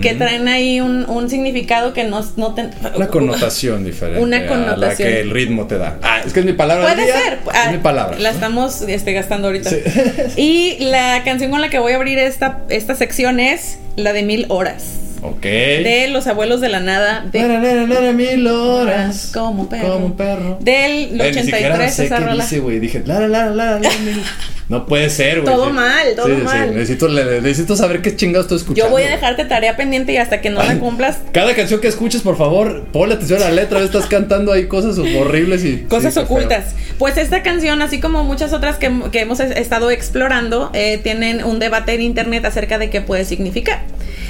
que 0.00 0.14
traen 0.14 0.46
ahí 0.48 0.80
un, 0.80 1.08
un 1.10 1.28
significado 1.30 1.92
que 1.92 2.02
nos, 2.04 2.38
no 2.38 2.54
ten- 2.54 2.70
Una 2.96 3.06
connotación 3.08 3.84
diferente. 3.84 4.20
Una 4.20 4.38
A 4.38 4.40
la 4.40 4.46
connotación. 4.48 5.08
que 5.08 5.20
el 5.20 5.30
ritmo 5.30 5.66
te 5.68 5.78
da. 5.78 5.98
Ah, 6.02 6.22
es 6.26 6.32
que 6.32 6.40
es 6.40 6.46
mi 6.46 6.52
palabra. 6.54 6.92
Puede 6.92 7.04
día, 7.06 7.20
ser. 7.20 7.32
Es 7.34 7.38
Ah, 7.52 7.70
mi 7.70 7.78
palabra. 7.78 8.18
La 8.18 8.30
estamos 8.30 8.82
este, 8.82 9.12
gastando 9.12 9.46
ahorita. 9.48 9.70
Y 10.36 10.76
la 10.80 11.22
canción 11.24 11.52
con 11.52 11.60
la 11.60 11.68
que 11.68 11.78
voy 11.78 11.92
a 11.92 11.96
abrir 11.96 12.18
esta, 12.18 12.62
esta 12.68 12.94
sección 12.96 13.38
es 13.38 13.78
la 13.96 14.12
de 14.12 14.22
Mil 14.24 14.46
Horas. 14.48 14.82
Ok. 15.22 15.42
De 15.42 16.08
Los 16.10 16.26
Abuelos 16.26 16.60
de 16.60 16.68
la 16.68 16.80
Nada. 16.80 17.24
De 17.30 17.40
Lara, 17.40 17.60
lara, 17.60 17.86
lara, 17.86 18.12
mil 18.12 18.46
horas. 18.48 19.30
Como 19.32 19.68
perro. 19.68 19.92
Como 19.94 20.06
un 20.06 20.16
perro. 20.16 20.58
Del 20.60 21.20
Eh, 21.20 21.32
ni 21.34 21.42
siquiera 21.44 21.74
83 21.76 21.94
sé 21.94 22.06
esa 22.06 22.18
qué 22.18 22.24
rola. 22.24 22.42
dice, 22.44 22.58
güey. 22.58 22.80
Dije, 22.80 23.02
lara, 23.06 23.28
lara, 23.28 23.50
lara, 23.50 23.78
mil- 23.78 24.22
No 24.68 24.86
puede 24.86 25.10
ser, 25.10 25.42
güey. 25.42 25.54
Todo 25.54 25.66
Sí. 25.66 25.72
mal, 25.72 26.06
todo 26.16 26.26
Sí, 26.28 26.34
sí, 26.38 26.42
mal. 26.42 26.74
Necesito, 26.74 27.06
le- 27.08 27.40
necesito 27.42 27.76
saber 27.76 28.00
qué 28.00 28.16
chingados 28.16 28.46
estoy 28.46 28.56
escuchando. 28.58 28.86
Yo 28.88 28.90
voy 28.90 29.02
a 29.02 29.10
dejarte 29.10 29.44
tarea 29.44 29.76
pendiente 29.76 30.12
y 30.12 30.16
hasta 30.16 30.40
que 30.40 30.50
no 30.50 30.62
la 30.62 30.78
cumplas, 30.78 31.18
Cada 31.32 31.54
canción 31.54 31.80
que 31.80 31.88
escuches, 31.88 32.22
por 32.22 32.36
favor, 32.38 32.84
ponle 32.92 33.14
atención 33.16 33.42
a 33.42 33.46
la 33.46 33.50
letra. 33.52 33.80
Estás 33.80 34.06
cantando 34.06 34.50
ahí 34.52 34.66
cosas 34.68 34.96
horribles 34.98 35.64
y. 35.64 35.78
Cosas 35.88 36.14
sí, 36.14 36.20
ocultas. 36.20 36.74
Pues 36.98 37.16
esta 37.16 37.42
canción, 37.42 37.82
así 37.82 38.00
como 38.00 38.24
muchas 38.24 38.52
otras 38.52 38.76
que, 38.78 38.90
que 39.12 39.20
hemos 39.20 39.40
es- 39.40 39.56
estado 39.56 39.90
explorando, 39.90 40.70
eh, 40.72 40.98
tienen 41.02 41.44
un 41.44 41.58
debate 41.58 41.92
en 41.94 42.00
internet 42.00 42.44
acerca 42.44 42.78
de 42.78 42.88
qué 42.88 43.00
puede 43.02 43.24
significar. 43.24 43.82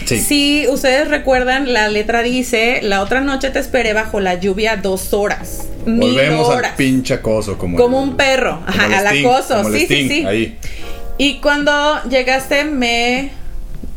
Sí. 0.06 0.18
Si 0.18 0.66
ustedes 0.82 1.06
recuerdan, 1.08 1.72
la 1.72 1.86
letra 1.88 2.22
dice, 2.22 2.80
la 2.82 3.02
otra 3.02 3.20
noche 3.20 3.50
te 3.50 3.60
esperé 3.60 3.92
bajo 3.92 4.18
la 4.18 4.34
lluvia 4.34 4.76
dos 4.76 5.12
horas. 5.12 5.68
Mil 5.86 6.00
Volvemos 6.10 6.48
horas. 6.48 6.72
al 6.72 6.76
pinche 6.76 7.14
acoso. 7.14 7.56
Como, 7.56 7.76
Como 7.78 8.02
el- 8.02 8.08
un 8.10 8.16
perro, 8.16 8.56
como 8.66 8.66
ajá, 8.66 8.98
al 8.98 9.06
Sting, 9.06 9.24
acoso, 9.26 9.62
como 9.62 9.68
sí, 9.74 9.78
sí, 9.78 9.84
Sting, 9.84 10.08
sí. 10.08 10.26
Ahí. 10.26 10.58
Y 11.18 11.34
cuando 11.38 12.02
llegaste 12.10 12.64
me... 12.64 13.30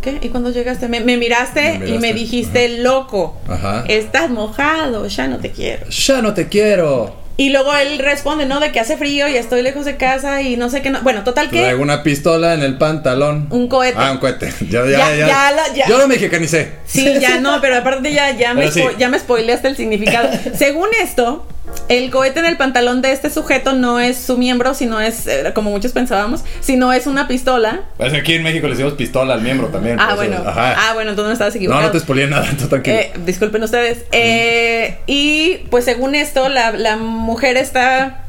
¿Qué? 0.04 0.20
¿Y 0.22 0.30
cuando 0.30 0.52
llegaste? 0.52 0.88
Me, 0.88 1.00
me 1.00 1.18
miraste, 1.18 1.80
Me 1.80 1.90
y 1.90 1.98
me 1.98 2.14
dijiste, 2.14 2.78
loco, 2.78 3.36
Ajá. 3.48 3.84
estás 3.88 4.30
mojado, 4.30 5.08
ya 5.08 5.28
no 5.28 5.38
te 5.38 5.50
quiero. 5.50 5.88
Ya 5.90 6.22
no 6.22 6.36
te 6.36 6.48
quiero. 6.48 7.16
Y 7.38 7.50
luego 7.50 7.76
él 7.76 8.00
responde, 8.00 8.46
no, 8.46 8.62
de 8.62 8.72
que 8.72 8.80
hace 8.80 8.96
frío 8.96 9.28
y 9.28 9.36
estoy 9.36 9.62
lejos 9.62 9.84
de 9.86 9.98
casa 9.98 10.42
y 10.42 10.56
no 10.56 10.70
sé 10.70 10.82
qué. 10.82 10.90
No. 10.90 11.02
Bueno, 11.02 11.24
total 11.26 11.50
que 11.50 11.60
Traigo 11.62 11.82
una 11.82 12.02
pistola 12.02 12.54
en 12.54 12.64
el 12.64 12.78
pantalón. 12.78 13.48
un 13.50 13.68
cohete. 13.68 13.98
Ah, 14.00 14.12
un 14.14 14.20
cohete. 14.20 14.54
Ya, 14.70 14.86
ya, 14.86 14.92
Ya, 14.98 15.16
ya. 15.16 15.28
ya 15.28 15.52
la- 15.52 15.74
ya. 15.74 15.88
Yo 15.88 15.98
lo 15.98 16.08
mexicanicé. 16.08 16.72
Sí, 16.86 17.16
ya 17.20 17.40
no, 17.42 17.60
pero 17.60 17.76
aparte 17.78 18.14
ya, 18.14 18.32
ya, 18.32 18.54
me, 18.56 18.72
sí. 18.72 18.82
ya 18.98 19.10
me 19.10 19.20
spoileaste 19.20 19.68
el 19.68 19.76
significado. 19.76 20.30
Según 20.58 20.88
esto, 21.04 21.46
el 21.88 22.10
cohete 22.12 22.40
en 22.40 22.46
el 22.46 22.58
pantalón 22.58 23.02
de 23.02 23.12
este 23.12 23.30
sujeto 23.30 23.74
no 23.74 24.00
es 24.00 24.18
su 24.18 24.38
miembro, 24.38 24.74
sino 24.74 25.00
es, 25.02 25.28
eh, 25.28 25.52
como 25.54 25.70
muchos 25.70 25.92
pensábamos, 25.92 26.44
sino 26.62 26.92
es 26.94 27.06
una 27.08 27.28
pistola. 27.28 27.82
Pues 27.98 28.14
aquí 28.14 28.34
en 28.34 28.44
México 28.44 28.66
le 28.68 28.74
decimos 28.74 28.94
pistola 28.94 29.36
al 29.36 29.42
miembro 29.42 29.68
también. 29.68 30.00
Ah, 30.00 30.08
eso- 30.10 30.16
bueno. 30.18 30.38
Ajá. 30.46 30.76
Ah, 30.78 30.94
bueno, 30.94 31.12
entonces 31.12 31.28
no 31.30 31.34
estabas 31.34 31.54
no, 31.54 31.58
equivocado. 31.60 31.86
no 31.88 31.92
te 31.92 32.00
spoileé 32.00 32.28
nada, 32.28 32.48
tú 32.60 32.68
tranquilo. 32.68 32.96
Eh, 32.98 33.12
disculpen 33.26 33.64
ustedes. 33.64 34.06
Eh, 34.12 34.98
y 35.08 35.58
pues 35.70 35.86
según 35.86 36.16
esto, 36.16 36.50
la, 36.50 36.72
la 36.72 36.98
mujer 36.98 37.58
está 37.58 38.22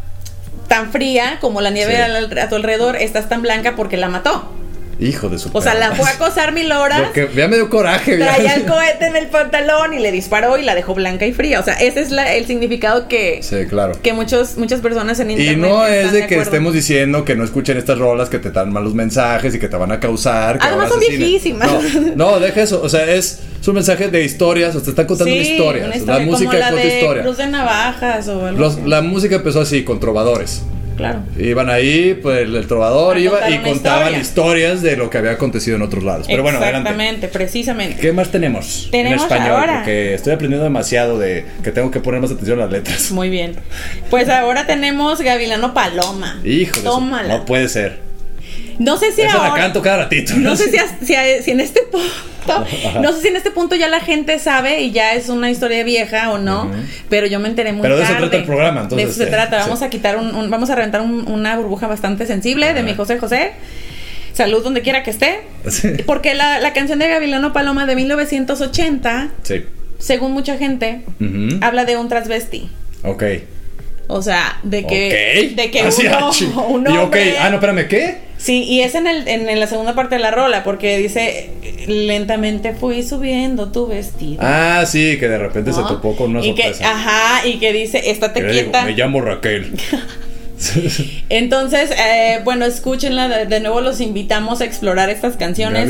tan 0.69 0.91
fría 0.91 1.39
como 1.41 1.61
la 1.61 1.71
nieve 1.71 1.95
Sí. 1.95 2.03
al- 2.03 2.39
a 2.39 2.49
tu 2.49 2.57
alrededor, 2.57 2.97
estás 2.97 3.29
tan 3.29 3.41
blanca 3.43 3.75
porque 3.77 3.97
la 3.97 4.09
mató. 4.09 4.51
Hijo 4.99 5.29
de 5.29 5.39
su 5.39 5.51
O 5.53 5.61
sea, 5.61 5.75
la 5.75 5.95
fue 5.95 6.09
a 6.09 6.13
acosar 6.13 6.53
mil 6.53 6.73
horas. 6.73 7.11
Que 7.13 7.29
ya 7.37 7.49
me 7.49 7.57
dio 7.57 7.69
coraje. 7.69 8.17
Traía 8.17 8.55
el 8.55 8.65
cohete 8.65 9.07
en 9.07 9.17
el 9.17 9.27
pantalón 9.27 9.93
y 9.93 9.99
le 9.99 10.11
disparó 10.11 10.57
y 10.57 10.63
la 10.65 10.75
dejó 10.75 10.95
blanca 10.95 11.27
y 11.27 11.35
fría. 11.35 11.61
O 11.61 11.63
sea, 11.63 11.75
ese 11.75 12.01
es 12.01 12.11
la- 12.11 12.33
el 12.35 12.47
significado 12.47 13.07
que, 13.07 13.41
Sí, 13.43 13.67
claro. 13.69 13.93
que 14.03 14.15
muchos, 14.15 14.57
muchas 14.57 14.81
personas 14.81 15.21
en 15.21 15.33
internet. 15.33 15.55
Y 15.55 15.61
no 15.61 15.87
es 15.87 16.13
de 16.13 16.27
que 16.27 16.39
estemos 16.41 16.73
diciendo 16.73 17.27
que 17.27 17.37
no 17.37 17.45
escuchen 17.45 17.77
estas 17.77 17.99
rolas 17.99 18.31
que 18.31 18.39
te 18.39 18.51
dan 18.51 18.73
malos 18.73 18.95
mensajes 18.95 19.55
y 19.55 19.59
que 19.59 19.69
te 19.69 19.77
van 19.77 19.93
a 19.93 20.01
causar. 20.01 20.59
Que 20.59 20.67
Además 20.67 20.89
son 20.89 21.01
viejísimas. 21.01 21.71
No, 22.17 22.31
no, 22.33 22.41
deja 22.41 22.63
eso. 22.63 22.81
O 22.83 22.89
sea, 22.89 23.05
es, 23.05 23.41
es 23.61 23.69
un 23.69 23.75
mensaje 23.75 24.09
de 24.09 24.25
historias. 24.25 24.75
O 24.77 24.81
te 24.81 24.89
están 24.91 25.05
contando 25.05 25.31
Sí, 25.33 25.39
una 25.41 25.49
historia. 25.49 25.81
una 25.83 25.91
La 25.91 25.97
historia, 25.99 26.25
música 26.27 26.51
como 26.51 26.63
la 26.63 26.73
de 26.73 26.99
historia. 26.99 27.23
Cruz 27.23 27.37
de 27.37 27.47
Navajas 27.49 28.29
o 28.29 28.47
algo 28.47 28.59
Los- 28.61 28.73
así. 28.79 28.83
la 28.89 29.03
música 29.03 29.35
empezó 29.37 29.61
así, 29.61 29.85
con 29.85 30.01
trovadores. 30.01 30.63
Claro. 30.97 31.21
Iban 31.39 31.71
ahí, 31.71 32.19
pues 32.21 32.39
el, 32.41 32.67
trovador 32.67 33.17
A 33.17 33.21
iba 33.21 33.51
y 33.51 33.59
contaban 33.59 34.15
historia. 34.15 34.21
historias 34.21 34.83
de 34.83 34.97
lo 34.97 35.11
que 35.11 35.19
había 35.19 35.33
acontecido 35.33 35.77
en 35.77 35.83
otros 35.83 36.05
lados. 36.05 36.27
Pero 36.27 36.43
bueno, 36.43 36.59
adelante. 36.59 36.91
Exactamente, 36.91 37.29
precisamente. 37.29 38.01
¿Qué 38.01 38.13
más 38.13 38.31
tenemos? 38.31 38.89
Tenemos 38.91 39.23
en 39.23 39.33
español, 39.33 39.57
ahora. 39.57 39.75
porque 39.77 40.15
estoy 40.15 40.33
aprendiendo 40.33 40.65
demasiado 40.65 41.19
de 41.19 41.45
que 41.63 41.71
tengo 41.71 41.91
que 41.91 42.01
poner 42.01 42.21
más 42.21 42.31
atención 42.31 42.59
a 42.61 42.63
las 42.63 42.73
letras. 42.73 43.11
Muy 43.11 43.29
bien. 43.29 43.57
Pues 44.11 44.29
ahora 44.29 44.67
tenemos 44.67 45.21
Gavilano 45.21 45.75
Paloma. 45.75 46.41
Hijo 46.45 46.81
Tómala. 46.81 47.39
No 47.39 47.45
puede 47.45 47.69
ser. 47.69 48.07
No 48.79 48.97
sé 48.99 49.13
si 49.13 49.23
Esa 49.23 49.39
la 49.39 49.47
ahora. 49.49 49.63
canto 49.63 49.83
cada 49.83 49.99
ratito. 50.05 50.35
No 50.37 50.55
sé 50.57 50.71
si, 50.71 50.77
a- 50.79 50.99
si 51.03 51.15
a- 51.15 51.43
si 51.43 51.51
en 51.51 51.61
este 51.61 51.83
punto. 51.83 52.65
No 53.03 53.13
sé 53.13 53.23
si 53.23 53.29
en 53.29 53.37
este 53.37 53.51
punto 53.51 53.75
ya 53.75 53.89
la 53.89 53.99
gente 54.01 54.39
sabe 54.39 54.81
y 54.83 54.93
ya 54.93 55.15
es 55.15 55.29
una 55.29 55.51
historia 55.51 55.83
vieja 55.83 56.31
o 56.31 56.39
no. 56.39 56.71
Pero 57.09 57.27
yo 57.27 57.41
me 57.41 57.49
enteré 57.49 57.73
muy 57.73 57.83
Pero 57.83 57.97
de 57.97 58.03
eso 58.05 58.13
tarde. 58.13 58.27
trata 58.29 58.37
el 58.39 58.45
programa, 58.45 58.83
entonces, 58.83 59.07
De 59.09 59.13
eso 59.13 59.21
se 59.23 59.29
eh, 59.29 59.33
trata. 59.33 59.59
sí. 59.59 59.69
Vamos 59.69 59.83
a 59.83 59.91
quitar 59.91 60.17
un, 60.17 60.35
un- 60.35 60.49
Vamos 60.51 60.71
a 60.71 60.75
reventar 60.77 61.01
un- 61.01 61.27
una 61.29 61.57
burbuja 61.57 61.87
bastante 61.89 62.25
sensible 62.27 62.73
de 62.75 62.83
mi 62.83 62.95
José 62.95 63.19
José. 63.19 63.53
Salud 64.33 64.63
donde 64.63 64.83
quiera 64.83 65.03
que 65.03 65.11
esté. 65.11 65.41
Sí. 65.69 65.89
Porque 66.07 66.35
la, 66.35 66.61
la 66.61 66.73
canción 66.73 66.99
de 66.99 67.09
Gavilano 67.09 67.53
Paloma 67.53 67.87
de 67.87 67.97
1980, 67.97 69.31
Sí. 69.43 69.65
según 69.99 70.33
mucha 70.33 70.57
gente, 70.59 71.01
habla 71.63 71.85
de 71.85 71.97
un 71.97 72.09
transvesti. 72.09 72.69
Ok. 73.03 73.25
O 74.09 74.23
sea, 74.23 74.61
de 74.63 74.87
que, 74.87 75.49
Ok. 75.51 75.57
de 75.57 75.71
que 75.73 75.81
Así, 75.81 76.07
uno, 76.07 76.17
ah, 76.17 76.61
un 76.69 76.87
y 76.95 76.97
ok. 76.99 77.17
Ah, 77.41 77.49
no, 77.51 77.57
espérame, 77.57 77.89
¿qué? 77.89 78.19
Sí, 78.39 78.65
y 78.65 78.81
es 78.83 78.95
en, 78.95 79.07
el, 79.07 79.27
en, 79.29 79.49
en 79.49 79.59
la 79.61 79.67
segunda 79.67 79.95
parte 79.95 80.17
de 80.17 80.21
la 80.21 80.31
rola, 80.31 80.63
porque 80.63 80.99
dice, 80.99 81.51
lentamente 81.87 82.75
fui 82.75 83.03
subiendo 83.03 83.73
tu 83.73 83.87
vestido. 83.87 84.39
Ah, 84.43 84.85
sí, 84.87 85.17
que 85.19 85.29
de 85.29 85.39
repente 85.39 85.73
se 85.73 85.81
topó 85.83 86.15
con 86.17 86.31
una 86.37 86.45
y 86.45 86.55
que. 86.55 86.73
Ajá, 86.85 87.47
y 87.47 87.59
que 87.59 87.73
dice, 87.73 88.11
estate 88.11 88.41
digo, 88.43 88.53
quieta. 88.53 88.85
me 88.85 88.93
llamo 88.93 89.21
Raquel. 89.21 89.73
Entonces, 91.29 91.91
eh, 91.91 92.41
bueno, 92.45 92.65
escúchenla, 92.65 93.29
de, 93.29 93.47
de 93.47 93.61
nuevo 93.61 93.81
los 93.81 94.01
invitamos 94.01 94.61
a 94.61 94.65
explorar 94.65 95.11
estas 95.11 95.37
canciones. 95.37 95.89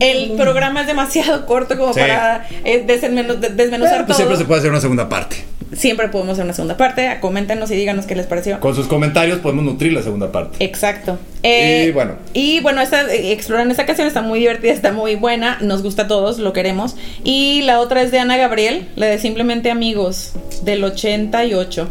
El 0.00 0.32
programa 0.36 0.82
es 0.82 0.86
demasiado 0.86 1.46
corto 1.46 1.76
como 1.78 1.92
Sí. 1.94 2.00
para 2.00 2.46
eh, 2.64 2.84
desmenu- 2.86 3.38
de- 3.38 3.50
desmenuzar 3.50 3.92
Pero, 3.94 4.06
pues 4.06 4.16
todo. 4.16 4.16
siempre 4.16 4.36
se 4.36 4.44
puede 4.44 4.58
hacer 4.60 4.70
una 4.70 4.80
segunda 4.80 5.08
parte. 5.08 5.36
Siempre 5.72 6.08
podemos 6.08 6.32
hacer 6.32 6.44
una 6.44 6.54
segunda 6.54 6.76
parte. 6.76 7.18
Coméntenos 7.20 7.70
y 7.70 7.76
díganos 7.76 8.06
qué 8.06 8.16
les 8.16 8.26
pareció. 8.26 8.58
Con 8.60 8.74
sus 8.74 8.86
comentarios 8.86 9.38
podemos 9.38 9.64
nutrir 9.64 9.92
la 9.92 10.02
segunda 10.02 10.32
parte. 10.32 10.64
Exacto. 10.64 11.18
Eh, 11.42 11.86
Y 11.88 11.92
bueno. 11.92 12.14
Y 12.34 12.60
bueno, 12.60 12.80
esta, 12.80 13.02
eh, 13.12 13.32
exploran 13.32 13.70
esta 13.70 13.86
canción, 13.86 14.06
está 14.08 14.20
muy 14.20 14.40
divertida, 14.40 14.72
está 14.72 14.92
muy 14.92 15.14
buena, 15.14 15.58
nos 15.60 15.82
gusta 15.82 16.02
a 16.02 16.08
todos, 16.08 16.38
lo 16.38 16.52
queremos. 16.52 16.96
Y 17.24 17.62
la 17.62 17.80
otra 17.80 18.02
es 18.02 18.10
de 18.10 18.18
Ana 18.18 18.36
Gabriel, 18.36 18.88
la 18.96 19.06
de 19.06 19.18
Simplemente 19.18 19.70
Amigos, 19.70 20.32
del 20.64 20.82
88. 20.84 21.88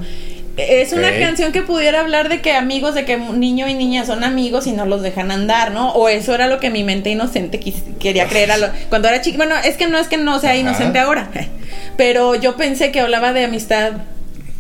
Es 0.58 0.92
una 0.92 1.12
canción 1.18 1.52
que 1.54 1.62
pudiera 1.62 2.02
hablar 2.02 2.28
de 2.28 2.42
que 2.42 2.52
amigos, 2.54 2.94
de 2.94 3.06
que 3.06 3.16
niño 3.18 3.68
y 3.70 3.74
niña 3.76 4.06
son 4.06 4.24
amigos 4.26 4.68
y 4.68 4.74
no 4.74 4.86
los 4.86 5.02
dejan 5.02 5.32
andar, 5.32 5.72
¿no? 5.72 5.92
O 5.94 6.10
eso 6.10 6.36
era 6.36 6.48
lo 6.48 6.60
que 6.60 6.70
mi 6.70 6.84
mente 6.84 7.10
inocente 7.10 7.60
quis- 7.62 7.98
quería 7.98 8.28
creer 8.28 8.52
a 8.52 8.58
lo- 8.58 8.68
cuando 8.90 9.08
era 9.08 9.22
chica. 9.22 9.38
Bueno, 9.38 9.56
es 9.64 9.78
que 9.78 9.88
no 9.88 9.98
es 9.98 10.08
que 10.08 10.18
no 10.18 10.40
sea 10.40 10.50
Ajá. 10.52 10.60
inocente 10.60 11.00
ahora, 11.00 11.30
pero 11.98 12.36
yo 12.36 12.58
pensé 12.58 12.92
que 12.92 13.00
hablaba 13.00 13.32
de 13.32 13.46
amistad 13.46 13.92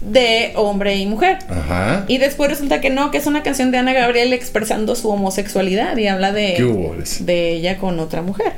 de 0.01 0.53
hombre 0.55 0.95
y 0.95 1.05
mujer. 1.05 1.39
Ajá. 1.49 2.05
Y 2.07 2.17
después 2.19 2.49
resulta 2.49 2.79
que 2.79 2.89
no, 2.89 3.11
que 3.11 3.17
es 3.17 3.25
una 3.25 3.43
canción 3.43 3.69
de 3.71 3.79
Ana 3.79 3.91
Gabriel 3.91 4.31
expresando 4.31 4.95
su 4.95 5.09
homosexualidad 5.09 5.97
y 5.97 6.07
habla 6.07 6.33
¿Qué 6.33 6.55
de, 6.59 6.63
hubo? 6.63 6.95
de 7.19 7.51
ella 7.51 7.77
con 7.77 7.99
otra 7.99 8.21
mujer. 8.21 8.53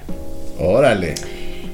Órale. 0.60 1.16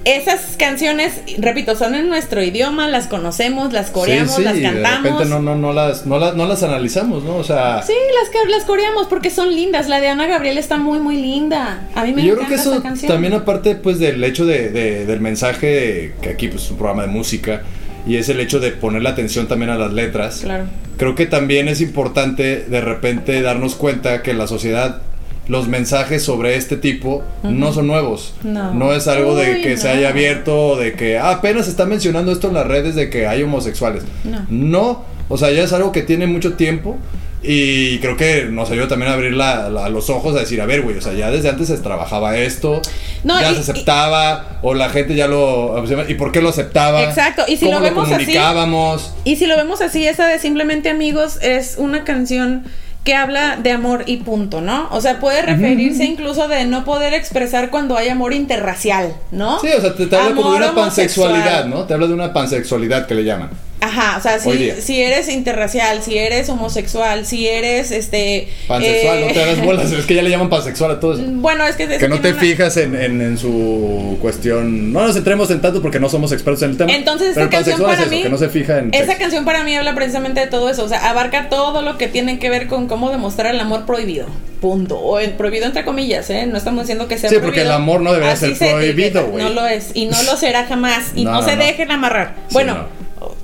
Esas 0.08 0.55
canciones, 0.58 1.22
repito, 1.38 1.76
son 1.76 1.93
en 1.93 2.08
nuestro 2.08 2.41
idioma, 2.41 2.88
las 2.88 3.08
conocemos, 3.08 3.74
las 3.74 3.91
coreamos, 3.91 4.32
sí, 4.32 4.38
sí, 4.38 4.43
las 4.43 4.55
y 4.55 4.60
de 4.62 4.66
cantamos. 4.72 5.03
repente 5.03 5.26
no, 5.26 5.39
no, 5.41 5.55
no, 5.55 5.74
las, 5.74 6.05
no, 6.05 6.18
las, 6.18 6.34
no 6.36 6.45
las 6.47 6.64
analizamos, 6.64 7.24
¿no? 7.24 7.36
O 7.36 7.43
sea, 7.43 7.84
Sí, 7.84 7.93
las, 8.22 8.30
que- 8.30 8.49
las 8.49 8.64
coreamos 8.64 9.08
porque 9.08 9.30
son 9.30 9.53
lindas. 9.53 9.89
La 9.89 9.99
de 9.99 10.08
Ana 10.08 10.26
Gabriel 10.28 10.58
está 10.58 10.78
muy, 10.78 10.99
muy 10.99 11.18
linda. 11.18 11.89
A 11.93 12.05
mí 12.05 12.14
me 12.14 12.24
yo 12.24 12.34
encanta 12.36 12.47
creo 12.47 12.64
que 12.64 12.70
eso 12.76 12.82
canción. 12.82 13.12
también 13.12 13.34
aparte 13.34 13.76
pues 13.76 13.99
del 13.99 14.24
hecho 14.24 14.45
de, 14.45 14.70
de- 14.70 15.05
del 15.05 15.20
mensaje, 15.20 16.14
que 16.22 16.30
aquí 16.30 16.47
pues 16.47 16.64
es 16.64 16.72
un 16.72 16.78
programa 16.78 17.01
de 17.01 17.10
música, 17.10 17.64
y 18.08 18.16
es 18.16 18.30
el 18.30 18.39
hecho 18.39 18.62
de 18.62 18.72
poner 18.72 19.01
la 19.03 19.10
atención 19.10 19.47
también 19.49 19.72
a 19.72 19.76
las 19.76 19.91
letras. 19.91 20.39
Claro. 20.41 20.64
Creo 20.97 21.16
que 21.16 21.26
también 21.26 21.68
es 21.68 21.82
importante 21.82 22.62
de 22.68 22.82
repente 22.82 23.41
darnos 23.41 23.76
cuenta 23.76 24.24
que 24.24 24.34
la 24.34 24.47
sociedad 24.47 25.01
los 25.48 25.68
mensajes 25.68 26.24
sobre 26.24 26.56
este 26.56 26.76
tipo 26.78 27.24
no 27.43 27.72
son 27.74 27.88
nuevos. 27.88 28.34
No. 28.43 28.93
es 28.93 29.08
algo 29.08 29.36
de 29.36 29.56
Uy, 29.56 29.62
que 29.62 29.78
se 29.78 29.88
no. 29.88 29.93
haya 29.93 30.10
abierto, 30.10 30.68
o 30.70 30.76
de 30.78 30.93
que 30.93 31.18
ah, 31.18 31.32
apenas 31.32 31.66
se 31.66 31.72
está 31.72 31.86
mencionando 31.86 32.32
esto 32.32 32.48
en 32.50 32.54
las 32.56 32.68
redes 32.68 32.95
de 32.95 33.10
que 33.10 33.28
hay 33.28 33.43
homosexuales. 33.43 34.04
No. 34.24 34.45
No, 34.50 35.06
o 35.30 35.38
sea, 35.38 35.52
ya 35.52 35.64
es 35.64 35.74
algo 35.74 35.91
que 35.91 36.02
tiene 36.02 36.28
mucho 36.28 36.54
tiempo. 36.54 36.98
Y 37.43 38.00
creo 38.00 38.18
que 38.18 38.45
nos 38.45 38.72
ayuda 38.72 38.88
también 38.88 39.12
a 39.12 39.14
abrir 39.14 39.32
la- 39.34 39.70
la- 39.70 39.89
los 39.89 40.10
ojos 40.10 40.36
a 40.36 40.39
decir, 40.39 40.60
a 40.60 40.66
ver, 40.66 40.82
güey, 40.82 40.98
o 40.98 41.02
sea, 41.02 41.14
ya 41.14 41.30
desde 41.30 41.48
antes 41.50 41.68
se 41.68 41.78
trabajaba 41.78 42.36
esto, 42.38 42.82
No, 43.24 43.39
ya 43.39 43.52
y- 43.52 43.56
se 43.56 43.62
aceptaba, 43.62 44.58
o 44.64 44.74
la 44.74 44.89
gente 44.89 45.14
ya 45.16 45.28
lo... 45.28 45.82
¿Y 46.10 46.16
por 46.16 46.32
qué 46.32 46.41
lo 46.41 46.50
aceptaba? 46.50 47.04
Exacto, 47.04 47.43
y 47.48 47.56
si 47.58 47.66
¿Cómo 47.66 47.78
lo 47.78 47.84
vemos 47.84 48.06
así- 48.08 48.14
comunicábamos? 48.14 49.14
Y 49.24 49.36
si 49.36 49.45
lo 49.45 49.56
vemos 49.56 49.82
así, 49.82 50.06
esa 50.08 50.26
de 50.26 50.39
Simplemente 50.39 50.89
Amigos 50.89 51.38
es 51.41 51.76
una 51.78 52.04
canción 52.04 52.64
que 53.08 53.16
habla 53.16 53.55
de 53.55 53.72
amor 53.72 54.03
y 54.05 54.18
punto, 54.18 54.60
¿no? 54.60 54.89
O 54.91 54.99
sea, 54.99 55.22
puede 55.22 55.41
referirse 55.41 56.03
incluso 56.03 56.49
de 56.49 56.66
no 56.66 56.84
poder 56.84 57.14
expresar 57.14 57.70
cuando 57.70 57.95
hay 57.95 58.10
amor 58.10 58.34
interracial, 58.34 59.16
¿no? 59.32 59.62
Sí, 59.62 59.70
o 59.78 59.80
sea, 59.80 59.95
te, 59.95 60.08
te 60.08 60.18
habla 60.18 60.36
como 60.36 60.51
de 60.51 60.58
una 60.58 60.76
pansexualidad. 60.76 61.68
¿no? 61.68 61.86
Te 61.86 61.93
habla 61.93 62.08
de 62.08 62.14
una 62.14 62.34
pansexualidad 62.34 63.08
que 63.08 63.16
le 63.16 63.24
llaman. 63.24 63.51
Ajá, 63.98 64.18
o 64.18 64.22
sea, 64.22 64.39
si, 64.39 64.72
si 64.82 65.02
eres 65.02 65.28
interracial, 65.30 66.04
si 66.04 66.18
eres 66.18 66.50
homosexual, 66.50 67.26
si 67.26 67.48
eres 67.48 67.91
este. 67.91 68.48
Pansexual, 68.68 69.18
eh, 69.20 69.26
no 69.28 69.34
te 69.34 69.41
hagas 69.43 69.62
bolas, 69.66 69.91
es 69.91 70.06
que 70.06 70.14
ya 70.14 70.22
le 70.22 70.30
llaman 70.30 70.50
pansexual 70.50 70.91
a 70.91 71.00
todo 71.00 71.14
eso. 71.14 71.24
Bueno, 71.26 71.66
es 71.66 71.76
que. 71.76 71.88
Que 71.88 72.08
no 72.08 72.20
te 72.20 72.32
una- 72.32 72.39
fijas 72.39 72.78
en, 72.78 72.95
en- 72.95 73.22
en 73.22 73.38
su 73.38 74.18
cuestión. 74.22 74.93
No 74.93 75.02
nos 75.02 75.16
centremos 75.16 75.50
en 75.52 75.62
tanto 75.62 75.82
porque 75.82 76.00
no 76.00 76.10
somos 76.10 76.32
expertos 76.32 76.62
en 76.64 76.72
el 76.72 76.78
tema. 76.78 76.91
Entonces, 76.93 77.30
esta 77.30 77.50
canción 77.50 77.82
para 77.82 77.93
es 77.93 78.00
eso, 78.02 78.10
mí. 78.12 78.22
que 78.24 78.30
no 78.30 78.38
se 78.38 78.50
fija 78.50 78.80
en. 78.80 78.93
Esa 78.93 79.06
sexo. 79.06 79.20
canción 79.20 79.45
para 79.45 79.64
mí 79.64 79.76
habla 79.76 79.95
precisamente 79.95 80.41
de 80.41 80.48
todo 80.48 80.70
eso. 80.70 80.84
O 80.84 80.89
sea, 80.89 81.10
abarca 81.10 81.50
todo 81.50 81.82
lo 81.82 81.98
que 81.98 82.08
tiene 82.08 82.38
que 82.39 82.50
ver 82.50 82.68
con 82.68 82.88
cómo 82.88 83.10
demostrar 83.10 83.54
el 83.56 83.60
amor 83.60 83.86
prohibido. 83.86 84.28
Punto. 84.62 84.98
O 85.00 85.20
el 85.20 85.32
prohibido 85.32 85.66
entre 85.66 85.86
comillas, 85.86 86.30
¿eh? 86.30 86.45
No 86.48 86.58
estamos 86.58 86.84
diciendo 86.84 87.08
que 87.08 87.18
sea 87.18 87.30
Sí, 87.30 87.36
porque 87.36 87.62
prohibido. 87.62 87.76
el 87.76 87.82
amor 87.82 88.02
no 88.02 88.12
debería 88.14 88.34
Así 88.34 88.48
ser 88.48 88.56
se 88.56 88.70
prohibido, 88.72 89.26
güey. 89.28 89.43
No 89.43 89.50
lo 89.52 89.66
es. 89.68 89.89
Y 89.93 90.06
no 90.06 90.22
lo 90.24 90.36
será 90.38 90.66
jamás. 90.66 91.12
Y 91.16 91.24
No, 91.28 91.32
no, 91.32 91.41
no, 91.41 91.48
se 91.48 91.56
no. 91.56 91.64
dejen 91.64 91.91
amarrar. 91.91 92.34
Sí, 92.48 92.54
bueno, 92.54 92.86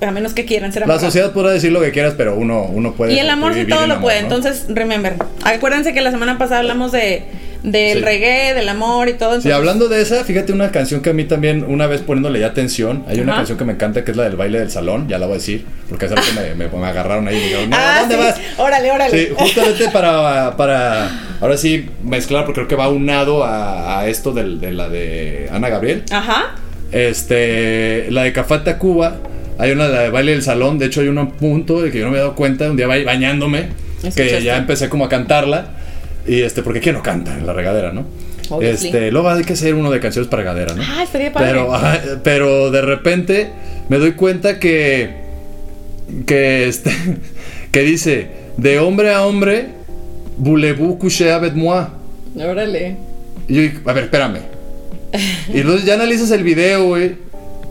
a 0.00 0.10
menos 0.10 0.34
que 0.34 0.44
quieran 0.44 0.72
ser 0.72 0.86
La 0.86 0.98
sociedad 0.98 1.32
podrá 1.32 1.50
decir 1.52 1.72
lo 1.72 1.80
que 1.80 1.90
quieras, 1.92 2.14
pero 2.16 2.34
uno, 2.36 2.62
uno 2.64 2.92
puede. 2.94 3.12
Y 3.14 3.18
el 3.18 3.30
amor 3.30 3.54
sí 3.54 3.64
todo 3.64 3.86
lo 3.86 4.00
puede. 4.00 4.18
¿no? 4.22 4.24
Entonces, 4.34 4.66
remember. 4.68 5.14
Acuérdense 5.44 5.92
que 5.94 6.00
la 6.00 6.10
semana 6.10 6.38
pasada 6.38 6.60
hablamos 6.60 6.92
de 6.92 7.22
del 7.64 8.00
Sí. 8.00 8.04
reggae, 8.04 8.52
del 8.52 8.68
amor 8.68 9.08
y 9.08 9.14
todo. 9.14 9.30
Sí, 9.30 9.48
entonces- 9.48 9.54
hablando 9.54 9.88
de 9.88 10.02
esa, 10.02 10.22
fíjate 10.22 10.52
una 10.52 10.70
canción 10.70 11.00
que 11.00 11.08
a 11.08 11.12
mí 11.14 11.24
también, 11.24 11.64
una 11.66 11.86
vez 11.86 12.02
poniéndole 12.02 12.38
ya 12.38 12.48
atención, 12.48 13.04
hay 13.08 13.20
una 13.20 13.36
canción 13.36 13.56
que 13.56 13.64
me 13.64 13.72
encanta 13.72 14.04
que 14.04 14.10
es 14.10 14.16
la 14.18 14.24
del 14.24 14.36
baile 14.36 14.58
del 14.58 14.70
salón, 14.70 15.08
ya 15.08 15.18
la 15.18 15.24
voy 15.24 15.36
a 15.36 15.38
decir, 15.38 15.64
porque 15.88 16.04
es 16.04 16.12
algo 16.12 16.22
que 16.26 16.54
me, 16.54 16.54
me- 16.54 16.68
me 16.68 16.86
agarraron 16.86 17.26
ahí 17.26 17.36
y 17.36 17.38
me 17.38 17.44
dijeron, 17.46 17.70
no, 17.70 17.76
Ah, 17.80 17.96
¿dónde 18.00 18.16
sí. 18.16 18.20
vas? 18.20 18.40
Órale, 18.58 18.90
órale. 18.90 19.18
Sí, 19.18 19.32
justamente 19.34 19.88
para, 19.88 20.54
para 20.58 21.10
ahora 21.40 21.56
sí 21.56 21.88
mezclar, 22.04 22.44
porque 22.44 22.56
creo 22.60 22.68
que 22.68 22.76
va 22.76 22.88
unado 22.90 23.44
a, 23.44 24.00
a 24.00 24.08
esto 24.08 24.32
del- 24.32 24.60
de 24.60 24.72
la 24.74 24.90
de 24.90 25.48
Ana 25.50 25.70
Gabriel. 25.70 26.02
Ajá. 26.10 26.56
Este, 26.92 28.10
la 28.10 28.24
de 28.24 28.32
Cafata 28.34 28.78
Cuba, 28.78 29.16
hay 29.58 29.70
una 29.72 29.88
de 29.88 30.10
baile 30.10 30.32
del 30.32 30.42
salón, 30.42 30.78
de 30.78 30.86
hecho 30.86 31.00
hay 31.00 31.08
un 31.08 31.30
punto 31.32 31.80
de 31.82 31.90
que 31.90 31.98
yo 31.98 32.04
no 32.04 32.10
me 32.10 32.16
he 32.16 32.20
dado 32.20 32.34
cuenta, 32.34 32.70
un 32.70 32.76
día 32.76 32.86
ba- 32.86 33.02
bañándome, 33.04 33.68
que 34.14 34.42
ya 34.42 34.56
empecé 34.56 34.88
como 34.88 35.04
a 35.04 35.08
cantarla, 35.08 35.70
y 36.26 36.40
este, 36.42 36.62
porque 36.62 36.80
¿quién 36.80 36.94
no 36.96 37.02
canta 37.02 37.36
en 37.38 37.46
la 37.46 37.52
regadera, 37.52 37.92
no? 37.92 38.06
Obviously. 38.50 38.88
Este, 38.88 39.10
luego 39.10 39.30
hay 39.30 39.42
que 39.44 39.54
hacer 39.54 39.74
uno 39.74 39.90
de 39.90 40.00
canciones 40.00 40.28
para 40.28 40.42
regadera, 40.42 40.74
¿no? 40.74 40.82
Ah, 40.86 41.02
estaría 41.02 41.32
padre. 41.32 41.48
Pero, 41.48 41.74
ajá, 41.74 42.00
pero 42.22 42.70
de 42.70 42.82
repente 42.82 43.48
me 43.88 43.98
doy 43.98 44.12
cuenta 44.12 44.58
que 44.58 45.22
que 46.26 46.68
este 46.68 46.90
que 47.72 47.80
dice 47.80 48.28
de 48.58 48.78
hombre 48.78 49.10
a 49.14 49.24
hombre 49.26 49.68
voulez-vous 50.38 50.98
coucher 50.98 51.30
avec 51.30 51.54
moi 51.54 51.88
Órale. 52.36 52.96
y 53.48 53.54
yo 53.54 53.70
a 53.86 53.92
ver 53.94 54.04
espérame 54.04 54.40
y 55.52 55.62
luego 55.62 55.80
ya 55.84 55.94
analizas 55.94 56.30
el 56.32 56.42
video 56.42 56.84
güey 56.88 57.16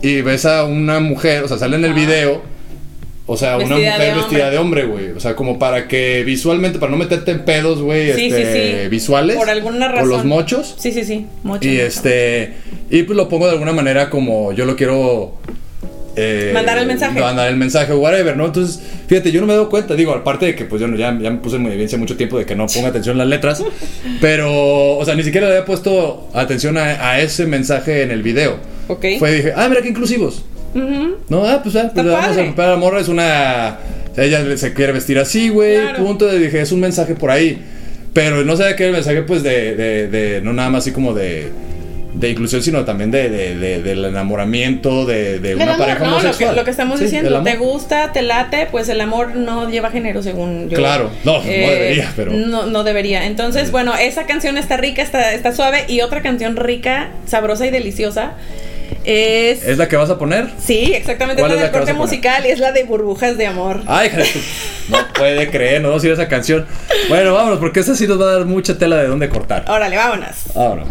y 0.04 0.22
ves 0.22 0.46
a 0.46 0.66
una 0.66 1.00
mujer 1.00 1.44
o 1.44 1.48
sea 1.48 1.58
sale 1.58 1.78
en 1.78 1.86
el 1.86 1.94
video 1.96 2.42
o 3.26 3.38
sea 3.38 3.56
una 3.58 3.78
mujer 3.78 4.00
de 4.02 4.14
vestida 4.16 4.50
de 4.52 4.58
hombre 4.58 4.84
güey 4.84 5.12
o 5.12 5.20
sea 5.20 5.34
como 5.36 5.58
para 5.58 5.88
que 5.88 6.24
visualmente 6.26 6.78
para 6.78 6.92
no 6.92 6.98
meterte 6.98 7.32
en 7.32 7.46
pedos 7.46 7.82
güey 7.82 8.14
Sí, 8.14 8.26
este, 8.26 8.54
sí, 8.54 8.82
sí. 8.84 8.90
visuales 8.90 9.38
Por 9.38 9.50
alguna 9.50 9.86
o 9.88 9.92
razón. 9.94 10.10
los 10.10 10.26
mochos 10.26 10.76
Sí, 10.78 10.92
sí, 10.92 11.04
sí. 11.06 11.26
Mucho. 11.44 11.68
y 11.68 11.78
este. 11.80 12.54
Y 12.90 13.04
pues 13.04 13.16
lo 13.18 13.30
pongo 13.30 13.46
de 13.48 13.54
alguna 13.54 13.72
manera 13.74 14.10
como 14.10 14.52
yo 14.52 14.66
lo 14.66 14.76
quiero. 14.76 15.36
eh, 16.18 16.52
Mandar 16.54 16.78
el 16.78 16.86
mensaje. 16.86 17.20
Mandar 17.20 17.48
el 17.48 17.56
mensaje, 17.56 17.94
whatever, 17.94 18.36
¿no? 18.38 18.46
Entonces, 18.46 18.80
fíjate, 19.08 19.32
yo 19.32 19.40
no 19.42 19.48
me 19.48 19.54
he 19.54 19.56
dado 19.56 19.70
cuenta. 19.70 19.96
Digo, 19.96 20.12
aparte 20.14 20.46
de 20.48 20.56
que, 20.56 20.66
pues 20.66 20.80
yo 20.82 20.88
no- 20.88 20.96
ya, 20.98 21.18
ya 21.20 21.32
me 21.32 21.38
puse 21.38 21.56
en 21.56 21.66
evidencia 21.66 21.98
mucho 21.98 22.16
tiempo 22.18 22.38
de 22.38 22.46
que 22.46 22.56
no 22.56 22.68
ponga 22.68 22.90
atención 22.90 23.16
a 23.16 23.20
las 23.20 23.28
letras. 23.30 23.64
pero, 24.22 24.98
o 24.98 25.06
sea, 25.06 25.16
ni 25.16 25.24
siquiera 25.24 25.48
le 25.48 25.54
había 25.54 25.66
puesto 25.66 26.28
atención 26.34 26.78
a, 26.78 27.10
a 27.10 27.20
ese 27.22 27.46
mensaje 27.48 28.04
en 28.04 28.12
el 28.12 28.22
video. 28.22 28.58
Ok. 28.88 29.06
Fue, 29.20 29.32
dije, 29.34 29.54
ah, 29.56 29.68
mira 29.70 29.82
qué 29.82 29.90
inclusivos. 29.90 30.44
Ujú. 30.76 31.18
No, 31.30 31.46
ah, 31.46 31.60
pues, 31.64 31.76
ah, 31.76 31.92
pues 31.94 32.06
vamos 32.06 32.24
a 32.24 32.28
padre. 32.30 32.46
romper 32.46 32.66
a 32.66 32.70
la 32.72 32.78
morra. 32.78 33.00
Es 33.00 33.08
una. 33.08 33.78
Ella 34.18 34.58
se 34.58 34.74
quiere 34.74 34.92
vestir 34.94 35.18
así, 35.20 35.50
güey. 35.50 35.78
Claro. 35.80 36.04
Punto. 36.04 36.34
Y 36.36 36.40
dije, 36.40 36.62
es 36.62 36.72
un 36.72 36.80
mensaje 36.80 37.16
por 37.16 37.32
ahí. 37.32 37.62
Pero 38.14 38.44
no 38.44 38.56
sabía 38.56 38.76
que 38.76 38.84
era 38.84 38.90
el 38.92 38.96
mensaje, 38.96 39.22
pues, 39.24 39.42
de, 39.44 39.76
de, 39.76 40.08
de- 40.08 40.42
No 40.42 40.54
nada 40.54 40.70
más 40.70 40.84
así 40.84 40.92
como 40.92 41.14
de. 41.14 41.50
de 42.14 42.30
inclusión, 42.30 42.62
sino 42.62 42.86
también 42.86 43.10
de, 43.10 43.28
de- 43.30 43.56
de- 43.58 43.82
del 43.82 44.06
enamoramiento 44.06 45.06
de, 45.08 45.40
de 45.40 45.56
una 45.56 45.64
amor, 45.74 45.78
pareja 45.80 46.00
¿no? 46.00 46.06
Lo 46.06 46.12
que, 46.12 46.26
homosexual. 46.28 46.56
lo 46.56 46.64
que 46.64 46.70
estamos 46.70 47.00
Sí, 47.00 47.06
diciendo, 47.06 47.42
te 47.42 47.56
gusta, 47.56 48.12
te 48.14 48.22
late, 48.22 48.68
pues 48.70 48.88
el 48.90 49.02
amor 49.02 49.36
no 49.36 49.68
lleva 49.70 49.90
género 49.90 50.22
según 50.22 50.70
yo. 50.70 50.78
Eh, 50.78 50.80
Claro, 50.80 51.10
no, 51.24 51.38
no 51.40 51.44
debería, 51.44 52.12
pero- 52.16 52.32
No, 52.34 52.68
no 52.68 52.84
debería. 52.84 53.26
Entonces, 53.26 53.72
bueno, 53.72 53.96
esa 53.96 54.28
canción 54.28 54.60
está 54.60 54.78
rica, 54.78 55.02
está, 55.02 55.34
está 55.34 55.54
suave. 55.54 55.86
Y 55.88 56.02
otra 56.02 56.22
canción 56.22 56.56
rica, 56.56 57.10
sabrosa 57.26 57.66
y 57.66 57.72
deliciosa 57.72 58.34
es... 59.06 59.64
¿Es 59.66 59.78
la 59.78 59.88
que 59.88 59.96
vas 59.96 60.10
a 60.10 60.18
poner? 60.18 60.50
Sí, 60.64 60.94
exactamente, 60.94 61.42
es 61.42 61.48
¿Cuál 61.48 61.52
la 61.52 61.56
es 61.56 61.62
del 61.62 61.72
la 61.72 61.72
que 61.72 61.78
corte 61.80 61.94
musical 61.94 62.46
y 62.46 62.50
es 62.50 62.60
la 62.60 62.72
de 62.72 62.84
Burbujas 62.84 63.38
de 63.38 63.48
Amor. 63.48 63.82
Ay, 63.88 64.08
hija 64.08 64.18
de 64.18 64.24
tu- 64.26 64.40
no 64.90 64.98
puede 65.14 65.50
creer, 65.50 65.82
no 65.82 65.90
vamos 65.90 66.04
a 66.04 66.06
ir 66.08 66.12
a 66.12 66.16
esa 66.16 66.28
canción. 66.28 66.66
Bueno, 67.10 67.34
vámonos, 67.34 67.60
porque 67.60 67.80
esa 67.82 67.96
sí 67.96 68.08
nos 68.08 68.20
va 68.22 68.26
a 68.30 68.38
dar 68.38 68.46
mucha 68.46 68.78
tela 68.78 68.98
de 68.98 69.08
dónde 69.08 69.30
cortar. 69.30 69.66
Órale, 69.68 69.96
vámonos. 69.98 70.36
Ahora. 70.56 70.84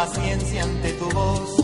Impaciencia 0.00 0.62
ante 0.62 0.92
tu 0.94 1.10
voz. 1.10 1.56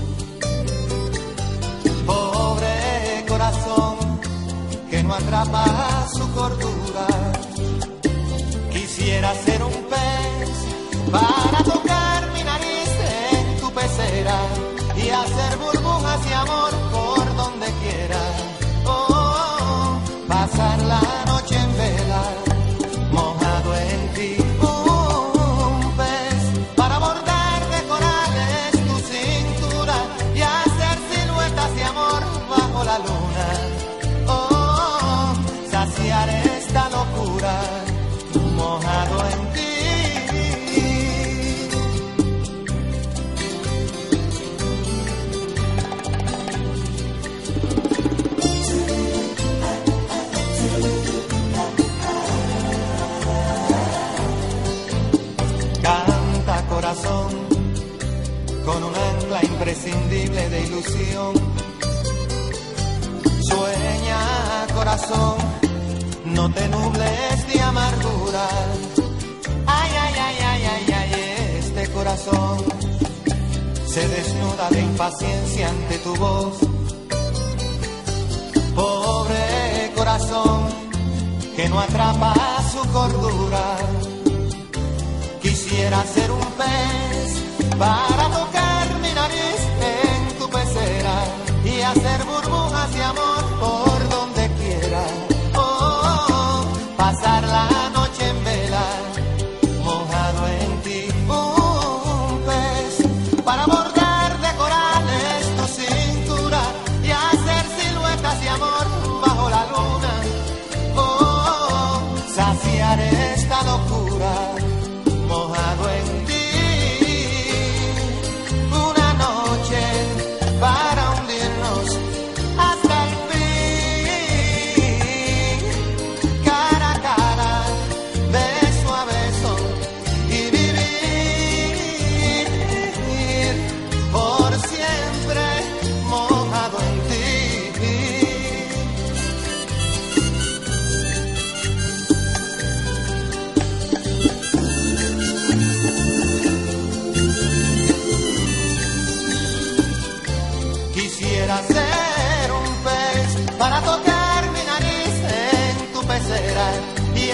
Pobre 2.05 3.24
corazón 3.26 4.20
que 4.91 5.03
no 5.03 5.14
atrapa 5.14 6.07
su 6.14 6.30
cordura. 6.32 7.07
Quisiera 8.70 9.34
ser 9.37 9.62
un 9.62 9.72
pez 9.72 10.51
para 11.11 11.76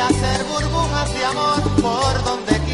hacer 0.07 0.45
burbujas 0.45 1.15
de 1.15 1.25
amor 1.25 1.63
por 1.81 2.25
donde 2.25 2.53
quiera. 2.61 2.72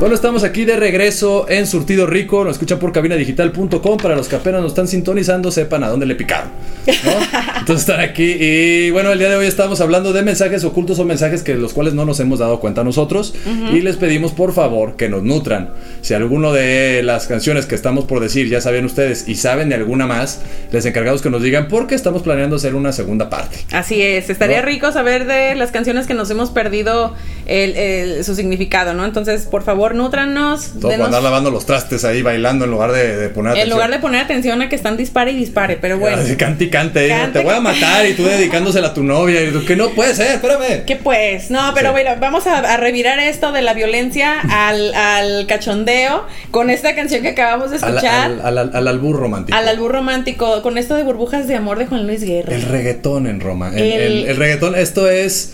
Bueno, 0.00 0.14
estamos 0.14 0.44
aquí 0.44 0.64
de 0.64 0.76
regreso 0.76 1.44
en 1.50 1.66
Surtido 1.66 2.06
Rico. 2.06 2.42
Nos 2.42 2.54
escuchan 2.54 2.78
por 2.78 2.90
cabinadigital.com. 2.90 3.98
Para 3.98 4.16
los 4.16 4.28
que 4.28 4.36
apenas 4.36 4.62
nos 4.62 4.72
están 4.72 4.88
sintonizando, 4.88 5.50
sepan 5.50 5.84
a 5.84 5.88
dónde 5.90 6.06
le 6.06 6.14
picaron. 6.14 6.48
¿no? 6.86 7.12
Entonces 7.58 7.86
están 7.86 8.00
aquí. 8.00 8.34
Y 8.40 8.90
bueno, 8.92 9.12
el 9.12 9.18
día 9.18 9.28
de 9.28 9.36
hoy 9.36 9.46
estamos 9.46 9.82
hablando 9.82 10.14
de 10.14 10.22
mensajes 10.22 10.64
ocultos 10.64 10.98
o 11.00 11.04
mensajes 11.04 11.42
que 11.42 11.54
los 11.54 11.74
cuales 11.74 11.92
no 11.92 12.06
nos 12.06 12.18
hemos 12.18 12.38
dado 12.38 12.60
cuenta 12.60 12.82
nosotros. 12.82 13.34
Y 13.74 13.82
les 13.82 13.96
pedimos 13.96 14.32
por 14.32 14.54
favor 14.54 14.96
que 14.96 15.10
nos 15.10 15.22
nutran. 15.22 15.68
Si 16.00 16.14
alguno 16.14 16.54
de 16.54 17.02
las 17.02 17.26
canciones 17.26 17.66
que 17.66 17.74
estamos 17.74 18.06
por 18.06 18.20
decir 18.20 18.48
ya 18.48 18.62
saben 18.62 18.86
ustedes 18.86 19.28
y 19.28 19.34
saben 19.34 19.68
de 19.68 19.74
alguna 19.74 20.06
más, 20.06 20.40
les 20.72 20.86
encargamos 20.86 21.20
que 21.20 21.28
nos 21.28 21.42
digan 21.42 21.68
porque 21.68 21.94
estamos 21.94 22.22
planeando 22.22 22.56
hacer 22.56 22.74
una 22.74 22.92
segunda 22.92 23.28
parte. 23.28 23.58
Así 23.70 24.00
es, 24.00 24.30
estaría 24.30 24.60
¿No? 24.60 24.66
rico 24.66 24.92
saber 24.92 25.26
de 25.26 25.54
las 25.56 25.72
canciones 25.72 26.06
que 26.06 26.14
nos 26.14 26.30
hemos 26.30 26.48
perdido 26.48 27.12
el- 27.46 27.76
el- 27.76 28.24
su 28.24 28.34
significado, 28.34 28.94
¿no? 28.94 29.04
Entonces, 29.04 29.42
por 29.42 29.62
favor, 29.62 29.89
nútranos. 29.94 30.72
Todo 30.80 30.90
denos- 30.90 31.06
andar 31.06 31.22
lavando 31.22 31.50
los 31.50 31.66
trastes 31.66 32.04
ahí 32.04 32.22
bailando 32.22 32.64
en 32.64 32.70
lugar 32.70 32.92
de, 32.92 33.16
de 33.16 33.28
poner 33.28 33.52
en 33.52 33.58
atención. 33.58 33.70
lugar 33.76 33.90
de 33.90 33.98
poner 33.98 34.20
atención 34.22 34.62
a 34.62 34.68
que 34.68 34.76
están 34.76 34.96
dispare 34.96 35.32
y 35.32 35.36
dispare, 35.36 35.76
pero 35.76 35.98
bueno. 35.98 36.18
Así, 36.18 36.36
cante 36.36 36.64
y 36.64 36.70
cante. 36.70 37.08
Cante, 37.08 37.38
te 37.38 37.44
voy 37.44 37.54
a 37.54 37.60
matar 37.60 38.06
y 38.06 38.14
tú 38.14 38.24
dedicándosela 38.24 38.88
a 38.88 38.94
tu 38.94 39.02
novia 39.02 39.42
y 39.42 39.50
tú, 39.50 39.64
que 39.64 39.76
no 39.76 39.90
puede 39.90 40.14
ser, 40.14 40.32
espérame. 40.32 40.84
¿Qué 40.86 40.96
pues? 40.96 41.50
No, 41.50 41.72
pero 41.74 41.88
Sí. 41.88 41.92
bueno, 41.92 42.10
vamos 42.20 42.46
a, 42.46 42.58
a 42.58 42.76
revirar 42.76 43.18
esto 43.18 43.52
de 43.52 43.62
la 43.62 43.74
violencia 43.74 44.40
al, 44.40 44.94
al 44.94 45.46
cachondeo 45.46 46.26
con 46.50 46.70
esta 46.70 46.94
canción 46.94 47.22
que 47.22 47.28
acabamos 47.28 47.70
de 47.70 47.76
escuchar. 47.76 48.30
al, 48.32 48.40
al, 48.40 48.58
al- 48.58 48.70
al 48.74 48.88
albur 48.88 49.16
romántico. 49.16 49.56
Al 49.56 49.68
albur 49.68 49.92
romántico, 49.92 50.62
con 50.62 50.78
esto 50.78 50.94
de 50.94 51.02
burbujas 51.02 51.46
de 51.48 51.56
amor 51.56 51.78
de 51.78 51.86
Juan 51.86 52.06
Luis 52.06 52.22
Guerra. 52.24 52.54
El 52.54 52.62
reggaetón 52.62 53.26
en 53.26 53.40
Roma. 53.40 53.68
El, 53.74 53.78
El- 53.82 54.02
el- 54.02 54.26
el 54.28 54.36
reggaetón, 54.36 54.74
esto 54.74 55.08
es. 55.10 55.52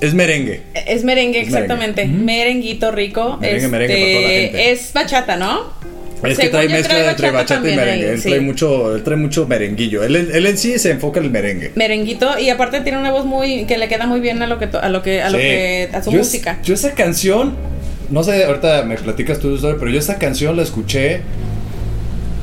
Es 0.00 0.14
merengue. 0.14 0.62
Es 0.86 1.04
merengue, 1.04 1.40
Es 1.40 1.48
exactamente. 1.48 2.04
merengue. 2.06 2.24
Merenguito 2.24 2.90
rico. 2.92 3.38
Merengue, 3.40 3.56
Este, 3.56 3.68
merengue 3.68 3.94
para 3.96 4.12
toda 4.12 4.22
la 4.22 4.28
gente. 4.28 4.72
Es 4.72 4.92
bachata, 4.92 5.36
¿no? 5.36 5.72
Es 6.24 6.38
que 6.38 6.48
trae 6.48 6.68
mezcla 6.68 7.10
entre 7.10 7.30
bachata 7.30 7.70
y 7.70 7.76
merengue. 7.76 8.04
ahí, 8.06 8.10
Él 8.14 8.20
sí. 8.20 8.28
trae 8.30 8.40
mucho, 8.40 8.96
él 8.96 9.02
trae 9.04 9.16
mucho 9.16 9.46
merenguillo. 9.46 10.02
Él, 10.02 10.16
él 10.16 10.46
en 10.46 10.58
sí 10.58 10.78
se 10.78 10.90
enfoca 10.90 11.18
en 11.20 11.26
el 11.26 11.30
merengue. 11.30 11.72
Merenguito 11.76 12.38
y 12.38 12.48
aparte 12.50 12.80
tiene 12.80 12.98
una 12.98 13.10
voz 13.12 13.26
muy 13.26 13.64
que 13.66 13.76
le 13.78 13.86
queda 13.88 14.06
muy 14.06 14.20
bien 14.20 14.42
a 14.42 14.46
lo 14.46 14.58
que 14.58 14.68
a 14.76 14.88
lo 14.88 15.02
que 15.02 15.22
a 15.22 15.30
lo 15.30 15.38
Sí. 15.38 15.44
que 15.44 15.88
a 15.92 16.02
su 16.02 16.10
Yo 16.10 16.20
es- 16.20 16.26
música. 16.26 16.58
yo 16.64 16.74
esa 16.74 16.94
canción, 16.94 17.54
no 18.10 18.24
sé, 18.24 18.44
ahorita 18.44 18.82
me 18.84 18.96
platicas 18.96 19.38
tú 19.38 19.50
tu 19.50 19.54
historia, 19.56 19.76
pero 19.78 19.90
yo 19.90 19.98
esa 19.98 20.18
canción 20.18 20.56
la 20.56 20.62
escuché. 20.62 21.20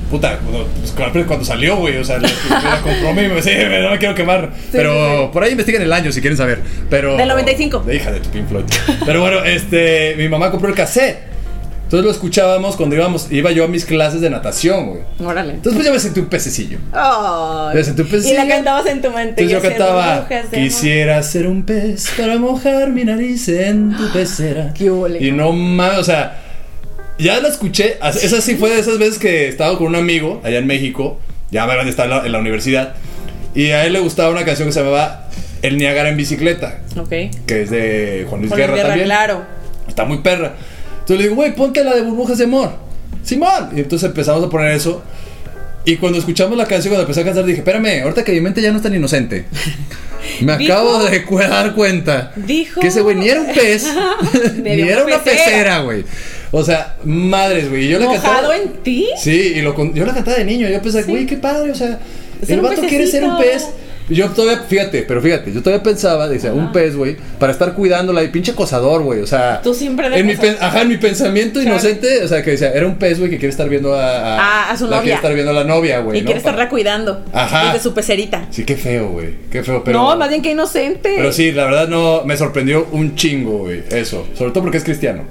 Puta, 0.10 0.38
cuando, 0.40 0.68
pues, 0.80 1.26
cuando- 1.26 1.46
salió, 1.46 1.78
güey. 1.78 1.98
O 1.98 2.04
sea, 2.06 2.20
la, 2.20 2.30
la 2.50 2.82
compró 2.82 3.14
mi. 3.14 3.42
Sí, 3.42 3.52
no 3.82 3.90
me 3.92 3.98
quiero 3.98 4.16
quemar. 4.16 4.52
pero 4.72 5.32
por 5.32 5.44
ahí 5.44 5.52
investiguen 5.52 5.82
el 5.82 5.94
año 5.94 6.12
si 6.12 6.22
quieren 6.22 6.38
saber. 6.38 6.62
Pero. 6.90 7.18
Del 7.18 7.28
95. 7.28 7.80
De 7.80 7.96
hija 7.96 8.12
de 8.12 8.20
tu 8.20 8.30
Pink 8.30 8.48
Floyd. 8.48 8.66
Pero 9.06 9.22
bueno, 9.22 9.44
este. 9.44 10.16
Mi 10.18 10.30
mamá 10.30 10.52
compró 10.52 10.70
el 10.70 10.76
cassette. 10.76 11.34
Entonces 11.84 12.06
lo 12.06 12.12
escuchábamos 12.12 12.76
cuando 12.76 12.96
íbamos. 12.96 13.32
Iba 13.32 13.52
yo 13.52 13.66
a 13.66 13.68
mis 13.68 13.86
clases 13.86 14.20
de 14.20 14.30
natación, 14.30 14.88
güey. 14.90 15.02
Órale. 15.24 15.54
Entonces, 15.54 15.76
pues 15.76 15.86
yo 15.86 15.94
me 15.94 16.00
sentí 16.00 16.22
un 16.22 16.26
pececillo. 16.26 16.80
Ay. 16.92 17.78
Desde 17.78 17.94
tu 17.94 18.02
y 18.02 18.06
pecillo. 18.06 18.36
la 18.36 18.48
cantabas 18.48 18.86
en 18.88 19.02
tu 19.02 19.12
mente. 19.12 19.44
Entonces 19.44 19.50
y 19.52 19.54
yo 19.54 19.62
cantaba, 19.62 20.28
quisiera 20.52 21.22
ser 21.22 21.46
un 21.46 21.64
pez 21.64 22.10
para 22.18 22.40
mojar 22.40 22.90
mi 22.90 23.04
nariz 23.04 23.48
en 23.48 23.96
tu 23.96 24.12
pecera. 24.12 24.74
Qué 24.74 24.90
ole. 24.90 25.24
Y 25.24 25.32
no 25.32 25.52
mames, 25.52 26.00
o 26.00 26.04
sea, 26.04 26.43
ya 27.24 27.40
la 27.40 27.48
escuché, 27.48 27.98
esa 28.22 28.42
sí 28.42 28.56
fue 28.56 28.70
de 28.70 28.80
esas 28.80 29.00
veces 29.00 29.18
que 29.18 29.48
estaba 29.48 29.78
con 29.78 29.88
un 29.88 29.96
amigo 29.96 30.42
allá 30.44 30.58
en 30.60 30.68
México, 30.68 31.20
ya 31.52 31.66
me 31.66 31.90
está 31.90 32.04
en 32.04 32.10
la, 32.12 32.26
en 32.26 32.32
la 32.32 32.40
universidad, 32.40 32.96
y 33.56 33.70
a 33.72 33.86
él 33.86 33.94
le 33.94 34.00
gustaba 34.00 34.30
una 34.30 34.46
canción 34.46 34.68
que 34.68 34.74
se 34.74 34.80
llamaba 34.82 35.30
El 35.62 35.78
Niágara 35.78 36.10
en 36.10 36.18
bicicleta, 36.18 36.80
Ok. 36.98 37.10
que 37.48 37.62
es 37.64 37.70
de 37.70 38.26
Juan 38.30 38.42
Luis 38.42 38.52
Con 38.52 38.60
Guerra 38.60 38.76
Guerra, 38.76 38.88
también. 38.90 39.08
claro. 39.08 39.46
Está 39.88 40.06
muy 40.06 40.20
perra. 40.20 40.54
Entonces 41.00 41.18
le 41.18 41.24
digo, 41.24 41.36
güey, 41.36 41.54
ponte 41.56 41.84
la 41.84 41.94
de 41.96 42.02
burbujas 42.02 42.38
de 42.38 42.46
amor. 42.46 42.72
Simón. 43.24 43.70
Y 43.76 43.82
entonces 43.82 44.08
empezamos 44.10 44.44
a 44.44 44.50
poner 44.50 44.72
eso. 44.72 45.04
Y 45.86 45.98
cuando 45.98 46.18
escuchamos 46.18 46.58
la 46.58 46.66
canción, 46.66 46.92
cuando 46.94 47.04
empecé 47.04 47.22
a 47.22 47.26
cantar, 47.26 47.46
dije, 47.46 47.60
espérame, 47.60 48.02
ahorita 48.04 48.24
que 48.24 48.32
mi 48.32 48.40
mente 48.42 48.62
ya 48.62 48.72
no 48.72 48.78
es 48.78 48.84
tan 48.84 48.96
inocente. 48.96 49.46
Me 50.42 50.58
Dijo- 50.58 50.74
acabo 50.74 51.04
de 51.04 51.20
dar 51.50 51.74
cuenta 51.76 52.32
Dijo- 52.38 52.80
que 52.80 52.88
ese 52.88 53.02
güey 53.02 53.18
ni 53.18 53.28
era 53.28 53.42
un 53.42 53.54
pez, 53.54 53.86
ni 54.64 54.82
era 54.82 55.04
una 55.04 55.22
pecera, 55.22 55.80
güey. 55.82 56.06
O 56.56 56.64
sea, 56.64 56.98
madres, 57.04 57.68
güey. 57.70 57.88
Yo 57.90 57.98
la 57.98 58.06
cantaba. 58.06 58.36
¿Mojado 58.36 58.54
en 58.54 58.70
ti? 58.84 59.08
Sí, 59.18 59.54
y 59.56 59.62
lo, 59.62 59.74
con- 59.74 59.94
yo 59.96 60.06
la 60.06 60.14
cantaba 60.14 60.38
de 60.38 60.46
niño. 60.46 60.70
Yo 60.70 60.80
pensaba, 60.82 61.04
güey, 61.08 61.26
qué 61.26 61.38
padre, 61.38 61.72
o 61.72 61.76
sea, 61.76 61.98
el 62.48 62.62
vato 62.62 62.82
quiere 62.88 63.08
ser 63.08 63.24
un 63.24 63.38
pez. 63.40 63.68
Yo 64.10 64.30
todavía, 64.32 64.64
fíjate, 64.68 65.04
pero 65.08 65.22
fíjate, 65.22 65.52
yo 65.54 65.64
todavía 65.64 65.82
pensaba, 65.82 66.28
dice, 66.30 66.52
un 66.52 66.74
pez, 66.74 66.96
güey, 66.96 67.16
para 67.40 67.54
estar 67.54 67.74
cuidándola 67.74 68.22
y 68.22 68.28
pinche 68.28 68.52
acosador, 68.52 69.02
güey, 69.02 69.22
o 69.22 69.26
sea. 69.26 69.62
Tú 69.64 69.74
siempre 69.74 70.10
de 70.10 70.18
en 70.20 70.28
mi, 70.28 70.34
Ajá, 70.60 70.82
en 70.82 70.90
mi 70.90 70.98
pensamiento 70.98 71.62
Claro. 71.62 71.76
inocente, 71.78 72.22
o 72.22 72.28
sea, 72.28 72.44
que 72.44 72.52
decía, 72.52 72.72
era 72.74 72.86
un 72.86 72.96
pez, 72.98 73.18
güey, 73.18 73.32
que 73.32 73.38
quiere 73.38 73.50
estar 73.52 73.68
viendo 73.70 73.96
a. 73.96 74.38
Ah, 74.38 74.72
a 74.72 74.78
su 74.78 74.84
la 74.84 74.98
novia. 74.98 75.02
Quiere 75.04 75.16
estar 75.16 75.34
viendo 75.34 75.52
a 75.52 75.54
la 75.56 75.64
novia, 75.64 76.00
güey. 76.02 76.18
y 76.20 76.22
¿no? 76.22 76.26
quiere 76.26 76.38
estarla 76.38 76.68
cuidando. 76.70 77.24
Ajá. 77.32 77.68
Desde 77.68 77.80
su 77.82 77.94
pecerita. 77.94 78.46
Sí, 78.52 78.66
qué 78.66 78.76
feo, 78.76 79.08
güey, 79.10 79.36
qué 79.50 79.64
feo, 79.64 79.82
pero. 79.86 80.00
no, 80.00 80.16
más 80.18 80.28
bien 80.30 80.42
que 80.42 80.52
inocente. 80.52 81.14
Pero 81.16 81.32
sí, 81.32 81.52
la 81.54 81.64
verdad 81.66 81.88
no, 81.88 82.24
me 82.26 82.36
sorprendió 82.36 82.88
un 82.92 83.16
chingo, 83.16 83.60
güey, 83.60 83.84
eso. 83.90 84.28
Sobre 84.38 84.52
todo 84.52 84.64
porque 84.64 84.78
es 84.80 84.84
cristiano. 84.84 85.24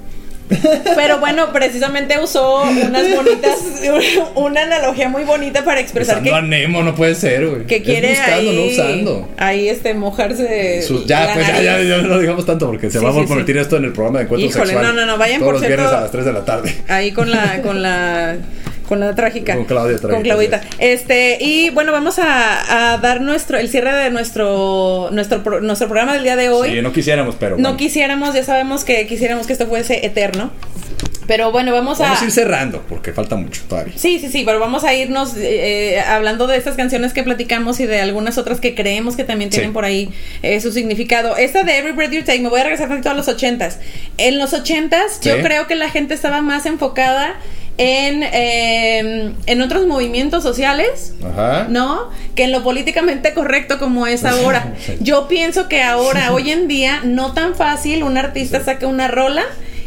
Pero 0.95 1.19
bueno, 1.19 1.51
precisamente 1.51 2.19
usó 2.19 2.63
unas 2.63 3.15
bonitas, 3.15 3.57
una 4.35 4.61
analogía 4.63 5.09
muy 5.09 5.23
bonita 5.23 5.63
para 5.65 5.79
expresar 5.79 6.17
Usando 6.21 6.41
que, 6.41 6.47
Nemo 6.47 6.83
no 6.83 6.93
puede 6.93 7.15
ser, 7.15 7.47
güey. 7.47 7.65
que 7.65 7.77
Es 7.77 7.83
quiere 7.83 8.09
buscando, 8.09 8.35
ahí, 8.51 8.55
no 8.55 8.63
usando. 8.83 9.29
ahí 9.37 9.69
este 9.69 9.93
mojarse. 9.93 10.81
Ya, 11.05 11.31
pues 11.33 11.47
ya, 11.47 11.53
nariz. 11.53 11.65
ya, 11.65 11.81
ya 11.81 11.97
no 12.01 12.07
lo 12.09 12.19
digamos 12.19 12.45
tanto 12.45 12.67
porque 12.67 12.89
se 12.91 12.99
Sí, 12.99 13.05
va 13.05 13.09
a 13.11 13.13
convertir 13.13 13.55
sí. 13.55 13.61
esto 13.61 13.77
en 13.77 13.85
el 13.85 13.93
programa 13.93 14.19
de 14.19 14.25
encuentro 14.25 14.49
Híjole, 14.49 14.65
sexual. 14.73 14.85
no, 14.85 14.93
no, 15.01 15.05
no, 15.07 15.17
vayan, 15.17 15.39
todos 15.39 15.47
por 15.53 15.53
los 15.55 15.61
cierto- 15.65 15.81
viernes 15.81 15.97
a 15.97 16.01
las 16.01 16.11
3 16.11 16.25
de 16.25 16.33
la 16.33 16.45
tarde. 16.45 16.75
Ahí 16.87 17.11
con 17.11 17.31
la, 17.31 17.61
con 17.61 17.81
la, 17.81 18.35
con 18.87 18.99
la 18.99 19.13
trágica. 19.15 19.55
Con 19.55 19.65
Claudia 19.65 19.97
Trágica, 19.97 20.13
Con 20.15 20.23
Claudita. 20.23 20.61
sí. 20.61 20.67
Este, 20.79 21.37
y 21.39 21.69
bueno, 21.71 21.91
vamos 21.91 22.19
a, 22.19 22.93
a 22.93 22.97
dar 22.97 23.21
nuestro, 23.21 23.57
el 23.57 23.69
cierre 23.69 23.93
de 23.93 24.09
nuestro, 24.09 25.09
nuestro, 25.11 25.43
pro- 25.43 25.61
nuestro 25.61 25.87
programa 25.87 26.13
del 26.13 26.23
día 26.23 26.35
de 26.35 26.49
hoy. 26.49 26.69
Sí, 26.71 26.81
no 26.81 26.91
quisiéramos, 26.91 27.35
pero 27.39 27.55
no 27.57 27.61
bueno. 27.63 27.77
quisiéramos, 27.77 28.33
ya 28.35 28.43
sabemos 28.43 28.83
que 28.83 29.07
quisiéramos 29.07 29.47
que 29.47 29.53
esto 29.53 29.67
fuese 29.67 30.05
eterno. 30.05 30.51
Pero 31.27 31.51
bueno, 31.51 31.71
vamos, 31.71 31.97
Vamos 31.99 32.19
a 32.19 32.21
a. 32.21 32.25
ir 32.25 32.31
cerrando 32.31 32.83
porque 32.89 33.13
falta 33.13 33.35
mucho 33.35 33.61
todavía. 33.67 33.93
Sí, 33.95 34.19
sí, 34.19 34.29
sí, 34.29 34.43
pero 34.45 34.59
vamos 34.59 34.83
a 34.83 34.93
irnos 34.93 35.35
eh, 35.37 35.95
eh, 35.95 35.99
hablando 36.01 36.47
de 36.47 36.57
estas 36.57 36.75
canciones 36.75 37.13
que 37.13 37.23
platicamos 37.23 37.79
y 37.79 37.85
de 37.85 38.01
algunas 38.01 38.37
otras 38.37 38.59
que 38.59 38.75
creemos 38.75 39.15
que 39.15 39.23
también 39.23 39.49
tienen 39.49 39.69
Sí. 39.69 39.73
por 39.73 39.85
ahí 39.85 40.13
eh, 40.41 40.59
su 40.59 40.71
significado. 40.71 41.37
Esta 41.37 41.63
de 41.63 41.77
Every 41.77 41.93
Breath 41.93 42.11
You 42.11 42.23
Take, 42.23 42.39
me 42.41 42.49
voy 42.49 42.59
a 42.59 42.63
regresar 42.63 42.87
tantito 42.89 43.09
a 43.09 43.13
los 43.13 43.27
ochentas. 43.27 43.79
En 44.17 44.37
los 44.37 44.53
ochentas 44.53 45.19
yo 45.21 45.35
Sí. 45.37 45.41
creo 45.41 45.67
que 45.67 45.75
la 45.75 45.89
gente 45.89 46.13
estaba 46.13 46.41
más 46.41 46.65
enfocada 46.65 47.35
en, 47.77 48.21
eh, 48.23 49.31
en 49.45 49.61
otros 49.61 49.87
movimientos 49.87 50.43
sociales. 50.43 51.13
Ajá. 51.25 51.67
¿no? 51.69 52.09
Que 52.35 52.43
en 52.43 52.51
lo 52.51 52.63
políticamente 52.63 53.33
correcto 53.33 53.79
como 53.79 54.07
es 54.07 54.25
ahora. 54.25 54.73
Yo 54.99 55.27
pienso 55.27 55.67
que 55.69 55.81
ahora, 55.81 56.31
hoy 56.33 56.51
en 56.51 56.67
día, 56.67 57.01
no 57.03 57.33
tan 57.33 57.55
fácil 57.55 58.03
un 58.03 58.17
artista 58.17 58.63
saca 58.63 58.87
una 58.87 59.07
rola 59.07 59.43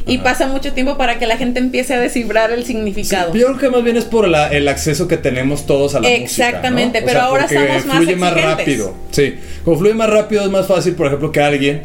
y 0.06 0.18
pasa 0.18 0.46
mucho 0.46 0.72
tiempo 0.72 0.96
para 0.96 1.18
que 1.18 1.26
la 1.26 1.36
gente 1.36 1.58
empiece 1.58 1.92
a 1.94 2.00
descifrar 2.00 2.50
el 2.52 2.64
significado. 2.64 3.34
Yo 3.34 3.46
creo 3.46 3.58
que 3.58 3.68
más 3.70 3.82
bien 3.82 3.96
es 3.96 4.04
por 4.04 4.28
la- 4.28 4.48
el 4.48 4.68
acceso 4.68 5.08
que 5.08 5.16
tenemos 5.16 5.66
todos 5.66 5.94
a 5.96 6.00
la 6.00 6.08
Exactamente, 6.08 7.00
música. 7.00 7.00
¿no? 7.00 7.06
pero 7.06 7.20
ahora 7.22 7.48
somos 7.48 7.86
más 7.86 7.96
fluye 7.98 8.16
más 8.16 8.32
rápido. 8.34 8.94
Sí, 9.10 9.34
como 9.64 9.78
fluye 9.78 9.94
más 9.94 10.08
rápido 10.08 10.44
es 10.44 10.50
más 10.50 10.66
fácil, 10.66 10.94
por 10.94 11.08
ejemplo, 11.08 11.32
que 11.32 11.40
alguien 11.40 11.82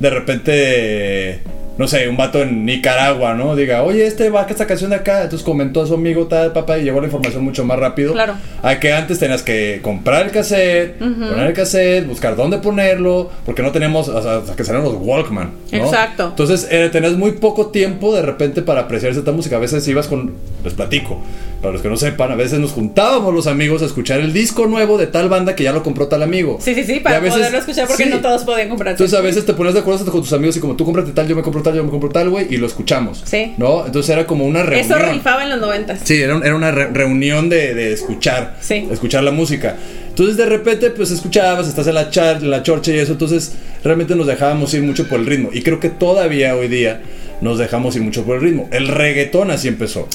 de 0.00 0.10
repente, 0.10 1.40
no 1.80 1.88
sé, 1.88 2.06
un 2.10 2.16
vato 2.18 2.42
en 2.42 2.66
Nicaragua, 2.66 3.32
¿no? 3.32 3.56
Diga, 3.56 3.82
oye, 3.84 4.06
este 4.06 4.28
va 4.28 4.42
esta 4.42 4.66
canción 4.66 4.90
de 4.90 4.96
acá, 4.96 5.22
entonces 5.22 5.42
comentó 5.42 5.80
a 5.80 5.86
su 5.86 5.94
amigo 5.94 6.26
tal, 6.26 6.52
papá, 6.52 6.76
y 6.76 6.82
llegó 6.82 7.00
la 7.00 7.06
información 7.06 7.42
mucho 7.42 7.64
más 7.64 7.78
rápido. 7.78 8.12
Claro. 8.12 8.34
A 8.62 8.78
que 8.78 8.92
antes 8.92 9.18
tenías 9.18 9.42
que 9.42 9.80
comprar 9.82 10.26
el 10.26 10.30
cassette, 10.30 10.98
poner 10.98 11.46
el 11.46 11.54
cassette, 11.54 12.06
buscar 12.06 12.36
dónde 12.36 12.58
ponerlo, 12.58 13.30
porque 13.46 13.62
no 13.62 13.72
tenemos, 13.72 14.08
o 14.08 14.22
sea, 14.22 14.36
hasta 14.36 14.54
que 14.54 14.62
salieron 14.62 14.92
los 14.92 15.00
Walkman. 15.02 15.52
¿no? 15.72 15.78
Exacto. 15.78 16.26
Entonces, 16.28 16.68
eh, 16.70 16.90
tenías 16.92 17.14
muy 17.14 17.32
poco 17.32 17.68
tiempo 17.68 18.14
de 18.14 18.20
repente 18.20 18.60
para 18.60 18.82
apreciar 18.82 19.14
cierta 19.14 19.32
música. 19.32 19.56
A 19.56 19.60
veces 19.60 19.88
ibas 19.88 20.06
con, 20.06 20.34
les 20.62 20.74
platico, 20.74 21.18
para 21.62 21.72
los 21.72 21.80
que 21.80 21.88
no 21.88 21.96
sepan, 21.96 22.30
a 22.30 22.34
veces 22.34 22.58
nos 22.58 22.72
juntábamos 22.72 23.32
los 23.32 23.46
amigos 23.46 23.80
a 23.80 23.86
escuchar 23.86 24.20
el 24.20 24.34
disco 24.34 24.66
nuevo 24.66 24.98
de 24.98 25.06
tal 25.06 25.30
banda 25.30 25.54
que 25.54 25.64
ya 25.64 25.72
lo 25.72 25.82
compró 25.82 26.08
tal 26.08 26.22
amigo. 26.22 26.58
Sí, 26.60 26.74
sí, 26.74 26.84
sí, 26.84 27.00
para 27.00 27.20
veces- 27.20 27.38
poderlo 27.38 27.58
escuchar 27.58 27.86
porque 27.86 28.04
sí. 28.04 28.10
no 28.10 28.20
todos 28.20 28.44
podían 28.44 28.68
comprar. 28.68 28.92
Entonces 28.92 29.18
a 29.18 29.22
veces 29.22 29.46
te 29.46 29.54
pones 29.54 29.72
de 29.72 29.80
acuerdo 29.80 30.00
hasta 30.00 30.10
con 30.10 30.20
tus 30.20 30.32
amigos 30.34 30.56
y 30.56 30.60
como 30.60 30.76
tú 30.76 30.84
cómprate 30.84 31.12
tal, 31.12 31.26
yo 31.26 31.36
me 31.36 31.42
compro 31.42 31.62
tal, 31.62 31.69
yo 31.74 31.84
me 31.84 31.90
compro 31.90 32.08
tal, 32.10 32.30
güey, 32.30 32.46
y 32.50 32.56
lo 32.56 32.66
escuchamos. 32.66 33.22
Sí. 33.24 33.54
¿No? 33.56 33.86
Entonces 33.86 34.10
era 34.10 34.26
como 34.26 34.44
una 34.44 34.62
reunión. 34.62 34.98
Eso 35.00 35.12
rifaba 35.12 35.42
en 35.44 35.50
los 35.50 35.60
noventas. 35.60 36.00
Sí, 36.04 36.20
era, 36.20 36.38
era 36.44 36.54
una 36.54 36.70
re- 36.70 36.88
reunión 36.92 37.48
de, 37.48 37.74
de 37.74 37.92
escuchar, 37.92 38.56
Sí. 38.60 38.88
escuchar 38.90 39.22
la 39.24 39.30
música. 39.30 39.76
Entonces 40.08 40.36
de 40.36 40.46
repente 40.46 40.90
pues 40.90 41.10
escuchabas, 41.10 41.68
estás 41.68 41.86
en 41.86 41.94
la, 41.94 42.10
char, 42.10 42.42
la 42.42 42.62
chorcha 42.62 42.90
y 42.92 42.98
eso, 42.98 43.12
entonces 43.12 43.54
realmente 43.84 44.14
nos 44.16 44.26
dejábamos 44.26 44.74
ir 44.74 44.82
mucho 44.82 45.08
por 45.08 45.20
el 45.20 45.26
ritmo. 45.26 45.50
Y 45.52 45.62
creo 45.62 45.80
que 45.80 45.88
todavía 45.88 46.54
hoy 46.56 46.68
día 46.68 47.00
nos 47.40 47.58
dejamos 47.58 47.96
ir 47.96 48.02
mucho 48.02 48.24
por 48.24 48.36
el 48.36 48.42
ritmo. 48.42 48.68
El 48.72 48.88
reggaetón 48.88 49.50
así 49.50 49.68
empezó. 49.68 50.08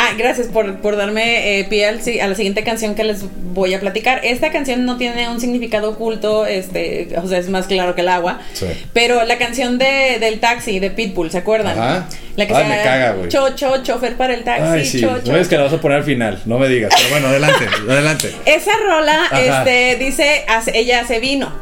Ah, 0.00 0.12
gracias 0.16 0.46
por, 0.46 0.76
por 0.76 0.96
darme 0.96 1.58
eh, 1.58 1.64
pie 1.64 1.86
al 1.86 1.98
a 2.22 2.26
la 2.28 2.34
siguiente 2.36 2.62
canción 2.62 2.94
que 2.94 3.02
les 3.02 3.24
voy 3.52 3.74
a 3.74 3.80
platicar. 3.80 4.20
Esta 4.22 4.52
canción 4.52 4.84
no 4.86 4.96
tiene 4.96 5.28
un 5.28 5.40
significado 5.40 5.90
oculto, 5.90 6.46
este, 6.46 7.08
o 7.20 7.26
sea, 7.26 7.38
es 7.38 7.48
más 7.48 7.66
claro 7.66 7.96
que 7.96 8.02
el 8.02 8.08
agua. 8.08 8.38
Sí. 8.52 8.66
Pero 8.92 9.24
la 9.24 9.38
canción 9.38 9.76
de, 9.76 10.18
del 10.20 10.38
taxi 10.38 10.78
de 10.78 10.92
Pitbull, 10.92 11.32
¿se 11.32 11.38
acuerdan? 11.38 11.76
Ajá. 11.76 12.06
La 12.36 12.46
que 12.46 12.54
Ay, 12.54 12.62
se 12.62 12.68
me 12.68 12.82
caga, 12.84 13.12
güey. 13.14 13.28
Cho, 13.28 13.56
cho, 13.56 13.82
chofer 13.82 14.14
para 14.16 14.34
el 14.34 14.44
taxi. 14.44 14.62
Ay, 14.68 14.84
sí, 14.84 15.00
cho, 15.00 15.18
cho. 15.20 15.32
no 15.32 15.38
es 15.38 15.48
que 15.48 15.56
la 15.56 15.64
vas 15.64 15.72
a 15.72 15.80
poner 15.80 15.98
al 15.98 16.04
final, 16.04 16.40
no 16.46 16.60
me 16.60 16.68
digas. 16.68 16.94
Pero 16.96 17.08
bueno, 17.10 17.26
adelante, 17.26 17.66
adelante. 17.90 18.32
Esa 18.46 18.70
rola, 18.86 19.24
Ajá. 19.24 19.64
este, 19.64 19.96
dice, 20.04 20.44
hace- 20.46 20.78
ella 20.78 21.00
hace 21.00 21.18
vino, 21.18 21.52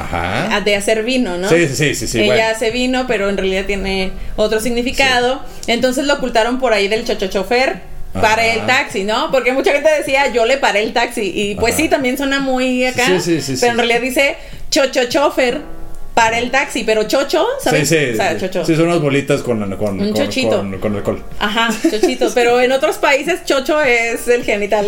Ajá. 0.00 0.60
de 0.60 0.76
hacer 0.76 1.02
vino, 1.02 1.36
¿no? 1.36 1.48
Sí, 1.48 1.68
sí, 1.68 1.94
sí, 1.94 2.06
sí, 2.06 2.18
Ella 2.20 2.34
bueno. 2.34 2.48
hace 2.50 2.70
vino, 2.70 3.06
pero 3.06 3.28
en 3.28 3.36
realidad 3.36 3.64
tiene 3.66 4.12
otro 4.36 4.60
significado. 4.60 5.42
Entonces 5.66 6.06
lo 6.06 6.14
ocultaron 6.14 6.58
por 6.58 6.72
ahí 6.72 6.88
del 6.88 7.04
chocho 7.04 7.26
chofer 7.28 7.80
para 8.12 8.46
el 8.46 8.64
taxi, 8.66 9.02
¿no? 9.04 9.30
Porque 9.32 9.52
mucha 9.52 9.72
gente 9.72 9.90
decía, 9.90 10.28
yo 10.28 10.46
le 10.46 10.56
paré 10.56 10.82
el 10.82 10.92
taxi. 10.92 11.32
Y 11.34 11.54
pues 11.56 11.74
Ajá. 11.74 11.82
sí, 11.82 11.88
también 11.88 12.16
suena 12.16 12.40
muy 12.40 12.84
acá. 12.84 13.06
Sí, 13.06 13.20
sí, 13.20 13.40
sí, 13.40 13.56
pero 13.60 13.72
en 13.72 13.78
realidad 13.78 14.00
dice 14.00 14.36
chocho 14.70 15.04
chofer 15.08 15.60
para 16.14 16.38
el 16.38 16.50
taxi. 16.50 16.84
Pero 16.84 17.02
chocho, 17.04 17.44
¿sabes? 17.60 17.88
Sí, 17.88 17.96
sí, 17.96 18.10
O 18.12 18.16
sea, 18.16 18.38
chocho. 18.38 18.64
sí, 18.64 18.76
son 18.76 18.86
unas 18.86 19.00
bolitas 19.00 19.42
con, 19.42 19.58
con, 19.76 20.00
Un 20.00 20.12
con, 20.12 20.14
chochito. 20.14 20.56
con- 20.58 20.78
con 20.78 20.94
alcohol. 20.96 21.22
Ajá, 21.38 21.68
chochito. 21.90 22.30
pero 22.34 22.60
en 22.60 22.72
otros 22.72 22.96
países, 22.98 23.44
chocho 23.44 23.80
es 23.80 24.28
el 24.28 24.44
genital 24.44 24.86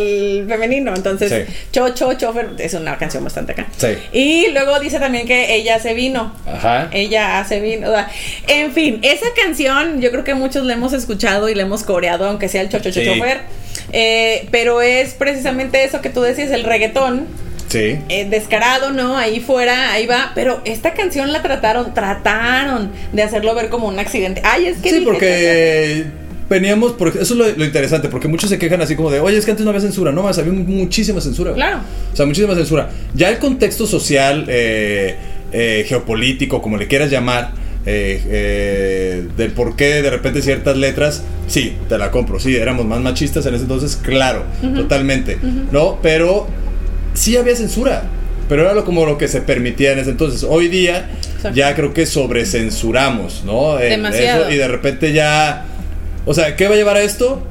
femenino. 0.49 0.95
Entonces, 0.95 1.47
Sí. 1.47 1.53
chocho, 1.73 2.13
chofer 2.15 2.51
es 2.59 2.75
una 2.75 2.97
canción 2.97 3.25
bastante 3.25 3.53
acá. 3.53 3.67
Sí. 3.77 3.89
Y 4.13 4.49
luego 4.53 4.79
dice 4.81 4.99
también 5.01 5.27
que 5.27 5.55
ella 5.55 5.77
hace 5.77 5.95
vino. 5.95 6.33
Ajá. 6.47 6.89
Ella 6.93 7.41
hace 7.41 7.61
vino. 7.61 7.89
o 7.89 7.93
sea, 7.93 8.09
en 8.47 8.73
fin, 8.73 9.01
esa 9.03 9.27
canción 9.35 10.01
yo 10.01 10.11
creo 10.11 10.25
que 10.25 10.35
muchos 10.35 10.65
la 10.65 10.75
hemos 10.75 10.93
escuchado 10.93 11.49
y 11.49 11.55
la 11.55 11.63
hemos 11.63 11.83
coreado, 11.83 12.27
aunque 12.27 12.49
sea 12.49 12.63
el 12.63 12.69
chocho 12.69 12.91
chofer. 12.91 13.41
Eh, 13.93 14.49
pero 14.51 14.81
es 14.83 15.15
precisamente 15.15 15.85
eso 15.85 16.01
que 16.01 16.09
tú 16.11 16.21
decías, 16.23 16.51
el 16.51 16.65
reggaetón. 16.65 17.27
Sí. 17.69 17.99
eh, 18.09 18.27
descarado, 18.31 18.93
¿no? 18.93 19.17
Ahí 19.17 19.41
fuera, 19.41 19.93
ahí 19.93 20.07
va. 20.07 20.33
Pero 20.35 20.61
esta 20.65 20.95
canción 20.95 21.33
la 21.33 21.43
trataron, 21.43 21.95
trataron 21.95 22.91
de 23.13 23.23
hacerlo 23.23 23.55
ver 23.55 23.69
como 23.69 23.89
un 23.89 23.99
accidente. 23.99 24.41
Ay, 24.45 24.67
es 24.67 24.79
que. 24.79 24.91
Sí, 24.91 25.01
porque 25.05 26.07
veníamos, 26.49 26.93
por, 26.93 27.09
eso 27.09 27.21
es 27.21 27.31
lo, 27.31 27.47
lo 27.49 27.65
interesante, 27.65 28.09
porque 28.09 28.29
muchos 28.29 28.49
se 28.51 28.59
quejan 28.59 28.81
así 28.81 28.95
como 28.95 29.11
de, 29.11 29.21
oye, 29.21 29.37
es 29.37 29.45
que 29.45 29.51
antes 29.51 29.65
no 29.65 29.71
había 29.71 29.81
censura, 29.81 30.13
no 30.13 30.23
más, 30.23 30.39
había 30.39 30.53
muchísima 30.53 31.21
censura. 31.21 31.53
Claro. 31.55 31.81
O 32.13 32.17
sea, 32.17 32.27
muchísima 32.27 32.55
censura. 32.55 32.91
Ya 33.15 33.29
el 33.31 33.39
contexto 33.39 33.87
social, 33.87 34.47
eh, 34.49 35.17
eh, 35.53 35.85
geopolítico, 35.89 36.61
como 36.63 36.77
le 36.77 36.87
quieras 36.87 37.11
llamar, 37.11 37.51
eh, 37.89 38.21
eh, 38.27 39.29
del 39.37 39.53
por 39.53 39.77
qué 39.77 40.03
de 40.03 40.11
repente 40.11 40.43
ciertas 40.43 40.77
letras, 40.77 41.23
sí, 41.47 41.77
te 41.89 41.97
la 41.99 42.11
compro, 42.11 42.41
sí, 42.41 42.57
éramos 42.57 42.85
más 42.85 43.01
machistas 43.01 43.47
en 43.47 43.55
ese 43.55 43.63
entonces, 43.63 43.97
claro, 43.97 44.43
totalmente, 44.75 45.39
¿no? 45.71 45.99
Pero 46.03 46.49
sí 47.17 47.37
había 47.37 47.57
censura. 47.57 48.05
Pero 48.49 48.63
era 48.63 48.75
lo, 48.75 48.85
como 48.85 49.05
lo 49.05 49.19
que 49.19 49.27
se 49.27 49.41
permitía 49.41 49.93
en 49.93 49.99
ese 49.99 50.11
entonces. 50.11 50.45
Hoy 50.49 50.69
día 50.69 51.11
Exacto. 51.37 51.57
ya 51.57 51.75
creo 51.75 51.93
que 51.93 52.07
sobrecensuramos, 52.07 53.43
¿no? 53.45 53.77
Demasiado. 53.77 54.45
eso, 54.45 54.53
y 54.53 54.57
de 54.57 54.69
repente 54.69 55.13
ya... 55.13 55.65
O 56.27 56.35
sea, 56.35 56.55
¿qué 56.55 56.69
va 56.69 56.75
a 56.75 56.77
llevar 56.77 56.97
a 56.97 57.03
esto? 57.03 57.43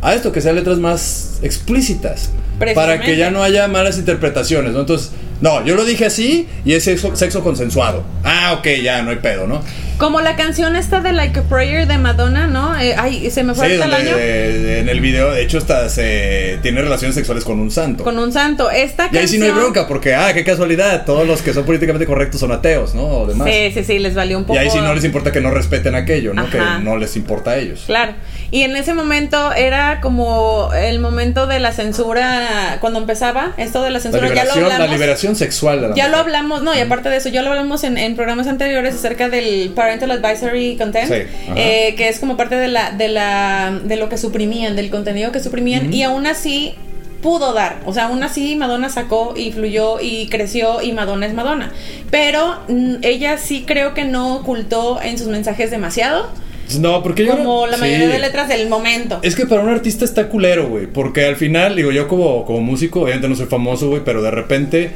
A 0.00 0.14
esto, 0.14 0.32
que 0.32 0.40
sean 0.40 0.56
letras 0.56 0.78
más 0.78 1.40
explícitas. 1.42 2.30
Para 2.74 3.00
que 3.00 3.16
ya 3.16 3.30
no 3.30 3.42
haya 3.42 3.68
malas 3.68 3.98
interpretaciones, 3.98 4.72
¿no? 4.72 4.80
Entonces, 4.80 5.12
no, 5.40 5.64
yo 5.64 5.74
lo 5.74 5.84
dije 5.84 6.04
así 6.04 6.46
y 6.64 6.74
es 6.74 6.84
sexo, 6.84 7.16
sexo 7.16 7.42
consensuado. 7.42 8.04
Ah, 8.22 8.56
ok, 8.58 8.66
ya, 8.82 9.02
no 9.02 9.10
hay 9.10 9.16
pedo, 9.16 9.46
¿no? 9.46 9.62
Como 10.00 10.22
la 10.22 10.34
canción 10.34 10.76
esta 10.76 11.02
de 11.02 11.12
Like 11.12 11.40
a 11.40 11.42
Prayer 11.42 11.86
de 11.86 11.98
Madonna, 11.98 12.46
¿no? 12.46 12.74
Eh, 12.80 12.94
ay, 12.96 13.30
se 13.30 13.44
me 13.44 13.52
fue 13.54 13.66
Sí, 13.68 13.72
hasta 13.74 13.84
el 13.84 13.92
año. 13.92 14.16
eh, 14.18 14.78
en 14.80 14.88
el 14.88 14.98
video, 14.98 15.30
de 15.30 15.42
hecho, 15.42 15.58
hasta 15.58 15.90
se 15.90 16.58
tiene 16.62 16.80
relaciones 16.80 17.14
sexuales 17.14 17.44
con 17.44 17.60
un 17.60 17.70
santo. 17.70 18.02
Con 18.02 18.18
un 18.18 18.32
santo. 18.32 18.70
Esta 18.70 19.04
y 19.04 19.10
canción. 19.10 19.20
ahí 19.22 19.28
sí 19.28 19.38
no 19.38 19.44
hay 19.44 19.50
bronca, 19.50 19.86
porque, 19.86 20.14
ah, 20.14 20.32
qué 20.32 20.42
casualidad, 20.42 21.04
todos 21.04 21.26
los 21.28 21.42
que 21.42 21.52
son 21.52 21.64
políticamente 21.66 22.06
correctos 22.06 22.40
son 22.40 22.50
ateos, 22.50 22.94
¿no? 22.94 23.04
O 23.08 23.26
demás. 23.26 23.46
Sí, 23.52 23.72
sí, 23.74 23.84
sí, 23.84 23.98
les 23.98 24.14
valió 24.14 24.38
un 24.38 24.44
y 24.44 24.46
poco. 24.46 24.58
ahí 24.58 24.70
sí 24.70 24.78
no 24.78 24.94
les 24.94 25.04
importa 25.04 25.32
que 25.32 25.42
no 25.42 25.50
respeten 25.50 25.94
aquello, 25.94 26.32
¿no? 26.32 26.42
Ajá. 26.44 26.78
Que 26.78 26.82
no 26.82 26.96
les 26.96 27.14
importa 27.16 27.50
a 27.50 27.58
ellos. 27.58 27.82
Claro. 27.84 28.14
Y 28.52 28.62
en 28.62 28.74
ese 28.74 28.94
momento 28.94 29.52
era 29.52 30.00
como 30.00 30.70
el 30.74 30.98
momento 30.98 31.46
de 31.46 31.60
la 31.60 31.72
censura, 31.72 32.78
cuando 32.80 32.98
empezaba 32.98 33.52
esto 33.56 33.82
de 33.82 33.90
la 33.90 33.98
La 33.98 34.00
censura, 34.00 34.28
ya 34.28 34.28
lo 34.28 34.40
liberación, 34.40 34.68
la 34.68 34.74
hablamos. 34.74 34.94
liberación 34.94 35.36
sexual 35.36 35.82
la 35.82 35.94
Ya 35.94 36.08
lo 36.08 36.16
hablamos, 36.16 36.62
no, 36.62 36.74
y 36.74 36.80
aparte 36.80 37.08
de 37.10 37.18
eso, 37.18 37.28
ya 37.28 37.42
lo 37.42 37.50
hablamos 37.50 37.84
en, 37.84 37.96
en 37.96 38.16
programas 38.16 38.46
anteriores 38.48 38.94
acerca 38.94 39.28
del 39.28 39.70
Parental 39.74 40.10
Advisory 40.10 40.76
Content, 40.76 41.08
Sí, 41.12 41.22
eh, 41.54 41.94
que 41.96 42.08
es 42.08 42.18
como 42.18 42.36
parte 42.36 42.56
de 42.56 42.68
la, 42.68 42.90
de 42.90 43.08
la, 43.08 43.78
de 43.84 43.96
lo 43.96 44.08
que 44.08 44.18
suprimían, 44.18 44.74
del 44.74 44.90
contenido 44.90 45.30
que 45.32 45.40
suprimían, 45.40 45.92
y 45.94 46.02
aún 46.02 46.26
así 46.26 46.74
pudo 47.22 47.52
dar, 47.52 47.76
o 47.84 47.92
sea, 47.92 48.04
aún 48.06 48.22
así 48.22 48.56
Madonna 48.56 48.88
sacó 48.88 49.34
y 49.36 49.52
fluyó 49.52 50.00
y 50.00 50.28
creció 50.28 50.80
y 50.80 50.92
Madonna 50.92 51.26
es 51.26 51.34
Madonna, 51.34 51.70
pero 52.10 52.60
mm, 52.68 52.94
ella 53.02 53.36
sí 53.38 53.64
creo 53.66 53.92
que 53.94 54.04
no 54.04 54.36
ocultó 54.36 55.00
en 55.02 55.18
sus 55.18 55.26
mensajes 55.28 55.70
demasiado, 55.70 56.30
No, 56.78 57.02
porque 57.02 57.24
yo. 57.24 57.36
como 57.36 57.66
la 57.66 57.74
sí. 57.74 57.80
mayoría 57.80 58.08
de 58.08 58.18
letras 58.18 58.48
del 58.48 58.68
momento. 58.68 59.18
Es 59.22 59.34
que 59.34 59.46
para 59.46 59.62
un 59.62 59.68
artista 59.68 60.04
está 60.04 60.28
culero, 60.28 60.68
güey. 60.68 60.86
Porque 60.86 61.24
al 61.24 61.36
final, 61.36 61.76
digo, 61.76 61.90
yo 61.90 62.08
como, 62.08 62.44
como 62.44 62.60
músico, 62.60 63.02
obviamente 63.02 63.28
no 63.28 63.36
soy 63.36 63.46
famoso, 63.46 63.88
güey, 63.88 64.02
pero 64.04 64.22
de 64.22 64.30
repente, 64.30 64.90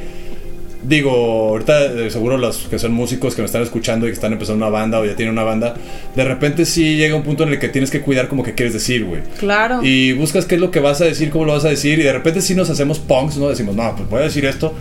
digo, 0.83 1.11
ahorita 1.49 1.85
eh, 1.85 2.09
seguro 2.09 2.37
los 2.37 2.67
que 2.67 2.79
son 2.79 2.93
músicos 2.93 3.35
que 3.35 3.41
me 3.41 3.45
están 3.45 3.63
escuchando 3.63 4.07
y 4.07 4.09
que 4.09 4.15
están 4.15 4.33
empezando 4.33 4.65
una 4.65 4.75
banda 4.75 4.99
o 4.99 5.05
ya 5.05 5.15
tienen 5.15 5.33
una 5.33 5.43
banda, 5.43 5.75
de 6.15 6.23
repente 6.23 6.65
sí 6.65 6.95
llega 6.95 7.15
un 7.15 7.23
punto 7.23 7.43
en 7.43 7.49
el 7.49 7.59
que 7.59 7.69
tienes 7.69 7.91
que 7.91 8.01
cuidar 8.01 8.27
como 8.27 8.43
que 8.43 8.53
quieres 8.53 8.73
decir, 8.73 9.05
güey. 9.05 9.21
Claro. 9.39 9.79
Y 9.83 10.13
buscas 10.13 10.45
qué 10.45 10.55
es 10.55 10.61
lo 10.61 10.71
que 10.71 10.79
vas 10.79 11.01
a 11.01 11.05
decir, 11.05 11.29
cómo 11.29 11.45
lo 11.45 11.53
vas 11.53 11.65
a 11.65 11.69
decir, 11.69 11.99
y 11.99 12.03
de 12.03 12.13
repente 12.13 12.41
sí 12.41 12.55
nos 12.55 12.69
hacemos 12.69 12.99
punks, 12.99 13.37
¿no? 13.37 13.49
Decimos, 13.49 13.75
no, 13.75 13.95
pues 13.95 14.09
voy 14.09 14.19
a 14.19 14.23
decir 14.23 14.45
esto. 14.45 14.73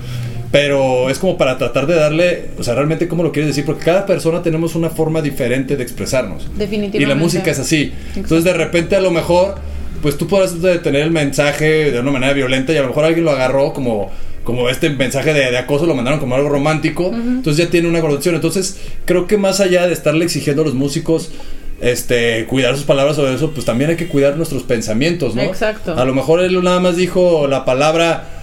Pero 0.55 1.11
es 1.11 1.19
como 1.19 1.37
para 1.37 1.59
tratar 1.59 1.89
de 1.89 1.97
darle, 1.97 2.51
o 2.57 2.63
sea, 2.63 2.77
realmente 2.77 3.09
cómo 3.09 3.25
lo 3.25 3.33
quieres 3.33 3.49
decir, 3.49 3.65
porque 3.65 3.83
cada 3.83 4.07
persona 4.07 4.41
tenemos 4.41 4.77
una 4.77 4.89
forma 4.89 5.21
diferente 5.21 5.77
de 5.77 5.83
expresarnos. 5.83 6.45
Definitivamente. 6.57 6.99
Y 6.99 7.07
la 7.07 7.17
música 7.17 7.51
es 7.51 7.59
así. 7.59 7.93
Entonces 8.15 8.45
de 8.45 8.53
repente 8.53 8.95
a 8.95 9.01
lo 9.01 9.11
mejor, 9.11 9.57
pues 10.01 10.17
tú 10.17 10.29
podrás 10.29 10.63
de 10.63 10.79
tener 10.79 11.03
el 11.03 11.11
mensaje 11.11 11.91
de 11.91 11.99
una 11.99 12.13
manera 12.13 12.33
violenta 12.35 12.73
y 12.73 12.77
a 12.77 12.83
lo 12.83 12.87
mejor 12.87 13.05
alguien 13.05 13.25
lo 13.25 13.33
agarró 13.33 13.73
como, 13.73 14.13
como 14.45 14.69
este 14.69 14.91
mensaje 14.91 15.33
de, 15.33 15.51
de 15.51 15.59
acoso, 15.59 15.87
lo 15.87 15.97
mandaron 15.97 16.21
como 16.21 16.37
algo 16.37 16.49
romántico. 16.49 17.11
Entonces 17.13 17.65
ya 17.65 17.69
tiene 17.69 17.89
una 17.89 18.01
connotación. 18.01 18.37
Entonces 18.37 18.79
creo 19.07 19.27
que 19.27 19.37
más 19.37 19.59
allá 19.59 19.89
de 19.89 19.93
estarle 19.93 20.25
exigiendo 20.25 20.63
a 20.63 20.67
los 20.67 20.75
músicos 20.75 21.33
este, 21.81 22.47
cuidar 22.47 22.77
sus 22.77 22.85
palabras 22.85 23.17
sobre 23.17 23.35
eso, 23.35 23.51
pues 23.51 23.67
también 23.67 23.91
hay 23.91 23.97
que 23.97 24.07
cuidar 24.07 24.37
nuestros 24.37 24.63
pensamientos, 24.63 25.35
¿no? 25.35 25.43
Exacto. 25.43 25.99
A 25.99 26.05
lo 26.05 26.15
mejor 26.15 26.41
él 26.45 26.63
nada 26.63 26.79
más 26.79 26.95
dijo 26.95 27.49
la 27.49 27.65
palabra 27.65 28.34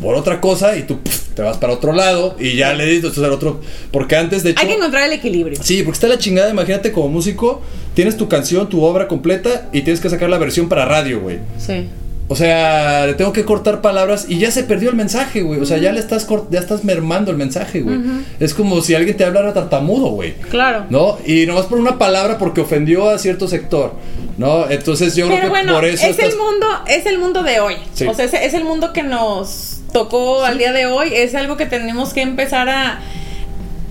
por 0.00 0.14
otra 0.14 0.40
cosa 0.40 0.76
y 0.76 0.82
tú 0.82 0.98
te 1.34 1.42
vas 1.42 1.56
para 1.58 1.72
otro 1.72 1.92
lado 1.92 2.36
y 2.38 2.56
ya 2.56 2.72
le 2.74 2.86
dices 2.86 3.16
al 3.18 3.32
otro. 3.32 3.60
Porque 3.90 4.16
antes, 4.16 4.42
de 4.42 4.50
hecho. 4.50 4.60
Hay 4.60 4.68
que 4.68 4.74
encontrar 4.74 5.04
el 5.04 5.12
equilibrio. 5.12 5.58
Sí, 5.62 5.82
porque 5.82 5.96
está 5.96 6.08
la 6.08 6.18
chingada, 6.18 6.50
imagínate 6.50 6.92
como 6.92 7.08
músico, 7.08 7.62
tienes 7.94 8.16
tu 8.16 8.28
canción, 8.28 8.68
tu 8.68 8.82
obra 8.84 9.08
completa 9.08 9.68
y 9.72 9.82
tienes 9.82 10.00
que 10.00 10.10
sacar 10.10 10.28
la 10.30 10.38
versión 10.38 10.68
para 10.68 10.84
radio, 10.84 11.20
güey. 11.20 11.38
Sí. 11.58 11.88
O 12.28 12.34
sea, 12.34 13.06
le 13.06 13.14
tengo 13.14 13.32
que 13.32 13.44
cortar 13.44 13.80
palabras 13.80 14.26
y 14.28 14.38
ya 14.38 14.50
se 14.50 14.64
perdió 14.64 14.90
el 14.90 14.96
mensaje, 14.96 15.42
güey. 15.42 15.60
O 15.60 15.64
sea, 15.64 15.78
ya 15.78 15.92
le 15.92 16.00
estás 16.00 16.26
cort- 16.28 16.48
ya 16.50 16.58
estás 16.58 16.82
mermando 16.82 17.30
el 17.30 17.36
mensaje, 17.36 17.82
güey. 17.82 17.98
Es 18.40 18.52
como 18.52 18.80
si 18.80 18.96
alguien 18.96 19.16
te 19.16 19.24
hablara 19.24 19.52
tartamudo, 19.54 20.08
güey. 20.08 20.34
Claro. 20.50 20.86
¿No? 20.90 21.18
Y 21.24 21.46
nomás 21.46 21.66
por 21.66 21.78
una 21.78 21.98
palabra 21.98 22.36
porque 22.36 22.60
ofendió 22.62 23.08
a 23.10 23.18
cierto 23.18 23.46
sector. 23.46 23.92
¿No? 24.38 24.68
Entonces 24.68 25.14
yo 25.14 25.28
creo 25.28 25.40
que 25.40 25.48
bueno, 25.48 25.74
por 25.74 25.84
eso 25.84 26.04
es 26.04 26.18
el 26.18 26.36
mundo, 26.36 26.66
es 26.88 27.06
el 27.06 27.18
mundo 27.20 27.44
de 27.44 27.60
hoy. 27.60 27.76
Sí. 27.94 28.06
O 28.08 28.12
sea, 28.12 28.24
es, 28.24 28.34
es 28.34 28.54
el 28.54 28.64
mundo 28.64 28.92
que 28.92 29.04
nos 29.04 29.75
tocó 29.96 30.44
al 30.44 30.58
día 30.58 30.72
de 30.72 30.84
hoy. 30.84 31.08
Es 31.14 31.34
algo 31.34 31.56
que 31.56 31.64
tenemos 31.64 32.12
que 32.12 32.20
empezar 32.20 32.68
a, 32.68 33.00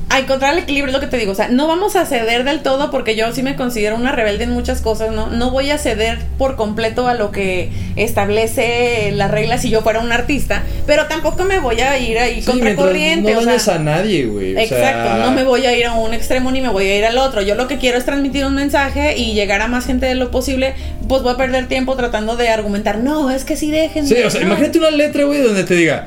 a 0.09 0.19
encontrar 0.19 0.53
el 0.53 0.59
equilibrio, 0.59 0.87
es 0.87 0.93
lo 0.93 0.99
que 0.99 1.07
te 1.07 1.17
digo. 1.17 1.31
O 1.31 1.35
sea, 1.35 1.47
no 1.47 1.67
vamos 1.67 1.95
a 1.95 2.05
ceder 2.05 2.43
del 2.43 2.61
todo 2.61 2.91
porque 2.91 3.15
yo 3.15 3.31
sí 3.33 3.41
me 3.43 3.55
considero 3.55 3.95
una 3.95 4.11
rebelde 4.11 4.43
en 4.43 4.51
muchas 4.51 4.81
cosas, 4.81 5.11
¿no? 5.11 5.27
No 5.27 5.51
voy 5.51 5.71
a 5.71 5.77
ceder 5.77 6.19
por 6.37 6.55
completo 6.55 7.07
a 7.07 7.15
lo 7.15 7.31
que 7.31 7.71
establece 7.95 9.11
las 9.13 9.31
reglas 9.31 9.61
si 9.61 9.69
yo 9.69 9.81
fuera 9.81 9.99
un 9.99 10.11
artista, 10.11 10.63
pero 10.85 11.07
tampoco 11.07 11.43
me 11.43 11.59
voy 11.59 11.81
a 11.81 11.97
ir 11.97 12.17
ahí 12.19 12.41
Sí, 12.41 12.45
contra 12.45 12.75
corriente. 12.75 13.31
No 13.33 13.39
o 13.39 13.41
sea, 13.41 13.51
dañes 13.51 13.67
a 13.67 13.79
nadie, 13.79 14.25
güey. 14.25 14.57
Exacto, 14.57 15.15
sea, 15.15 15.17
no 15.25 15.31
me 15.31 15.43
voy 15.43 15.65
a 15.65 15.75
ir 15.77 15.85
a 15.85 15.93
un 15.93 16.13
extremo 16.13 16.51
ni 16.51 16.61
me 16.61 16.69
voy 16.69 16.85
a 16.85 16.97
ir 16.97 17.05
al 17.05 17.17
otro. 17.17 17.41
Yo 17.41 17.55
lo 17.55 17.67
que 17.67 17.77
quiero 17.77 17.97
es 17.97 18.05
transmitir 18.05 18.45
un 18.45 18.55
mensaje 18.55 19.17
y 19.17 19.33
llegar 19.33 19.61
a 19.61 19.67
más 19.67 19.85
gente 19.85 20.05
de 20.05 20.15
lo 20.15 20.31
posible. 20.31 20.75
Pues 21.07 21.23
voy 21.23 21.33
a 21.33 21.37
perder 21.37 21.67
tiempo 21.67 21.95
tratando 21.95 22.35
de 22.35 22.49
argumentar. 22.49 22.99
No, 22.99 23.31
es 23.31 23.43
que 23.43 23.55
sí 23.57 23.71
dejen. 23.71 24.07
Sí, 24.07 24.15
o 24.23 24.29
sea, 24.29 24.41
imagínate 24.41 24.77
una 24.77 24.91
letra, 24.91 25.23
güey, 25.23 25.41
donde 25.41 25.63
te 25.63 25.75
diga, 25.75 26.05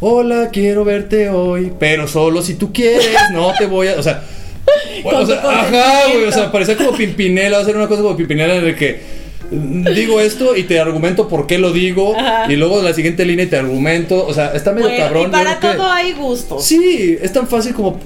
hola, 0.00 0.48
quiero 0.52 0.84
verte 0.84 1.28
hoy, 1.28 1.72
pero 1.78 2.08
solo 2.08 2.42
si 2.42 2.54
tú 2.54 2.72
quieres, 2.72 3.08
no 3.32 3.52
te 3.58 3.66
voy 3.66 3.88
a, 3.88 3.98
o 3.98 4.02
sea, 4.02 4.22
o 5.04 5.26
sea, 5.26 5.36
ajá, 5.42 6.08
güey, 6.12 6.24
o 6.24 6.32
sea, 6.32 6.50
parecía 6.50 6.76
como 6.76 6.92
Pimpinela, 6.92 7.58
va 7.58 7.62
a 7.62 7.66
ser 7.66 7.76
una 7.76 7.86
cosa 7.88 8.02
como 8.02 8.16
Pimpinela 8.16 8.56
en 8.56 8.64
el 8.66 8.76
que 8.76 9.20
digo 9.50 10.20
esto 10.20 10.54
y 10.56 10.62
te 10.62 10.78
argumento 10.78 11.26
por 11.26 11.46
qué 11.48 11.58
lo 11.58 11.72
digo 11.72 12.14
Ajá. 12.16 12.50
y 12.52 12.56
luego 12.56 12.80
la 12.82 12.94
siguiente 12.94 13.24
línea 13.24 13.48
te 13.50 13.56
argumento, 13.56 14.24
o 14.26 14.32
sea, 14.32 14.52
está 14.54 14.72
medio 14.72 14.88
Bueno, 14.88 15.04
cabrón. 15.04 15.26
y 15.28 15.30
para 15.30 15.58
que- 15.58 15.68
todo 15.68 15.90
hay 15.90 16.12
gustos. 16.12 16.64
Sí, 16.64 17.18
es 17.20 17.32
tan 17.32 17.48
fácil 17.48 17.74
como 17.74 17.98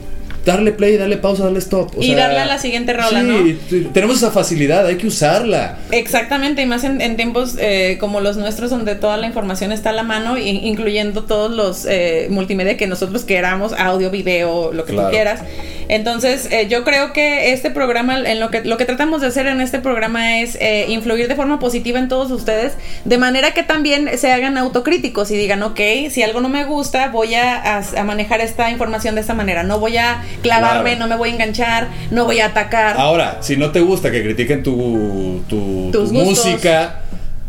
darle 0.45 0.72
play, 0.72 0.97
darle 0.97 1.16
pausa, 1.16 1.45
darle 1.45 1.59
stop. 1.59 1.97
o 1.97 2.03
Y 2.03 2.09
sea, 2.09 2.16
darle 2.16 2.40
a 2.40 2.47
la 2.47 2.59
siguiente 2.59 2.92
rola, 2.92 3.20
sí, 3.20 3.59
¿no? 3.80 3.90
tenemos 3.90 4.16
esa 4.18 4.30
facilidad, 4.30 4.86
hay 4.86 4.97
que 4.97 5.07
usarla. 5.07 5.78
Exactamente, 5.90 6.62
y 6.62 6.66
más 6.66 6.84
en, 6.84 7.01
en 7.01 7.16
tiempos 7.16 7.57
eh, 7.59 7.97
como 8.01 8.20
los 8.20 8.36
nuestros, 8.36 8.70
donde 8.70 8.95
toda 8.95 9.16
la 9.16 9.26
información 9.26 9.72
está 9.72 9.90
a 9.90 9.92
la 9.92 10.03
mano, 10.03 10.36
in- 10.38 10.64
incluyendo 10.64 11.24
todos 11.24 11.51
los 11.51 11.86
eh, 11.88 12.28
multimedia 12.30 12.76
que 12.76 12.86
nosotros 12.86 13.24
queramos, 13.24 13.72
audio, 13.72 14.11
video, 14.11 14.72
lo 14.72 14.84
que 14.84 14.92
Claro. 14.92 15.09
tú 15.09 15.12
quieras. 15.14 15.40
Entonces, 15.88 16.49
eh, 16.51 16.66
yo 16.68 16.82
creo 16.82 17.12
que 17.12 17.53
este 17.53 17.70
programa, 17.70 18.18
en 18.18 18.40
lo 18.40 18.51
que 18.51 18.64
lo 18.64 18.76
que 18.78 18.86
tratamos 18.86 19.20
de 19.20 19.26
hacer 19.26 19.47
en 19.47 19.61
este 19.61 19.80
programa 19.80 20.40
es 20.40 20.57
eh, 20.61 20.86
influir 20.88 21.28
de 21.28 21.34
forma 21.36 21.59
positiva 21.59 21.99
en 21.99 22.09
todos 22.09 22.30
ustedes, 22.30 22.72
de 23.05 23.18
manera 23.18 23.53
que 23.53 23.62
también 23.62 24.09
se 24.16 24.32
hagan 24.32 24.57
autocríticos 24.57 25.30
y 25.30 25.36
digan, 25.36 25.62
ok, 25.62 25.80
si 26.11 26.22
algo 26.22 26.40
no 26.40 26.49
me 26.49 26.64
gusta, 26.64 27.09
voy 27.09 27.34
a, 27.34 27.76
a- 27.78 27.84
a 28.01 28.05
manejar 28.05 28.40
esta 28.40 28.70
información 28.70 29.14
de 29.14 29.20
esta 29.20 29.34
manera, 29.34 29.62
no 29.62 29.78
voy 29.78 29.99
a 29.99 30.22
clavarme, 30.43 30.91
Claro. 30.97 30.99
no 31.01 31.09
me 31.09 31.16
voy 31.16 31.30
a 31.30 31.32
enganchar, 31.35 31.89
no 32.11 32.24
voy 32.24 32.41
a 32.41 32.47
atacar. 32.47 32.97
Ahora, 32.99 33.39
si 33.41 33.57
no 33.57 33.70
te 33.70 33.80
gusta 33.80 34.11
que 34.11 34.22
critiquen 34.22 34.62
tu, 34.62 35.43
tu, 35.49 35.91
Tus 35.93 36.11
tu 36.11 36.14
gustos. 36.14 36.47
música, 36.47 37.01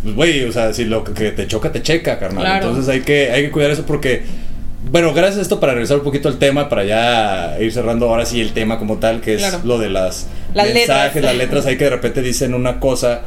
pues 0.04 0.16
güey, 0.16 0.44
o 0.44 0.52
sea, 0.52 0.74
si 0.74 0.86
lo 0.86 1.04
que 1.04 1.32
te 1.32 1.48
choca, 1.48 1.72
te 1.72 1.82
checa, 1.82 2.20
carnal. 2.20 2.44
Claro. 2.44 2.68
Entonces 2.70 2.94
hay 2.94 3.02
que, 3.02 3.32
hay 3.32 3.44
que 3.44 3.52
cuidar 3.52 3.72
eso 3.72 3.86
porque, 3.86 4.24
bueno, 4.92 5.14
gracias 5.14 5.40
a 5.40 5.42
esto 5.42 5.60
para 5.60 5.74
regresar 5.74 5.98
un 5.98 6.04
poquito 6.04 6.28
al 6.28 6.38
tema, 6.38 6.70
para 6.70 6.84
ya 6.84 7.58
ir 7.60 7.72
cerrando 7.74 8.08
ahora 8.10 8.26
sí 8.26 8.40
el 8.42 8.54
tema 8.54 8.78
como 8.78 8.98
tal, 8.98 9.22
que 9.22 9.34
es 9.36 9.40
Claro. 9.42 9.62
lo 9.64 9.78
de 9.80 9.90
las, 9.90 10.28
Las 10.54 10.68
mensajes, 10.74 11.16
letras. 11.16 11.24
las 11.24 11.36
letras, 11.36 11.66
hay 11.66 11.78
que 11.78 11.86
de 11.86 11.90
repente 11.90 12.22
dicen 12.22 12.54
una 12.54 12.80
cosa 12.80 13.22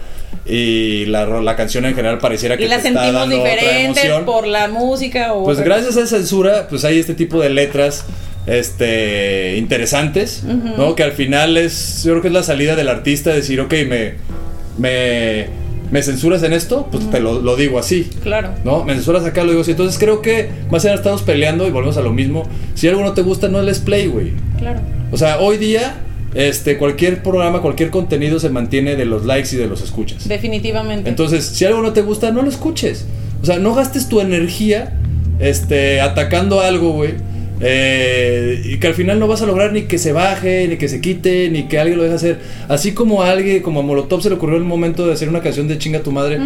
y 0.46 1.04
la, 1.06 1.26
la 1.26 1.56
canción 1.56 1.84
en 1.86 1.94
general 1.94 2.18
pareciera 2.18 2.56
que 2.56 2.64
y 2.64 2.68
la 2.68 2.78
te 2.80 2.88
está 2.88 3.00
sentimos 3.02 3.28
dando 3.28 3.36
diferente 3.44 4.00
por 4.24 4.46
la 4.46 4.68
música 4.68 5.32
o 5.32 5.44
Pues 5.44 5.60
gracias 5.60 5.96
a 5.96 6.06
censura, 6.06 6.68
pues 6.68 6.84
hay 6.84 6.98
este 7.00 7.14
tipo 7.14 7.40
de 7.40 7.50
letras 7.50 8.04
este 8.48 9.56
interesantes, 9.56 10.42
¿no? 10.44 10.94
Que 10.94 11.02
al 11.02 11.12
final 11.12 11.56
es, 11.56 12.02
yo 12.04 12.12
creo 12.12 12.22
que 12.22 12.28
es 12.28 12.34
la 12.34 12.42
salida 12.42 12.76
del 12.76 12.88
artista, 12.88 13.30
decir, 13.30 13.60
ok, 13.60 13.74
me, 13.86 14.14
me, 14.78 15.46
me 15.90 16.02
censuras 16.02 16.42
en 16.42 16.52
esto, 16.52 16.88
pues 16.90 17.10
te 17.10 17.20
lo, 17.20 17.40
lo 17.40 17.56
digo 17.56 17.78
así. 17.78 18.08
Claro. 18.22 18.50
¿No? 18.64 18.84
Me 18.84 18.94
censuras 18.94 19.24
acá, 19.24 19.44
lo 19.44 19.50
digo 19.50 19.62
así. 19.62 19.72
Entonces 19.72 19.98
creo 19.98 20.22
que 20.22 20.48
más 20.70 20.84
allá 20.84 20.94
estamos 20.94 21.22
peleando 21.22 21.66
y 21.66 21.70
volvemos 21.70 21.98
a 21.98 22.00
lo 22.02 22.12
mismo. 22.12 22.44
Si 22.74 22.88
algo 22.88 23.02
no 23.02 23.12
te 23.12 23.22
gusta, 23.22 23.48
no 23.48 23.62
les 23.62 23.80
play, 23.80 24.06
güey. 24.06 24.32
Claro. 24.58 24.80
O 25.12 25.16
sea, 25.16 25.40
hoy 25.40 25.58
día, 25.58 25.96
este, 26.34 26.78
cualquier 26.78 27.22
programa, 27.22 27.60
cualquier 27.60 27.90
contenido 27.90 28.40
se 28.40 28.48
mantiene 28.48 28.96
de 28.96 29.04
los 29.04 29.26
likes 29.26 29.54
y 29.54 29.58
de 29.58 29.66
los 29.66 29.82
escuchas. 29.82 30.26
Definitivamente. 30.26 31.08
Entonces, 31.08 31.44
si 31.44 31.64
algo 31.66 31.82
no 31.82 31.92
te 31.92 32.02
gusta, 32.02 32.30
no 32.30 32.42
lo 32.42 32.48
escuches. 32.48 33.06
O 33.42 33.46
sea, 33.46 33.58
no 33.58 33.74
gastes 33.74 34.08
tu 34.08 34.20
energía 34.20 34.94
este, 35.38 36.00
atacando 36.00 36.60
algo, 36.60 36.92
güey. 36.92 37.14
Eh, 37.60 38.62
y 38.64 38.78
que 38.78 38.86
al 38.86 38.94
final 38.94 39.18
no 39.18 39.26
vas 39.26 39.42
a 39.42 39.46
lograr 39.46 39.72
ni 39.72 39.82
que 39.82 39.98
se 39.98 40.12
baje, 40.12 40.66
ni 40.68 40.76
que 40.76 40.88
se 40.88 41.00
quite, 41.00 41.48
ni 41.50 41.64
que 41.64 41.78
alguien 41.78 41.98
lo 41.98 42.04
deje 42.04 42.14
hacer. 42.16 42.38
Así 42.68 42.92
como 42.92 43.22
a 43.22 43.30
alguien, 43.30 43.62
como 43.62 43.80
a 43.80 43.82
Molotov 43.82 44.22
se 44.22 44.28
le 44.28 44.36
ocurrió 44.36 44.56
el 44.56 44.64
momento 44.64 45.06
de 45.06 45.12
hacer 45.12 45.28
una 45.28 45.40
canción 45.40 45.68
de 45.68 45.78
chinga 45.78 46.00
tu 46.00 46.12
madre, 46.12 46.38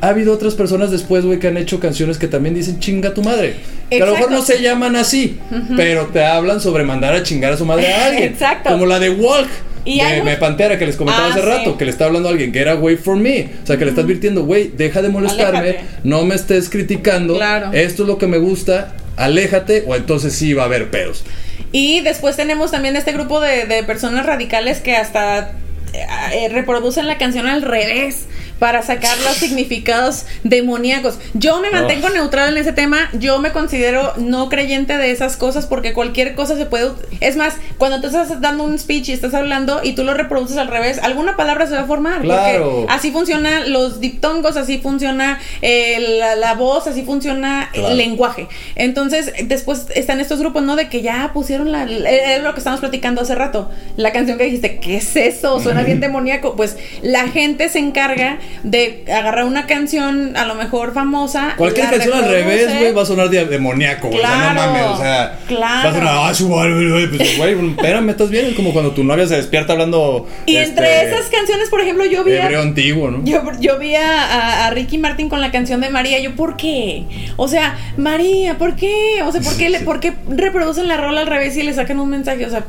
ha 0.00 0.08
habido 0.08 0.32
otras 0.32 0.54
personas 0.54 0.90
después, 0.90 1.24
güey, 1.24 1.38
que 1.38 1.48
han 1.48 1.56
hecho 1.56 1.80
canciones 1.80 2.18
que 2.18 2.28
también 2.28 2.54
dicen 2.54 2.78
chinga 2.80 3.14
tu 3.14 3.22
madre. 3.22 3.54
Que 3.90 3.96
a 4.02 4.06
lo 4.06 4.12
mejor 4.12 4.30
Exacto. 4.32 4.36
no 4.36 4.42
se 4.44 4.62
llaman 4.62 4.96
así, 4.96 5.38
pero 5.76 6.06
te 6.06 6.24
hablan 6.24 6.60
sobre 6.60 6.84
mandar 6.84 7.14
a 7.14 7.22
chingar 7.22 7.52
a 7.52 7.56
su 7.56 7.64
madre 7.64 7.86
a 7.92 8.06
alguien. 8.08 8.24
Exacto. 8.32 8.70
Como 8.70 8.86
la 8.86 8.98
de 8.98 9.10
Walk. 9.10 9.48
Y 9.84 10.00
de, 10.02 10.20
de 10.22 10.36
Pantera 10.36 10.76
que 10.78 10.84
les 10.84 10.96
comentaba 10.96 11.28
Ah, 11.28 11.30
hace 11.30 11.40
sí. 11.40 11.46
rato, 11.46 11.78
que 11.78 11.86
le 11.86 11.90
está 11.92 12.04
hablando 12.04 12.28
a 12.28 12.32
alguien 12.32 12.52
que 12.52 12.58
era 12.58 12.74
wait 12.74 12.98
for 13.00 13.16
me. 13.16 13.48
O 13.62 13.66
sea, 13.66 13.78
que 13.78 13.84
le 13.86 13.90
está 13.92 14.02
advirtiendo, 14.02 14.44
güey, 14.44 14.70
deja 14.76 15.00
de 15.00 15.08
molestarme, 15.08 15.58
Aléjate. 15.60 15.84
no 16.04 16.24
me 16.26 16.34
estés 16.34 16.68
criticando. 16.68 17.36
Claro. 17.36 17.70
Esto 17.72 18.02
es 18.02 18.08
lo 18.08 18.18
que 18.18 18.26
me 18.26 18.36
gusta, 18.36 18.94
aléjate, 19.18 19.84
o 19.86 19.94
entonces 19.94 20.34
sí 20.34 20.54
va 20.54 20.62
a 20.62 20.66
haber 20.66 20.90
pedos. 20.90 21.24
Y 21.72 22.00
después 22.00 22.36
tenemos 22.36 22.70
también 22.70 22.96
este 22.96 23.12
grupo 23.12 23.40
de, 23.40 23.82
personas 23.86 24.24
radicales 24.24 24.80
que 24.80 24.96
hasta 24.96 25.52
eh, 25.92 26.48
reproducen 26.50 27.06
la 27.06 27.18
canción 27.18 27.46
al 27.46 27.62
revés 27.62 28.26
para 28.58 28.82
sacar 28.82 29.16
los 29.18 29.36
significados 29.36 30.24
demoníacos. 30.44 31.18
Yo 31.34 31.60
me 31.60 31.70
mantengo 31.70 32.08
Oh. 32.08 32.14
neutral 32.14 32.52
en 32.52 32.58
ese 32.58 32.72
tema. 32.72 33.08
Yo 33.12 33.38
me 33.38 33.52
considero 33.52 34.12
no 34.16 34.48
creyente 34.48 34.96
de 34.98 35.10
esas 35.10 35.36
cosas 35.36 35.66
porque 35.66 35.92
cualquier 35.92 36.34
cosa 36.34 36.56
se 36.56 36.64
puede. 36.66 36.90
Es 37.20 37.36
más, 37.36 37.54
cuando 37.76 38.00
tú 38.00 38.06
estás 38.06 38.40
dando 38.40 38.64
un 38.64 38.78
speech 38.78 39.08
y 39.08 39.12
estás 39.12 39.34
hablando 39.34 39.80
y 39.82 39.92
tú 39.94 40.04
lo 40.04 40.14
reproduces 40.14 40.56
al 40.56 40.68
revés, 40.68 40.98
alguna 41.02 41.36
palabra 41.36 41.66
se 41.66 41.74
va 41.74 41.80
a 41.82 41.86
formar. 41.86 42.22
Claro. 42.22 42.70
Porque 42.80 42.92
así 42.92 43.10
funcionan 43.10 43.72
los 43.72 44.00
diptongos, 44.00 44.56
así 44.56 44.78
funciona 44.78 45.38
eh, 45.62 46.16
la, 46.18 46.34
la 46.36 46.54
voz, 46.54 46.86
así 46.86 47.02
funciona 47.02 47.68
Claro. 47.72 47.88
el 47.90 47.96
lenguaje. 47.98 48.48
Entonces, 48.76 49.32
después 49.44 49.86
están 49.94 50.20
estos 50.20 50.40
grupos, 50.40 50.62
¿no? 50.62 50.76
De 50.76 50.88
que 50.88 51.02
ya 51.02 51.30
pusieron 51.34 51.70
la. 51.72 51.84
Es 51.84 52.42
lo 52.42 52.52
que 52.54 52.60
estábamos 52.60 52.80
platicando 52.80 53.20
hace 53.22 53.34
rato. 53.34 53.70
La 53.96 54.12
canción 54.12 54.38
que 54.38 54.44
dijiste, 54.44 54.78
¿qué 54.80 54.96
es 54.96 55.14
eso? 55.16 55.60
Suena 55.60 55.82
bien 55.82 56.00
demoníaco. 56.00 56.56
Pues 56.56 56.76
la 57.02 57.28
gente 57.28 57.68
se 57.68 57.78
encarga 57.78 58.38
de 58.62 59.04
agarrar 59.12 59.44
una 59.44 59.66
canción, 59.66 60.36
a 60.36 60.44
lo 60.46 60.54
mejor 60.54 60.92
famosa. 60.94 61.54
Cualquier 61.56 61.90
canción 61.90 62.12
al 62.24 62.30
revés, 62.30 62.78
güey, 62.78 62.92
va 62.92 63.02
a 63.02 63.06
sonar 63.06 63.28
de- 63.30 63.44
demoníaco, 63.46 64.08
güey. 64.08 64.20
O 64.20 64.22
sea, 64.22 64.36
no 64.36 64.52
Claro, 64.54 64.72
mames, 64.72 64.82
o 64.86 64.96
sea. 64.98 65.38
claro. 65.46 65.88
Va 65.88 65.90
a 65.90 65.94
sonar, 65.94 66.14
ah, 66.30 66.34
su 66.34 66.48
güey, 66.48 67.06
pues, 67.08 67.36
güey, 67.36 67.70
espérame, 67.70 68.10
estás 68.10 68.30
bien. 68.30 68.46
Es 68.46 68.54
como 68.54 68.72
cuando 68.72 68.92
tu 68.92 69.04
novia 69.04 69.26
se 69.26 69.36
despierta 69.36 69.72
hablando. 69.74 70.26
Y 70.46 70.56
entre 70.56 71.02
este, 71.02 71.10
esas 71.14 71.28
canciones, 71.30 71.68
por 71.70 71.80
ejemplo, 71.80 72.04
yo 72.06 72.24
vi. 72.24 72.32
Hebreo 72.32 72.62
antiguo, 72.62 73.10
¿no? 73.10 73.24
Yo, 73.24 73.42
yo 73.60 73.78
vi 73.78 73.94
a, 73.94 74.22
a- 74.24 74.66
a 74.66 74.70
Ricky 74.70 74.98
Martin 74.98 75.28
con 75.28 75.40
la 75.40 75.50
canción 75.50 75.80
de 75.80 75.90
María. 75.90 76.18
Yo, 76.20 76.34
¿por 76.36 76.56
qué? 76.56 77.04
O 77.36 77.48
sea, 77.48 77.76
María, 77.96 78.58
¿por 78.58 78.76
qué? 78.76 79.22
O 79.24 79.32
sea, 79.32 79.40
¿por 79.40 79.56
qué, 79.56 79.70
le, 79.70 79.80
¿por 79.80 80.00
qué 80.00 80.12
reproducen 80.28 80.88
la 80.88 80.96
rola 80.96 81.20
al 81.20 81.26
revés 81.26 81.56
y 81.56 81.62
le 81.62 81.72
sacan 81.74 81.98
un 82.00 82.10
mensaje? 82.10 82.44
O 82.46 82.50
sea, 82.50 82.64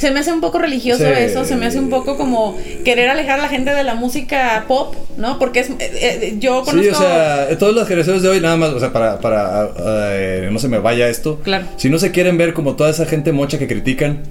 se 0.00 0.10
me 0.10 0.20
hace 0.20 0.32
un 0.32 0.40
poco 0.40 0.58
religioso 0.58 1.04
Sí. 1.04 1.10
eso. 1.14 1.44
Se 1.44 1.56
me 1.56 1.66
hace 1.66 1.78
un 1.78 1.90
poco 1.90 2.16
como 2.16 2.56
querer 2.86 3.10
alejar 3.10 3.38
a 3.38 3.42
la 3.42 3.48
gente 3.48 3.74
de 3.74 3.84
la 3.84 3.94
música 3.94 4.64
pop, 4.66 4.94
¿no? 5.18 5.38
Porque 5.38 5.60
es, 5.60 5.68
eh, 5.68 5.76
eh, 5.80 6.36
yo 6.38 6.62
conozco. 6.64 6.82
Sí, 6.82 6.88
o 6.88 6.94
sea, 6.98 7.48
todas 7.58 7.74
las 7.74 7.86
generaciones 7.86 8.22
de 8.22 8.30
hoy, 8.30 8.40
nada 8.40 8.56
más, 8.56 8.70
o 8.70 8.80
sea, 8.80 8.94
para, 8.94 9.20
para 9.20 9.68
eh, 10.12 10.48
no 10.50 10.58
se 10.58 10.68
me 10.68 10.78
vaya 10.78 11.06
esto. 11.08 11.38
Claro. 11.42 11.66
Si 11.76 11.90
no 11.90 11.98
se 11.98 12.12
quieren 12.12 12.38
ver 12.38 12.54
como 12.54 12.76
toda 12.76 12.88
esa 12.88 13.04
gente 13.04 13.30
mocha 13.32 13.58
que 13.58 13.66
critican, 13.68 14.22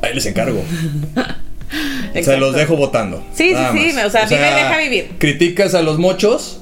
ahí 0.00 0.14
les 0.14 0.24
encargo. 0.24 0.62
Se 2.12 2.20
Exacto. 2.20 2.40
los 2.40 2.54
dejo 2.54 2.76
votando. 2.76 3.22
Sí, 3.34 3.52
sí, 3.54 3.90
sí, 3.90 3.92
más. 3.94 4.06
o 4.06 4.10
sea, 4.10 4.24
vive 4.26 4.40
y 4.48 4.54
deja 4.54 4.78
vivir. 4.78 5.10
Criticas 5.18 5.74
a 5.74 5.82
los 5.82 5.98
mochos 5.98 6.60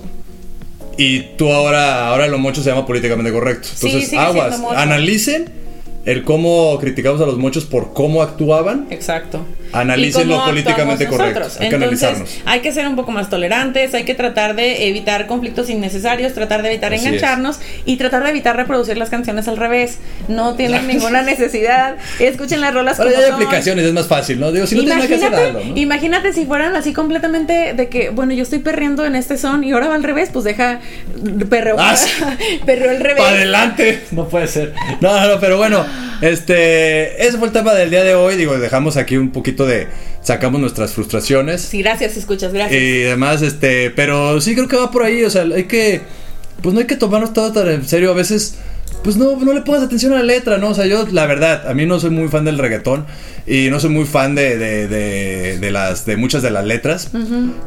y 0.96 1.20
tú 1.36 1.52
ahora, 1.52 2.08
ahora 2.08 2.26
los 2.28 2.40
mochos 2.40 2.64
se 2.64 2.70
llama 2.70 2.86
políticamente 2.86 3.30
correcto. 3.30 3.68
Entonces, 3.82 4.14
aguas, 4.14 4.60
analicen 4.74 5.61
el 6.04 6.24
cómo 6.24 6.78
criticamos 6.80 7.20
a 7.20 7.26
los 7.26 7.38
mochos 7.38 7.64
por 7.64 7.92
cómo 7.92 8.22
actuaban. 8.22 8.86
Exacto. 8.90 9.44
Analicen 9.72 10.22
Y 10.22 10.24
lo 10.30 10.34
cómo 10.36 10.46
políticamente 10.46 11.06
correcto. 11.06 11.40
Hay 11.60 11.68
que 11.68 11.74
Entonces, 11.74 12.02
analizarnos. 12.08 12.30
hay 12.44 12.60
que 12.60 12.72
ser 12.72 12.86
un 12.86 12.96
poco 12.96 13.10
más 13.10 13.30
tolerantes, 13.30 13.94
hay 13.94 14.04
que 14.04 14.14
tratar 14.14 14.54
de 14.54 14.88
evitar 14.88 15.26
conflictos 15.26 15.70
innecesarios, 15.70 16.34
tratar 16.34 16.62
de 16.62 16.68
evitar 16.70 16.92
Así 16.92 17.06
engancharnos 17.06 17.58
y 17.86 17.96
tratar 17.96 18.22
de 18.24 18.30
evitar 18.30 18.56
reproducir 18.56 18.96
las 18.98 19.08
canciones 19.08 19.48
al 19.48 19.56
revés. 19.56 19.98
No 20.28 20.54
tienen 20.54 20.86
ninguna 20.86 21.22
necesidad. 21.32 21.96
Escuchen 22.18 22.60
las 22.60 22.74
rolas 22.74 22.98
Ahora 23.00 23.12
como 23.12 23.22
hay 23.24 23.30
son. 23.30 23.42
aplicaciones, 23.42 23.86
es 23.86 23.92
más 23.92 24.06
fácil, 24.06 24.38
¿no? 24.40 24.52
Digo, 24.52 24.66
si 24.66 24.74
no 24.76 24.82
que 24.82 24.88
Imagínate, 24.92 25.36
hazlo, 25.36 25.64
¿no? 25.64 25.76
imagínate 25.76 26.32
si 26.32 26.44
fueran 26.46 26.76
así 26.76 26.92
completamente 26.92 27.72
de 27.74 27.88
que, 27.88 28.10
bueno, 28.10 28.34
yo 28.34 28.42
estoy 28.42 28.58
perreando 28.58 29.04
en 29.06 29.14
este 29.16 29.38
son 29.38 29.64
y 29.64 29.72
ahora 29.72 29.88
va 29.88 29.94
al 29.94 30.02
revés, 30.02 30.30
pues 30.32 30.44
deja 30.44 30.80
perreo, 31.48 31.76
Ah, 31.78 31.96
perreo 32.66 32.90
al 32.90 33.00
revés. 33.00 33.22
Para 33.22 33.36
adelante. 33.36 34.02
No 34.10 34.28
puede 34.28 34.46
ser. 34.48 34.74
No, 35.00 35.18
no, 35.18 35.28
no, 35.34 35.40
pero 35.40 35.56
bueno, 35.56 35.84
este, 36.22 37.26
ese 37.26 37.36
fue 37.38 37.48
el 37.48 37.52
tema 37.52 37.74
del 37.74 37.90
día 37.90 38.04
de 38.04 38.14
hoy. 38.14 38.36
Digo, 38.36 38.58
dejamos 38.58 38.96
aquí 38.96 39.16
un 39.16 39.30
poquito 39.30 39.66
de, 39.66 39.88
sacamos 40.22 40.60
nuestras 40.60 40.92
frustraciones 40.92 41.60
Sí, 41.62 41.82
gracias, 41.82 42.16
escuchas, 42.16 42.52
gracias. 42.52 42.80
y 42.80 42.98
demás, 43.00 43.42
este, 43.42 43.90
pero 43.90 44.40
sí 44.40 44.54
creo 44.54 44.68
que 44.68 44.76
va 44.76 44.90
por 44.90 45.02
ahí. 45.02 45.22
O 45.24 45.30
sea, 45.30 45.42
hay 45.42 45.64
que, 45.64 46.00
pues 46.62 46.72
no 46.74 46.80
hay 46.80 46.86
que 46.86 46.96
tomarnos 46.96 47.32
todo 47.32 47.52
tan 47.52 47.68
en 47.68 47.86
serio. 47.86 48.10
A 48.10 48.14
veces, 48.14 48.56
pues 49.04 49.16
no, 49.16 49.36
no 49.36 49.52
le 49.52 49.62
pongas 49.62 49.82
atención 49.82 50.12
a 50.12 50.16
la 50.16 50.22
letra, 50.22 50.58
¿no? 50.58 50.68
O 50.70 50.74
sea, 50.74 50.86
yo, 50.86 51.06
la 51.10 51.26
verdad, 51.26 51.68
a 51.68 51.74
mí 51.74 51.86
no 51.86 51.98
soy 51.98 52.10
muy 52.10 52.28
fan 52.28 52.44
del 52.44 52.58
reggaetón 52.58 53.04
y 53.46 53.68
no 53.70 53.80
soy 53.80 53.90
muy 53.90 54.04
fan 54.04 54.34
de, 54.34 54.56
de, 54.56 54.86
de, 54.88 55.58
de 55.58 55.70
las, 55.72 56.06
de 56.06 56.16
muchas 56.16 56.42
de 56.42 56.50
las 56.50 56.64
letras. 56.64 57.10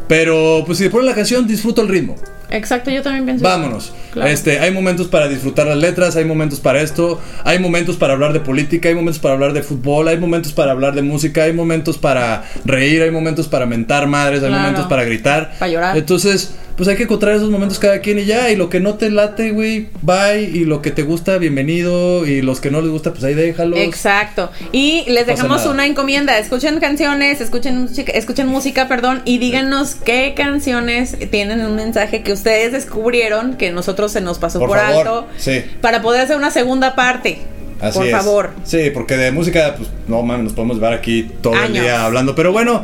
Pero, 0.07 0.63
pues 0.65 0.77
si 0.77 0.87
pones 0.89 1.05
la 1.07 1.15
canción, 1.15 1.45
disfruto 1.45 1.81
el 1.81 1.89
ritmo. 1.89 2.15
Exacto, 2.49 2.91
yo 2.91 3.01
también 3.01 3.25
pienso. 3.25 3.43
Vámonos. 3.43 3.93
Claro. 4.11 4.29
Este, 4.29 4.59
hay 4.59 4.71
momentos 4.71 5.07
para 5.07 5.27
disfrutar 5.27 5.67
las 5.67 5.77
letras, 5.77 6.15
hay 6.15 6.25
momentos 6.25 6.59
para 6.59 6.81
esto, 6.81 7.19
hay 7.43 7.59
momentos 7.59 7.97
para 7.97 8.13
hablar 8.13 8.33
de 8.33 8.39
política, 8.39 8.89
hay 8.89 8.95
momentos 8.95 9.19
para 9.19 9.33
hablar 9.33 9.53
de 9.53 9.63
fútbol, 9.63 10.07
hay 10.07 10.17
momentos 10.17 10.53
para 10.53 10.71
hablar 10.71 10.95
de 10.95 11.01
música, 11.01 11.43
hay 11.43 11.53
momentos 11.53 11.97
para 11.97 12.43
reír, 12.63 13.01
hay 13.01 13.11
momentos 13.11 13.47
para 13.47 13.65
mentar 13.65 14.07
madres, 14.07 14.41
hay 14.41 14.49
Claro. 14.49 14.63
momentos 14.63 14.85
para 14.87 15.03
gritar. 15.03 15.53
Para 15.59 15.71
llorar. 15.71 15.97
Entonces, 15.97 16.55
pues 16.75 16.89
hay 16.89 16.97
que 16.97 17.03
encontrar 17.03 17.35
esos 17.35 17.49
momentos 17.49 17.79
cada 17.79 17.99
quien 17.99 18.19
y 18.19 18.25
ya, 18.25 18.51
y 18.51 18.55
lo 18.55 18.69
que 18.69 18.79
no 18.79 18.95
te 18.95 19.09
late, 19.09 19.51
güey, 19.51 19.87
bye, 20.01 20.41
y 20.41 20.65
lo 20.65 20.81
que 20.81 20.91
te 20.91 21.03
gusta, 21.03 21.37
bienvenido, 21.37 22.25
y 22.25 22.41
los 22.41 22.59
que 22.59 22.69
no 22.69 22.81
les 22.81 22.91
gusta, 22.91 23.11
pues 23.11 23.23
ahí 23.23 23.33
déjalos. 23.33 23.79
Exacto. 23.79 24.51
Y 24.71 25.05
les 25.07 25.23
pasa 25.23 25.35
dejamos 25.35 25.57
nada. 25.59 25.71
una 25.71 25.85
encomienda. 25.85 26.37
Escuchen 26.37 26.79
canciones, 26.79 27.39
escuchen 27.39 27.77
música, 27.83 28.11
escuchen 28.11 28.47
música, 28.47 28.87
perdón, 28.87 29.21
y 29.23 29.37
díganos 29.37 29.95
qué 29.95 30.33
canciones 30.35 31.15
tienen 31.31 31.61
un 31.61 31.75
mensaje 31.75 32.23
que 32.23 32.33
ustedes 32.33 32.73
descubrieron 32.73 33.55
que 33.55 33.71
nosotros 33.71 34.11
se 34.11 34.19
nos 34.21 34.37
pasó 34.39 34.59
Por 34.59 34.69
por, 34.69 34.79
favor, 34.79 35.07
alto. 35.07 35.27
sí. 35.37 35.63
Para 35.81 36.01
poder 36.01 36.21
hacer 36.21 36.35
una 36.35 36.51
segunda 36.51 36.95
parte. 36.95 37.39
Así 37.81 37.99
por 37.99 38.07
es. 38.07 38.11
favor. 38.11 38.49
Sí, 38.63 38.89
porque 38.93 39.17
de 39.17 39.31
música, 39.31 39.75
pues 39.77 39.89
no 40.07 40.21
mames, 40.23 40.45
nos 40.45 40.53
podemos 40.53 40.79
ver 40.79 40.93
aquí 40.93 41.29
todo 41.41 41.61
el 41.61 41.73
día 41.73 42.05
hablando. 42.05 42.33
Pero 42.35 42.51
bueno, 42.51 42.83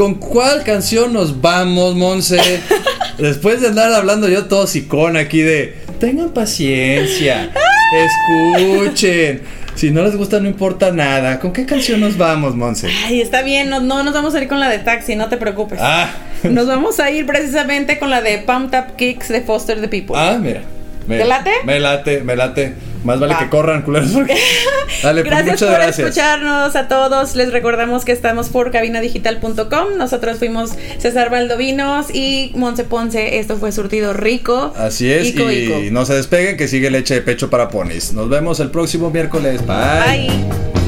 ¿con 0.00 0.14
cuál 0.14 0.64
canción 0.64 1.12
nos 1.12 1.42
vamos, 1.42 1.94
Monse? 1.94 2.40
Después 3.18 3.60
de 3.60 3.68
andar 3.68 3.92
hablando 3.92 4.30
yo 4.30 4.46
todo 4.46 4.66
sicón 4.66 5.18
aquí 5.18 5.42
de 5.42 5.76
tengan 5.98 6.30
paciencia, 6.30 7.50
escuchen. 7.92 9.42
Si 9.74 9.90
no 9.90 10.02
les 10.02 10.16
gusta, 10.16 10.40
no 10.40 10.48
importa 10.48 10.90
nada. 10.90 11.38
¿Con 11.38 11.52
qué 11.52 11.66
canción 11.66 12.00
nos 12.00 12.16
vamos, 12.16 12.56
Monse? 12.56 12.88
Ay, 13.04 13.20
está 13.20 13.42
bien, 13.42 13.68
no, 13.68 13.80
no 13.80 14.02
nos 14.02 14.14
vamos 14.14 14.34
a 14.34 14.40
ir 14.40 14.48
con 14.48 14.58
la 14.58 14.70
de 14.70 14.78
taxi, 14.78 15.16
no 15.16 15.28
te 15.28 15.36
preocupes. 15.36 15.78
Ah, 15.82 16.08
Nos 16.44 16.66
vamos 16.66 16.98
a 16.98 17.10
ir 17.10 17.26
precisamente 17.26 17.98
con 17.98 18.08
la 18.08 18.22
de 18.22 18.38
Pumped 18.38 18.78
Up 18.78 18.96
Kicks 18.96 19.28
de 19.28 19.42
Foster 19.42 19.82
the 19.82 19.88
People. 19.88 20.16
ah, 20.16 20.38
mira. 20.40 20.62
Me, 21.06 21.18
¿Te 21.18 21.24
late? 21.24 21.50
Me 21.64 21.80
late, 21.80 22.22
me 22.22 22.36
late. 22.36 22.74
Más 23.02 23.18
vale 23.18 23.32
Va. 23.32 23.38
que 23.40 23.48
corran, 23.48 23.80
culeros. 23.82 24.10
porque- 24.10 24.34
Dale, 25.02 25.22
pues 25.22 25.30
gracias 25.30 25.52
muchas 25.54 25.68
por 25.70 25.78
gracias. 25.78 26.08
escucharnos 26.08 26.76
a 26.76 26.86
todos. 26.88 27.34
Les 27.34 27.50
recordamos 27.50 28.04
que 28.04 28.12
estamos 28.12 28.50
por 28.50 28.70
cabinadigital.com. 28.70 29.96
Nosotros 29.96 30.38
fuimos 30.38 30.72
César 30.98 31.30
Valdovinos 31.30 32.14
y 32.14 32.52
Monse 32.56 32.84
Ponce. 32.84 33.38
Esto 33.38 33.56
fue 33.56 33.72
Surtido 33.72 34.12
Rico. 34.12 34.74
Así 34.76 35.10
es, 35.10 35.28
Ico, 35.28 35.50
y 35.50 35.64
Ico. 35.64 35.78
no 35.92 36.04
se 36.04 36.14
despeguen 36.14 36.56
que 36.58 36.68
sigue 36.68 36.90
leche 36.90 37.14
de 37.14 37.22
pecho 37.22 37.48
para 37.48 37.70
ponis. 37.70 38.12
Nos 38.12 38.28
vemos 38.28 38.60
el 38.60 38.70
próximo 38.70 39.10
miércoles. 39.10 39.62
Bye. 39.66 40.28
Bye. 40.28 40.79